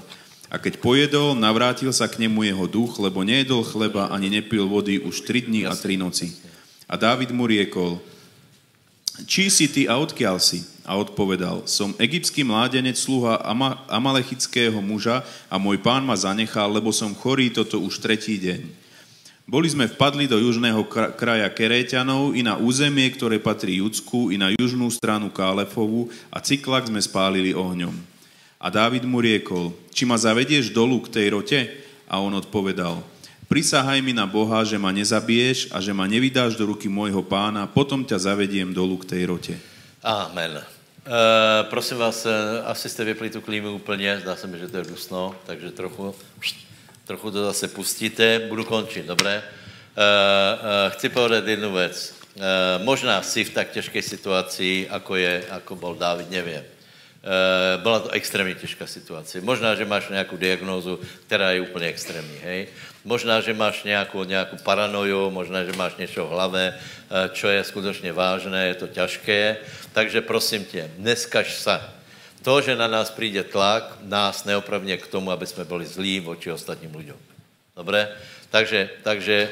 A 0.53 0.61
keď 0.61 0.85
pojedol, 0.85 1.33
navrátil 1.33 1.89
sa 1.89 2.05
k 2.05 2.21
nemu 2.21 2.45
jeho 2.45 2.65
duch, 2.69 3.01
lebo 3.01 3.25
nejedol 3.25 3.65
chleba 3.65 4.13
ani 4.13 4.29
nepil 4.29 4.69
vody 4.69 5.01
už 5.01 5.25
tri 5.25 5.41
dní 5.41 5.65
a 5.65 5.73
tri 5.73 5.97
noci. 5.97 6.29
A 6.85 6.93
Dávid 6.93 7.33
mu 7.33 7.49
riekol, 7.49 7.97
či 9.25 9.51
si 9.51 9.67
ty 9.71 9.89
a 9.89 9.97
odkiaľ 9.97 10.37
si? 10.39 10.63
A 10.89 10.97
odpovedal, 10.97 11.69
som 11.69 11.93
egyptský 12.01 12.41
mládenec, 12.41 12.97
sluha 12.97 13.37
Ama- 13.45 13.77
amalechického 13.85 14.81
muža 14.81 15.21
a 15.45 15.61
môj 15.61 15.77
pán 15.81 16.01
ma 16.01 16.17
zanechal, 16.17 16.69
lebo 16.69 16.89
som 16.89 17.13
chorý 17.13 17.53
toto 17.53 17.77
už 17.77 18.01
tretí 18.01 18.41
deň. 18.41 18.89
Boli 19.49 19.65
sme 19.65 19.89
vpadli 19.89 20.29
do 20.29 20.37
južného 20.37 20.85
kraja 21.17 21.49
Keréťanov 21.49 22.37
i 22.37 22.45
na 22.45 22.61
územie, 22.61 23.09
ktoré 23.09 23.41
patrí 23.41 23.81
Judsku, 23.81 24.29
i 24.29 24.37
na 24.37 24.53
južnú 24.53 24.85
stranu 24.93 25.33
Kálefovu 25.33 26.13
a 26.29 26.37
Cyklak 26.37 26.85
sme 26.85 27.01
spálili 27.01 27.57
ohňom. 27.57 27.93
A 28.61 28.69
Dávid 28.69 29.09
mu 29.09 29.17
riekol, 29.17 29.73
či 29.89 30.05
ma 30.05 30.21
zavedieš 30.21 30.69
dolu 30.69 31.01
k 31.01 31.17
tej 31.17 31.27
rote? 31.33 31.59
A 32.05 32.21
on 32.21 32.37
odpovedal, 32.37 33.01
prisahaj 33.49 34.05
mi 34.05 34.13
na 34.13 34.29
Boha, 34.29 34.61
že 34.61 34.77
ma 34.77 34.93
nezabiješ 34.93 35.73
a 35.73 35.81
že 35.81 35.89
ma 35.89 36.05
nevydáš 36.05 36.53
do 36.53 36.69
ruky 36.69 36.85
môjho 36.85 37.25
pána, 37.25 37.65
potom 37.65 38.05
ťa 38.05 38.29
zavediem 38.29 38.69
dolu 38.69 39.01
k 39.01 39.09
tej 39.09 39.21
rote. 39.25 39.53
Amen. 40.05 40.61
Uh, 40.61 41.65
prosím 41.73 41.97
vás, 41.97 42.25
uh, 42.29 42.31
asi 42.69 42.89
jste 42.89 43.03
vypli 43.03 43.29
tu 43.29 43.41
klímu 43.41 43.81
úplně, 43.81 44.21
zdá 44.21 44.35
se 44.35 44.47
mi, 44.47 44.59
že 44.59 44.67
to 44.67 44.77
je 44.77 44.83
dusno, 44.83 45.35
takže 45.45 45.71
trochu, 45.71 46.15
trochu 47.05 47.31
to 47.31 47.45
zase 47.45 47.67
pustíte, 47.67 48.45
budu 48.47 48.63
končit, 48.63 49.05
dobré? 49.05 49.41
Uh, 49.41 49.43
uh, 49.97 50.93
chci 50.93 51.09
povedat 51.09 51.47
jednu 51.47 51.73
věc. 51.73 52.13
Uh, 52.37 52.43
možná 52.85 53.21
si 53.21 53.43
v 53.43 53.49
tak 53.49 53.69
těžké 53.69 54.01
situaci, 54.01 54.87
jako 54.91 55.15
je, 55.15 55.43
jako 55.49 55.75
byl 55.75 55.95
Dávid, 55.95 56.29
nevím. 56.29 56.61
E, 57.23 57.77
byla 57.77 57.99
to 57.99 58.09
extrémně 58.09 58.55
těžká 58.55 58.87
situace. 58.87 59.41
Možná, 59.41 59.75
že 59.75 59.85
máš 59.85 60.09
nějakou 60.09 60.37
diagnózu, 60.37 60.99
která 61.27 61.51
je 61.51 61.61
úplně 61.61 61.87
extrémní, 61.87 62.37
hej. 62.43 62.67
Možná, 63.05 63.41
že 63.41 63.53
máš 63.53 63.83
nějakou, 63.83 64.23
nějakou 64.23 64.57
paranoju, 64.63 65.29
možná, 65.29 65.63
že 65.63 65.71
máš 65.71 65.95
něco 65.95 66.25
v 66.25 66.29
hlave, 66.29 66.63
e, 66.67 67.29
čo 67.29 67.47
je 67.47 67.63
skutečně 67.63 68.13
vážné, 68.13 68.67
je 68.67 68.75
to 68.75 68.87
těžké. 68.87 69.57
Takže 69.93 70.21
prosím 70.21 70.65
tě, 70.65 70.91
neskaž 70.97 71.53
se. 71.53 71.81
To, 72.43 72.61
že 72.61 72.75
na 72.75 72.87
nás 72.87 73.11
přijde 73.11 73.43
tlak, 73.43 73.97
nás 74.01 74.45
neopravně 74.45 74.97
k 74.97 75.07
tomu, 75.07 75.31
aby 75.31 75.47
jsme 75.47 75.65
byli 75.65 75.85
zlí 75.85 76.19
voči 76.19 76.51
ostatním 76.51 76.95
lidem. 76.95 77.17
Dobré? 77.75 78.09
Takže, 78.49 78.89
takže 79.03 79.49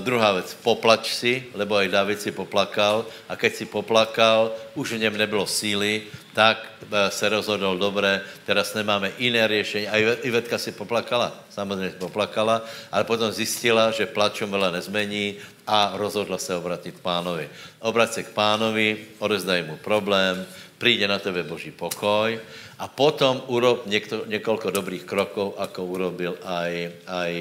druhá 0.00 0.32
věc, 0.32 0.54
poplač 0.62 1.10
si, 1.10 1.50
lebo 1.54 1.76
aj 1.76 1.88
David 1.88 2.20
si 2.20 2.30
poplakal 2.30 3.06
a 3.28 3.36
keď 3.36 3.52
si 3.54 3.64
poplakal, 3.66 4.54
už 4.74 4.92
v 4.92 4.98
něm 4.98 5.18
nebylo 5.18 5.46
síly, 5.46 6.02
tak 6.32 6.64
se 7.08 7.28
rozhodl, 7.28 7.78
dobré, 7.78 8.20
teraz 8.46 8.74
nemáme 8.74 9.12
jiné 9.18 9.48
řešení. 9.48 9.88
A 9.88 9.96
Ivetka 10.22 10.58
si 10.58 10.72
poplakala, 10.72 11.32
samozřejmě 11.50 11.90
poplakala, 11.98 12.62
ale 12.92 13.04
potom 13.04 13.32
zjistila, 13.32 13.90
že 13.90 14.06
plačom 14.06 14.50
veľa 14.50 14.70
nezmení 14.70 15.36
a 15.66 15.92
rozhodla 15.94 16.38
se 16.38 16.54
obratit 16.56 16.94
k 16.96 17.04
pánovi. 17.04 17.50
Obrať 17.78 18.12
se 18.12 18.22
k 18.22 18.34
pánovi, 18.34 18.88
odezdaj 19.18 19.62
mu 19.62 19.76
problém, 19.76 20.46
přijde 20.82 21.06
na 21.06 21.22
tebe 21.22 21.46
Boží 21.46 21.70
pokoj 21.70 22.34
a 22.78 22.88
potom 22.90 23.38
urob 23.46 23.86
někto, 23.86 24.26
několik 24.26 24.74
dobrých 24.74 25.06
kroků, 25.06 25.54
jako 25.54 25.84
urobil 25.84 26.34
aj, 26.42 26.90
aj 27.06 27.32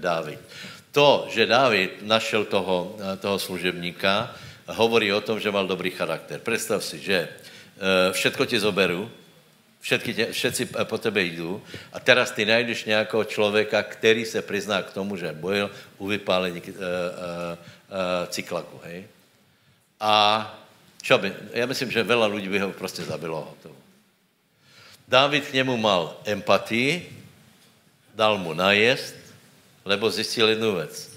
Dávid. 0.00 0.40
To, 0.96 1.28
že 1.28 1.44
Dávid 1.44 2.00
našel 2.08 2.48
toho, 2.48 2.96
toho 3.20 3.36
služebníka, 3.36 4.32
hovorí 4.72 5.12
o 5.12 5.20
tom, 5.20 5.36
že 5.36 5.52
mal 5.52 5.68
dobrý 5.68 5.92
charakter. 5.92 6.40
Představ 6.40 6.80
si, 6.80 6.96
že 6.96 7.28
eh, 7.28 8.12
všetko 8.16 8.48
ti 8.48 8.56
zoberu, 8.56 9.04
všetky 9.84 10.32
všetci 10.32 10.62
po 10.88 10.98
tebe 10.98 11.20
jdou 11.22 11.60
a 11.92 12.00
teraz 12.00 12.32
ty 12.32 12.48
najdeš 12.48 12.84
nějakého 12.90 13.24
člověka, 13.24 13.82
který 13.82 14.24
se 14.24 14.42
přizná 14.42 14.82
k 14.82 14.90
tomu, 14.96 15.20
že 15.20 15.36
bojil 15.36 15.70
u 16.00 16.06
vypálení 16.08 16.58
uh, 16.58 16.66
uh, 16.66 16.74
uh, 16.74 18.26
cyklaku, 18.32 18.80
hej? 18.88 19.06
A 20.00 20.42
čo 21.06 21.18
by, 21.18 21.32
já 21.54 21.66
myslím, 21.66 21.90
že 21.94 22.02
veľa 22.02 22.26
lidí 22.26 22.50
by 22.50 22.58
ho 22.58 22.70
prostě 22.74 23.06
zabilo. 23.06 23.54
Dávid 25.08 25.46
k 25.46 25.52
němu 25.52 25.76
mal 25.78 26.18
empatii, 26.26 27.06
dal 28.14 28.38
mu 28.38 28.54
najest, 28.54 29.14
lebo 29.84 30.10
zjistil 30.10 30.48
jednu 30.48 30.74
věc. 30.74 31.14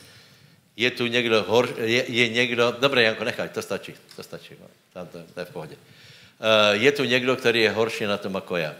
Je 0.77 0.91
tu 0.91 1.07
někdo, 1.07 1.43
hor, 1.43 1.73
je, 1.81 2.05
je 2.05 2.29
někdo, 2.29 2.77
dobré, 2.79 3.03
Janko, 3.03 3.23
nechaj, 3.23 3.49
to 3.49 3.61
stačí, 3.61 3.93
to 4.15 4.23
stačí, 4.23 4.53
no, 4.61 4.67
tam 4.93 5.07
to, 5.07 5.17
to 5.33 5.39
je 5.39 5.45
v 5.45 5.49
pohodě. 5.49 5.75
Uh, 5.75 6.77
je 6.77 6.91
tu 6.91 7.03
někdo, 7.03 7.35
který 7.35 7.61
je 7.61 7.71
horší 7.71 8.05
na 8.05 8.17
tom 8.17 8.35
jako 8.35 8.57
já. 8.57 8.75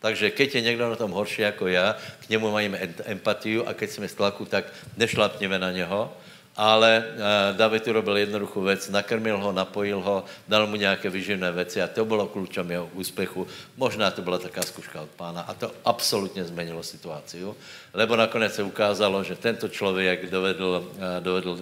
Takže 0.00 0.30
keď 0.30 0.54
je 0.54 0.60
někdo 0.60 0.90
na 0.90 0.96
tom 0.96 1.10
horší 1.10 1.42
jako 1.42 1.68
já, 1.68 1.96
k 2.26 2.28
němu 2.28 2.50
máme 2.50 2.78
empatiu 3.04 3.64
a 3.66 3.74
keď 3.74 3.90
jsme 3.90 4.08
v 4.08 4.14
tlaku, 4.14 4.44
tak 4.44 4.72
nešlapněme 4.96 5.58
na 5.58 5.70
něho, 5.70 6.16
ale 6.56 7.04
uh, 7.04 7.56
David 7.56 7.88
urobil 7.88 8.16
jednoduchou 8.16 8.62
věc, 8.62 8.88
nakrmil 8.88 9.38
ho, 9.38 9.52
napojil 9.52 10.00
ho, 10.00 10.24
dal 10.48 10.66
mu 10.66 10.76
nějaké 10.76 11.10
vyživné 11.10 11.52
věci 11.52 11.82
a 11.82 11.86
to 11.86 12.04
bylo 12.04 12.26
klíčem 12.26 12.70
jeho 12.70 12.90
úspěchu. 12.92 13.46
Možná 13.76 14.10
to 14.10 14.22
byla 14.22 14.38
taká 14.38 14.62
zkuška 14.62 15.00
od 15.00 15.10
pána 15.10 15.40
a 15.40 15.54
to 15.54 15.72
absolutně 15.84 16.44
změnilo 16.44 16.82
situaci, 16.82 17.44
lebo 17.94 18.16
nakonec 18.16 18.54
se 18.54 18.62
ukázalo, 18.62 19.24
že 19.24 19.36
tento 19.36 19.68
člověk 19.68 20.30
dovedl, 20.30 20.88
uh, 20.92 21.00
dovedl 21.20 21.50
uh, 21.50 21.60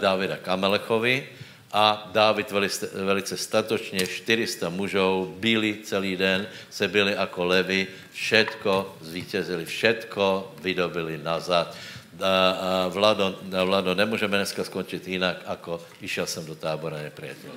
Davida 0.00 0.36
k 0.36 0.48
Amelechovi 0.48 1.28
a 1.72 2.10
David 2.12 2.50
velice, 2.50 2.88
velice 3.04 3.36
statočně 3.36 4.06
400 4.06 4.68
mužů 4.68 5.36
byli 5.40 5.78
celý 5.84 6.16
den, 6.16 6.46
se 6.70 6.88
byli 6.88 7.12
jako 7.12 7.44
levy, 7.44 7.86
všetko 8.12 8.96
zvítězili, 9.00 9.64
všetko 9.64 10.52
vydobili 10.62 11.20
nazad 11.22 11.76
a, 12.22 12.88
Vlado, 12.88 13.38
Vlado, 13.64 13.94
nemůžeme 13.94 14.36
dneska 14.36 14.64
skončit 14.64 15.08
jinak, 15.08 15.36
jako 15.48 15.80
išel 16.00 16.26
jsem 16.26 16.46
do 16.46 16.54
tábora 16.54 16.96
nepřátelé. 16.96 17.52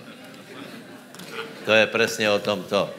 To 1.66 1.74
je 1.74 1.88
přesně 1.88 2.32
o 2.32 2.40
tom 2.40 2.64
to. 2.64 2.90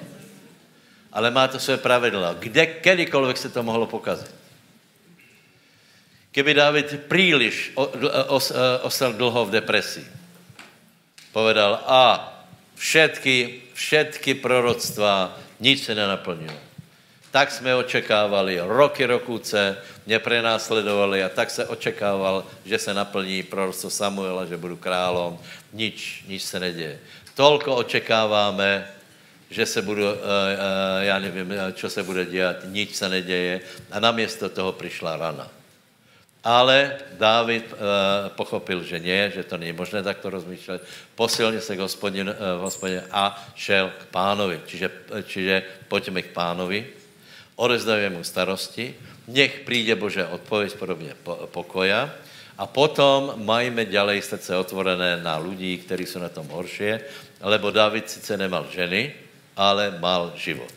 Ale 1.12 1.30
má 1.30 1.48
to 1.48 1.58
své 1.58 1.76
pravidla. 1.76 2.36
Kde, 2.38 2.66
kedykoľvek 2.66 3.36
se 3.36 3.48
to 3.48 3.62
mohlo 3.62 3.86
pokazit. 3.86 4.34
Keby 6.32 6.54
David 6.54 6.88
příliš 7.08 7.72
ostal 8.82 9.12
dlho 9.16 9.46
v 9.46 9.50
depresi, 9.50 10.04
povedal, 11.32 11.80
a 11.88 12.32
všetky, 12.76 13.62
všetky 13.72 14.34
proroctva, 14.34 15.32
nic 15.60 15.80
se 15.84 15.94
nenaplnilo 15.94 16.65
tak 17.37 17.53
jsme 17.53 17.74
očekávali 17.74 18.57
roky, 18.64 19.05
rokuce, 19.05 19.76
mě 20.07 20.18
prenásledovali 20.18 21.20
a 21.24 21.28
tak 21.28 21.51
se 21.51 21.68
očekával, 21.68 22.49
že 22.64 22.78
se 22.78 22.95
naplní 22.95 23.43
proroctvo 23.43 23.91
Samuela, 23.91 24.49
že 24.49 24.57
budu 24.57 24.76
králom. 24.80 25.37
Nič, 25.72 26.24
nič 26.28 26.43
se 26.43 26.61
neděje. 26.61 26.99
Tolko 27.37 27.76
očekáváme, 27.76 28.89
že 29.51 29.66
se 29.66 29.82
budu, 29.82 30.03
uh, 30.03 30.16
uh, 30.16 30.16
já 31.01 31.18
nevím, 31.18 31.53
co 31.76 31.91
se 31.91 32.03
bude 32.03 32.24
dělat, 32.24 32.57
nič 32.72 32.97
se 32.97 33.09
neděje 33.09 33.61
a 33.93 34.01
namiesto 34.01 34.49
toho 34.49 34.72
přišla 34.72 35.16
rana. 35.16 35.49
Ale 36.45 36.97
Dávid 37.20 37.74
pochopil, 38.32 38.80
že 38.82 38.97
ne, 38.97 39.30
že 39.30 39.45
to 39.45 39.61
není 39.61 39.76
možné 39.76 40.03
takto 40.03 40.30
rozmýšlet. 40.30 40.80
Posilně 41.14 41.61
se 41.61 41.76
k 41.76 41.84
hospodin, 41.84 42.32
hospodin 42.64 43.03
a 43.12 43.45
šel 43.55 43.93
k 43.99 44.03
pánovi. 44.09 44.61
Čiže, 44.66 44.91
čiže 45.26 45.62
pojďme 45.89 46.22
k 46.22 46.32
pánovi 46.32 46.95
odezdajme 47.57 48.16
mu 48.16 48.24
starosti, 48.24 48.94
nech 49.28 49.61
přijde 49.64 49.94
Bože 49.96 50.26
odpověď 50.26 50.74
podobně 50.74 51.12
pokoja 51.50 52.12
a 52.59 52.64
potom 52.66 53.32
majme 53.36 53.84
ďalej 53.84 54.22
srdce 54.22 54.57
otvorené 54.57 55.20
na 55.24 55.36
lidí, 55.38 55.78
kteří 55.78 56.07
jsou 56.07 56.18
na 56.18 56.28
tom 56.28 56.48
horšie, 56.48 57.00
lebo 57.40 57.70
David 57.70 58.11
sice 58.11 58.36
nemal 58.36 58.66
ženy, 58.72 59.12
ale 59.57 59.96
mal 60.00 60.32
život. 60.36 60.76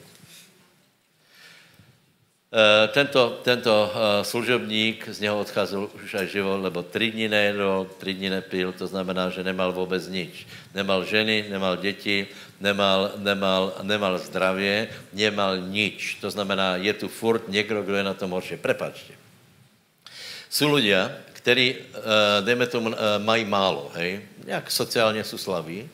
Eh, 2.49 2.87
tento, 2.87 3.45
tento 3.45 3.69
eh, 3.69 4.25
služebník, 4.25 5.05
z 5.05 5.19
něho 5.19 5.39
odcházel 5.39 5.85
už 5.93 6.13
aj 6.13 6.27
život, 6.33 6.57
lebo 6.57 6.81
tři 6.81 7.11
dny 7.11 7.29
nejedl, 7.29 7.87
tři 8.01 8.13
dny 8.13 8.29
nepil, 8.29 8.73
to 8.73 8.87
znamená, 8.87 9.29
že 9.29 9.43
nemal 9.43 9.69
vůbec 9.73 10.07
nič. 10.07 10.47
Nemal 10.73 11.05
ženy, 11.05 11.45
nemal 11.49 11.77
děti, 11.77 12.27
nemal, 12.59 13.11
nemal, 13.21 13.73
nemal 13.81 14.17
zdravě, 14.17 14.89
nemal 15.13 15.57
nič. 15.57 16.17
To 16.21 16.29
znamená, 16.29 16.75
je 16.81 16.93
tu 16.93 17.07
furt 17.07 17.47
někdo, 17.47 17.83
kdo 17.85 17.95
je 17.95 18.03
na 18.03 18.13
tom 18.13 18.31
horší. 18.31 18.57
Prepačte. 18.57 19.13
Jsou 20.49 20.73
lidé, 20.73 21.21
kteří, 21.33 21.75
eh, 21.77 22.41
dejme 22.41 22.65
tomu, 22.67 22.97
mají 23.17 23.45
málo, 23.45 23.91
hej, 23.93 24.21
nějak 24.45 24.71
sociálně 24.71 25.23
jsou 25.23 25.37
slaví, 25.37 25.89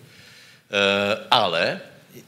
ale 1.31 1.81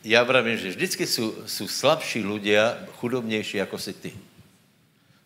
já 0.03 0.23
vravím, 0.23 0.57
že 0.57 0.69
vždycky 0.69 1.07
jsou, 1.07 1.35
jsou 1.45 1.67
slabší 1.67 2.23
lidé, 2.23 2.77
chudobnější 2.91 3.57
jako 3.57 3.77
si 3.79 3.93
ty. 3.93 4.13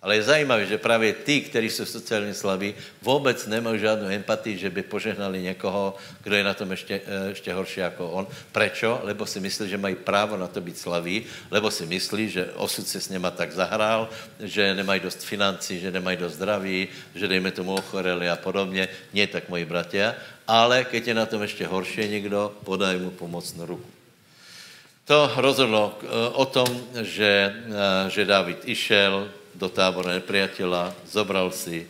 Ale 0.01 0.17
je 0.17 0.33
zajímavé, 0.33 0.65
že 0.65 0.81
právě 0.81 1.13
ty, 1.13 1.41
kteří 1.41 1.69
jsou 1.69 1.85
sociálně 1.85 2.33
slabí, 2.33 2.73
vůbec 3.01 3.45
nemají 3.45 3.79
žádnou 3.79 4.09
empatii, 4.09 4.57
že 4.57 4.69
by 4.69 4.81
požehnali 4.81 5.41
někoho, 5.41 5.93
kdo 6.23 6.35
je 6.35 6.43
na 6.43 6.53
tom 6.53 6.71
ještě, 6.71 7.01
eh, 7.05 7.29
ještě 7.29 7.53
horší 7.53 7.79
jako 7.79 8.09
on. 8.09 8.27
Prečo? 8.51 8.99
Lebo 9.03 9.29
si 9.29 9.37
myslí, 9.39 9.69
že 9.69 9.77
mají 9.77 9.95
právo 9.95 10.37
na 10.37 10.49
to 10.49 10.57
být 10.61 10.77
slaví, 10.77 11.25
lebo 11.53 11.69
si 11.71 11.85
myslí, 11.85 12.29
že 12.29 12.49
osud 12.57 12.87
se 12.87 12.97
s 13.01 13.13
něma 13.13 13.29
tak 13.31 13.53
zahrál, 13.53 14.09
že 14.41 14.73
nemají 14.73 15.05
dost 15.05 15.21
financí, 15.21 15.79
že 15.79 15.93
nemají 15.93 16.17
dost 16.17 16.33
zdraví, 16.41 16.87
že 17.13 17.27
dejme 17.29 17.53
tomu 17.53 17.77
ochoreli 17.77 18.25
a 18.25 18.35
podobně. 18.41 18.89
Nie 19.13 19.29
tak, 19.29 19.53
moji 19.53 19.69
bratia. 19.69 20.17
Ale 20.49 20.81
keď 20.83 21.07
je 21.07 21.13
na 21.13 21.25
tom 21.29 21.41
ještě 21.45 21.69
horší 21.69 22.09
někdo, 22.09 22.57
podaj 22.65 22.97
mu 22.97 23.13
pomocnou 23.13 23.65
ruku. 23.65 24.00
To 25.09 25.33
rozhodlo 25.41 25.97
eh, 25.97 26.07
o 26.37 26.45
tom, 26.45 26.69
že, 27.01 27.49
eh, 27.49 27.53
že 28.09 28.29
David 28.29 28.65
išel 28.69 29.27
do 29.57 29.67
tábora 29.67 30.15
nepriatela, 30.15 30.93
zobral 31.09 31.51
si, 31.51 31.89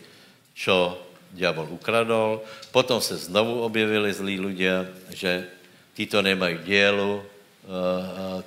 čo 0.56 0.96
diabol 1.32 1.68
ukradol, 1.72 2.44
potom 2.72 3.00
se 3.00 3.16
znovu 3.16 3.64
objevili 3.64 4.12
zlí 4.12 4.36
ľudia, 4.36 4.84
že 5.12 5.48
títo 5.96 6.20
nemají 6.20 6.64
dielu, 6.64 7.20
eh, 7.20 7.24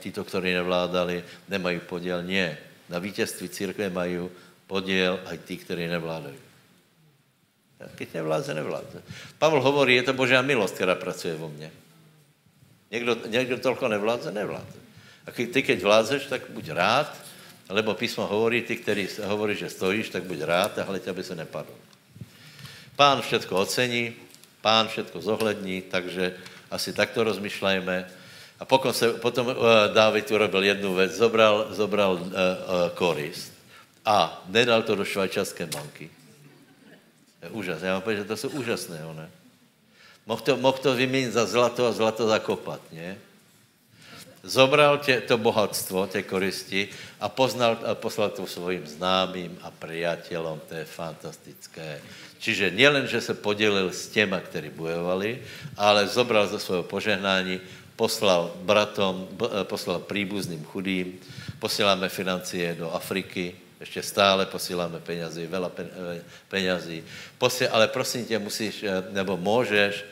títo, 0.02 0.26
ktorí 0.26 0.54
nevládali, 0.54 1.24
nemají 1.50 1.80
podiel. 1.86 2.22
Nie. 2.26 2.58
Na 2.90 3.00
vítězství 3.00 3.50
církve 3.50 3.90
mají 3.90 4.30
podiel 4.68 5.18
aj 5.26 5.38
tí, 5.46 5.58
ktorí 5.58 5.90
nevládají. 5.90 6.38
Keď 7.76 8.08
nevládze, 8.22 8.54
nevládze. 8.54 9.00
Pavel 9.38 9.62
hovorí, 9.62 9.96
je 9.96 10.04
to 10.10 10.14
Božá 10.14 10.42
milost, 10.42 10.74
která 10.76 10.96
pracuje 10.96 11.36
vo 11.36 11.50
mně. 11.50 11.85
Někdo, 12.96 13.18
někdo 13.28 13.58
tolko 13.58 13.88
nevládze, 13.88 14.32
nevládze. 14.32 14.80
A 15.28 15.32
ty, 15.32 15.64
keď 15.64 15.84
vládzeš, 15.84 16.32
tak 16.32 16.42
buď 16.50 16.80
rád, 16.80 17.12
lebo 17.70 17.92
písmo 17.94 18.24
hovorí, 18.24 18.62
ty, 18.64 18.80
který 18.80 19.08
hovorí, 19.28 19.56
že 19.56 19.70
stojíš, 19.70 20.16
tak 20.16 20.24
buď 20.24 20.48
rád 20.48 20.80
a 20.80 20.84
hleď, 20.88 21.08
aby 21.12 21.24
se 21.24 21.36
nepadl. 21.36 21.76
Pán 22.96 23.20
všetko 23.22 23.52
ocení, 23.52 24.16
pán 24.62 24.88
všetko 24.88 25.22
zohlední, 25.22 25.82
takže 25.92 26.40
asi 26.72 26.94
takto 26.96 27.24
rozmýšlejme. 27.28 28.08
A 28.60 28.64
potom, 28.66 28.94
se, 28.96 29.20
potom 29.20 29.52
uh, 29.52 29.56
Dávid 29.92 30.32
urobil 30.32 30.64
jednu 30.64 30.96
věc, 30.96 31.12
zobral, 31.12 31.68
zobral 31.76 32.14
uh, 32.16 32.24
uh, 32.24 32.32
korist 32.96 33.52
a 34.06 34.40
nedal 34.48 34.88
to 34.88 34.96
do 34.96 35.04
švajčarské 35.04 35.66
banky. 35.68 36.08
Je 37.44 37.50
úžas. 37.50 37.82
Já 37.82 37.94
vám 37.94 38.02
povím, 38.02 38.20
že 38.20 38.26
to 38.26 38.38
jsou 38.38 38.50
úžasné, 38.50 39.04
ne? 39.16 39.28
Mohl 40.26 40.42
to, 40.42 40.58
mohl 40.58 40.78
to 40.78 40.96
vyměnit 40.96 41.34
za 41.34 41.46
zlato 41.46 41.86
a 41.88 41.92
zlato 41.92 42.28
zakopat, 42.28 42.82
ne? 42.92 43.18
Zobral 44.46 44.98
tě, 44.98 45.22
to 45.22 45.38
bohatstvo, 45.38 46.08
tě 46.08 46.22
koristi 46.22 46.90
a, 47.20 47.30
poznal, 47.30 47.78
a 47.86 47.96
poslal 47.96 48.30
to 48.30 48.46
svojim 48.46 48.86
známým 48.86 49.58
a 49.66 49.74
priateľom. 49.74 50.62
To 50.70 50.74
je 50.78 50.86
fantastické. 50.86 51.98
Čiže 52.38 52.70
nielen, 52.70 53.10
že 53.10 53.22
se 53.22 53.34
podělil 53.34 53.90
s 53.90 54.08
těma, 54.14 54.40
kteří 54.46 54.70
bojovali, 54.70 55.42
ale 55.78 56.06
zobral 56.06 56.46
ze 56.48 56.62
svého 56.62 56.86
požehnání, 56.86 57.58
poslal 57.98 58.54
bratom, 58.62 59.26
poslal 59.66 60.06
príbuzným 60.06 60.62
chudým, 60.70 61.18
posíláme 61.58 62.10
financie 62.10 62.78
do 62.78 62.94
Afriky, 62.94 63.65
ještě 63.80 64.04
stále 64.04 64.46
posíláme 64.46 65.00
penězí, 65.00 65.48
veľa 65.48 65.72
eh, 65.78 66.22
penězí. 66.48 67.04
Posil, 67.38 67.68
ale 67.72 67.88
prosím 67.88 68.26
tě, 68.26 68.40
musíš, 68.40 68.84
eh, 68.84 69.04
nebo 69.12 69.38
můžeš 69.38 70.06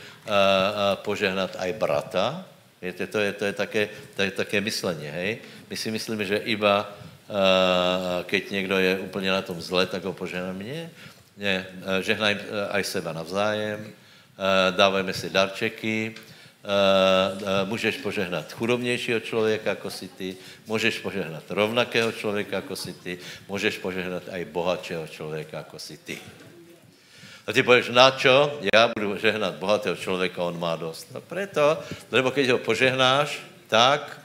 požehnat 1.03 1.55
aj 1.59 1.73
brata, 1.73 2.45
Víte, 2.83 3.07
to 3.07 3.19
je, 3.19 3.31
to 3.31 3.45
je, 3.45 3.53
také, 3.53 3.89
to 4.15 4.21
je 4.21 4.31
také 4.31 4.61
myslení, 4.61 5.07
hej? 5.07 5.39
My 5.71 5.75
si 5.75 5.87
myslíme, 5.91 6.25
že 6.27 6.43
iba 6.51 6.91
keď 8.25 8.51
někdo 8.51 8.77
je 8.77 8.99
úplně 8.99 9.31
na 9.31 9.41
tom 9.41 9.61
zle, 9.61 9.85
tak 9.85 10.03
ho 10.03 10.13
požehnám. 10.13 10.59
Nie. 10.59 11.65
žehnaj 12.01 12.37
aj 12.69 12.83
seba 12.83 13.09
navzájem, 13.09 13.89
dávajme 14.75 15.13
si 15.13 15.29
darčeky, 15.29 16.13
můžeš 17.65 17.97
požehnat 17.97 18.53
chudobnějšího 18.53 19.19
člověka, 19.19 19.69
jako 19.69 19.89
si 19.89 20.07
ty, 20.07 20.37
můžeš 20.67 20.99
požehnat 20.99 21.43
rovnakého 21.49 22.11
člověka, 22.11 22.55
jako 22.55 22.75
si 22.75 22.93
ty, 22.93 23.17
můžeš 23.47 23.77
požehnat 23.77 24.23
aj 24.31 24.45
bohatšího 24.45 25.07
člověka, 25.07 25.57
jako 25.57 25.79
si 25.79 25.97
ty. 25.97 26.17
A 27.47 27.53
ty 27.53 27.63
pověš, 27.63 27.89
na 27.89 28.11
čo? 28.11 28.59
Já 28.73 28.87
budu 28.95 29.17
žehnat 29.17 29.53
bohatého 29.53 29.95
člověka, 29.95 30.43
on 30.43 30.59
má 30.59 30.75
dost. 30.75 31.07
No 31.13 31.21
preto, 31.21 31.79
lebo 32.11 32.31
keď 32.31 32.49
ho 32.49 32.57
požehnáš, 32.57 33.39
tak 33.67 34.19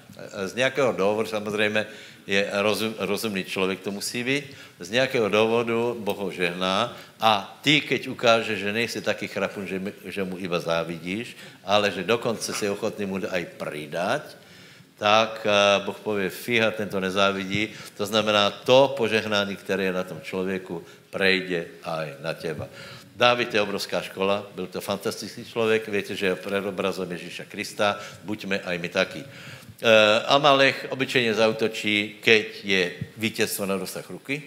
z 0.45 0.55
nějakého 0.55 0.93
důvodu 0.93 1.29
samozřejmě 1.29 1.87
je 2.29 2.45
rozum, 2.61 2.93
rozumný 2.99 3.45
člověk, 3.45 3.81
to 3.81 3.91
musí 3.91 4.25
být, 4.25 4.45
z 4.81 4.91
nějakého 4.91 5.29
důvodu 5.29 5.97
Boh 6.01 6.17
ho 6.17 6.31
žehná 6.31 6.93
a 7.21 7.59
ty, 7.65 7.81
keď 7.81 8.09
ukážeš, 8.09 8.59
že 8.61 8.73
nejsi 8.73 9.01
taký 9.01 9.33
chrapun, 9.33 9.65
že, 9.65 9.81
že 10.05 10.25
mu 10.25 10.37
iba 10.37 10.61
závidíš, 10.61 11.33
ale 11.65 11.89
že 11.89 12.05
dokonce 12.05 12.53
si 12.53 12.69
ochotný 12.69 13.09
mu 13.09 13.17
aj 13.25 13.45
pridať, 13.57 14.25
tak 14.99 15.47
Boh 15.87 15.97
pově, 16.03 16.31
fíha, 16.31 16.71
tento 16.71 17.01
nezávidí. 17.01 17.71
To 17.97 18.07
znamená, 18.07 18.51
to 18.51 18.95
požehnání, 18.99 19.57
které 19.57 19.85
je 19.85 19.93
na 19.93 20.03
tom 20.03 20.21
člověku, 20.21 20.85
prejde 21.11 21.67
aj 21.87 22.19
na 22.21 22.35
těba. 22.35 22.67
Dávid 23.19 23.55
je 23.55 23.63
obrovská 23.63 24.03
škola, 24.03 24.47
byl 24.55 24.67
to 24.67 24.81
fantastický 24.81 25.45
člověk, 25.45 25.89
víte, 25.89 26.15
že 26.15 26.27
je 26.27 26.35
predobrazom 26.35 27.11
Ježíša 27.11 27.51
Krista, 27.51 27.99
buďme 28.23 28.63
aj 28.63 28.77
my 28.79 28.89
taky. 28.89 29.23
Uh, 29.79 29.87
Amalech 30.27 30.87
obyčejně 30.91 31.35
zautočí, 31.35 32.19
keď 32.21 32.47
je 32.65 32.93
vítězstvo 33.17 33.67
na 33.67 33.77
dosah 33.77 34.11
ruky, 34.11 34.43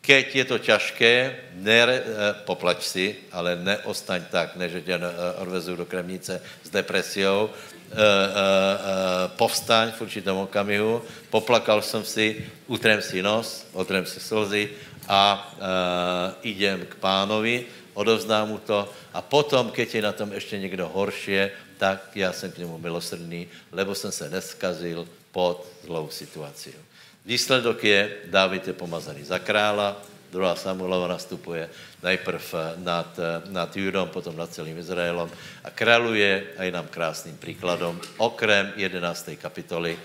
keď 0.00 0.26
je 0.36 0.44
to 0.44 0.58
těžké, 0.58 1.36
ne, 1.58 1.82
uh, 1.82 1.98
poplač 2.46 2.86
si, 2.86 3.26
ale 3.34 3.58
neostaň 3.58 4.30
tak, 4.30 4.54
než 4.56 4.86
tě 4.86 4.96
uh, 4.96 5.02
odvezu 5.42 5.76
do 5.76 5.82
kremnice 5.82 6.42
s 6.62 6.70
depresiou, 6.70 7.50
uh, 7.50 7.50
uh, 7.50 7.98
uh, 7.98 9.34
povstaň 9.34 9.98
v 9.98 10.00
určitom 10.00 10.46
okamihu, 10.46 11.02
poplakal 11.30 11.82
jsem 11.82 12.04
si, 12.04 12.46
utrem 12.70 13.02
si 13.02 13.22
nos, 13.22 13.66
otrem 13.74 14.06
si 14.06 14.22
slzy 14.22 14.70
a 15.10 15.42
uh, 15.42 16.46
idem 16.46 16.86
k 16.86 16.94
pánovi, 17.02 17.66
odovzdám 17.98 18.48
mu 18.48 18.58
to 18.62 18.86
a 19.10 19.22
potom, 19.22 19.74
keď 19.74 19.94
je 19.94 20.02
na 20.02 20.12
tom 20.12 20.32
ještě 20.32 20.58
někdo 20.58 20.86
horšie, 20.88 21.50
tak 21.80 22.12
já 22.14 22.32
jsem 22.32 22.52
k 22.52 22.58
němu 22.58 22.78
milosrdný, 22.78 23.48
lebo 23.72 23.94
jsem 23.96 24.12
se 24.12 24.28
neskazil 24.28 25.08
pod 25.32 25.64
zlou 25.84 26.12
situací. 26.12 26.76
Výsledok 27.24 27.84
je, 27.84 28.28
Dávid 28.28 28.68
je 28.68 28.76
pomazaný 28.76 29.24
za 29.24 29.40
krála, 29.40 29.96
druhá 30.28 30.52
Samuelova 30.56 31.08
nastupuje 31.08 31.72
najprv 32.04 32.44
nad, 32.84 33.08
nad 33.48 33.72
Judom, 33.76 34.12
potom 34.12 34.36
nad 34.36 34.52
celým 34.52 34.76
Izraelom 34.76 35.32
a 35.64 35.72
králuje 35.72 36.52
aj 36.60 36.68
nám 36.68 36.86
krásným 36.92 37.40
příkladom, 37.40 37.96
okrem 38.20 38.76
11. 38.76 39.40
kapitoly, 39.40 39.96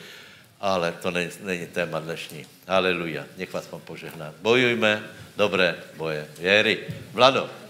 ale 0.63 0.95
to 1.03 1.11
není, 1.11 1.31
není 1.43 1.67
téma 1.67 1.99
dnešní. 1.99 2.47
Haleluja. 2.67 3.27
Nech 3.35 3.51
vás 3.51 3.67
pan 3.67 3.83
požehná. 3.83 4.31
Bojujme 4.39 5.03
dobré 5.35 5.75
boje 5.99 6.23
věry. 6.39 6.87
Vlado. 7.11 7.64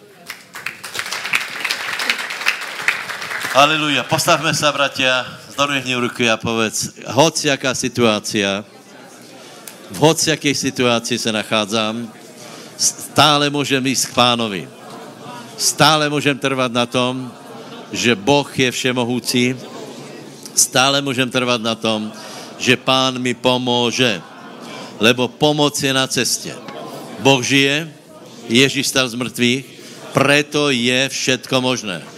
Haleluja. 3.56 4.04
Postavme 4.04 4.52
se, 4.52 4.68
bratia, 4.72 5.24
zdorvihni 5.56 5.96
ruky 5.96 6.28
a 6.28 6.36
povedz, 6.36 6.92
hoc 7.08 7.40
jaká 7.40 7.72
situácia, 7.72 8.68
v 9.92 9.96
hoc 9.96 10.28
jaké 10.28 10.52
situaci 10.52 11.16
se 11.16 11.32
nachádzám, 11.32 12.12
stále 12.76 13.48
můžem 13.50 13.80
jít 13.88 14.12
k 14.12 14.14
pánovi. 14.14 14.68
Stále 15.58 16.12
můžem 16.12 16.36
trvat 16.36 16.72
na 16.72 16.84
tom, 16.86 17.32
že 17.96 18.16
Boh 18.16 18.60
je 18.60 18.72
všemohoucí. 18.72 19.56
Stále 20.56 21.00
můžem 21.00 21.32
trvat 21.32 21.62
na 21.62 21.76
tom, 21.80 22.12
že 22.60 22.76
pán 22.76 23.20
mi 23.24 23.34
pomůže, 23.34 24.22
lebo 25.00 25.28
pomoc 25.32 25.84
je 25.84 25.94
na 25.96 26.08
cestě. 26.08 26.56
Boh 27.20 27.40
žije, 27.40 27.88
Ježíš 28.52 28.88
stal 28.88 29.08
z 29.08 29.16
mrtvých, 29.16 29.66
preto 30.12 30.76
je 30.76 31.08
všetko 31.08 31.62
možné. 31.64 32.15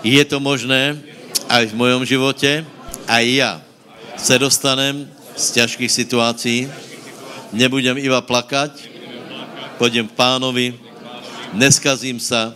Je 0.00 0.24
to 0.24 0.40
možné 0.40 0.96
aj 1.48 1.66
v 1.66 1.74
mojom 1.74 2.04
životě, 2.04 2.64
a 3.10 3.18
já 3.18 3.62
se 4.16 4.38
dostanem 4.38 5.10
z 5.36 5.50
těžkých 5.50 5.92
situací, 5.92 6.68
nebudem 7.52 7.98
iba 7.98 8.20
plakat, 8.20 8.70
půjdem 9.78 10.08
k 10.08 10.12
pánovi, 10.12 10.74
neskazím 11.52 12.20
se, 12.20 12.54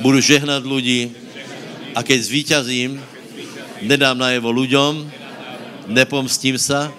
budu 0.00 0.20
žehnat 0.20 0.64
ľudí 0.64 1.12
a 1.94 2.02
keď 2.02 2.18
zvíťazím, 2.22 3.02
nedám 3.82 4.18
najevo 4.18 4.50
ľuďom, 4.50 5.10
nepomstím 5.86 6.58
se, 6.58 6.90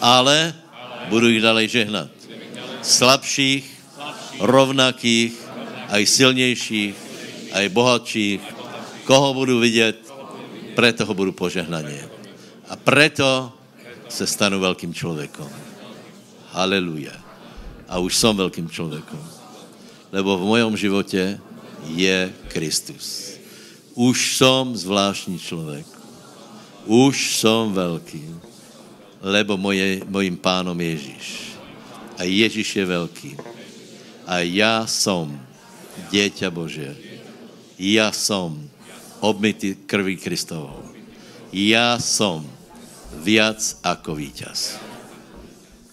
ale 0.00 0.54
budu 1.08 1.28
jich 1.28 1.42
dalej 1.42 1.68
žehnat. 1.68 2.10
Slabších, 2.82 3.64
rovnakých, 4.40 5.32
aj 5.88 6.02
silnějších, 6.06 6.94
aj 7.52 7.64
bohatších. 7.68 8.57
Koho 9.08 9.34
budu 9.34 9.58
vidět, 9.58 9.96
preto 10.76 11.08
ho 11.08 11.14
budu 11.16 11.32
požehnaně. 11.32 12.04
A 12.68 12.76
preto 12.76 13.52
se 14.08 14.26
stanu 14.26 14.60
velkým 14.60 14.92
člověkem. 14.94 15.48
Haleluja. 16.52 17.16
A 17.88 17.98
už 17.98 18.16
jsem 18.16 18.36
velkým 18.36 18.68
člověkem. 18.68 19.24
Lebo 20.12 20.36
v 20.38 20.44
mojom 20.44 20.76
životě 20.76 21.40
je 21.88 22.32
Kristus. 22.48 23.32
Už 23.96 24.36
jsem 24.36 24.76
zvláštní 24.76 25.38
člověk 25.38 25.98
už 26.88 27.36
jsem 27.36 27.72
velký, 27.72 28.24
lebo 29.20 29.56
moje, 29.56 30.00
mojím 30.08 30.36
pánom 30.36 30.80
Ježíš. 30.80 31.52
A 32.16 32.24
Ježíš 32.24 32.76
je 32.76 32.84
velký. 32.84 33.36
A 34.26 34.38
já 34.38 34.86
jsem 34.86 35.40
dieťa 36.10 36.50
Bože. 36.50 36.96
Já 37.78 38.12
jsem 38.12 38.67
obmytý 39.20 39.74
krví 39.74 40.16
Kristovou. 40.16 40.82
Já 41.52 41.98
jsem 41.98 42.44
viac 43.24 43.80
ako 43.82 44.14
víťaz. 44.14 44.76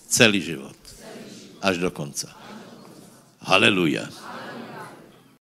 Celý 0.07 0.41
život. 0.41 0.75
Až 1.61 1.77
do 1.77 1.91
konca. 1.91 2.29
Haleluja. 3.39 4.24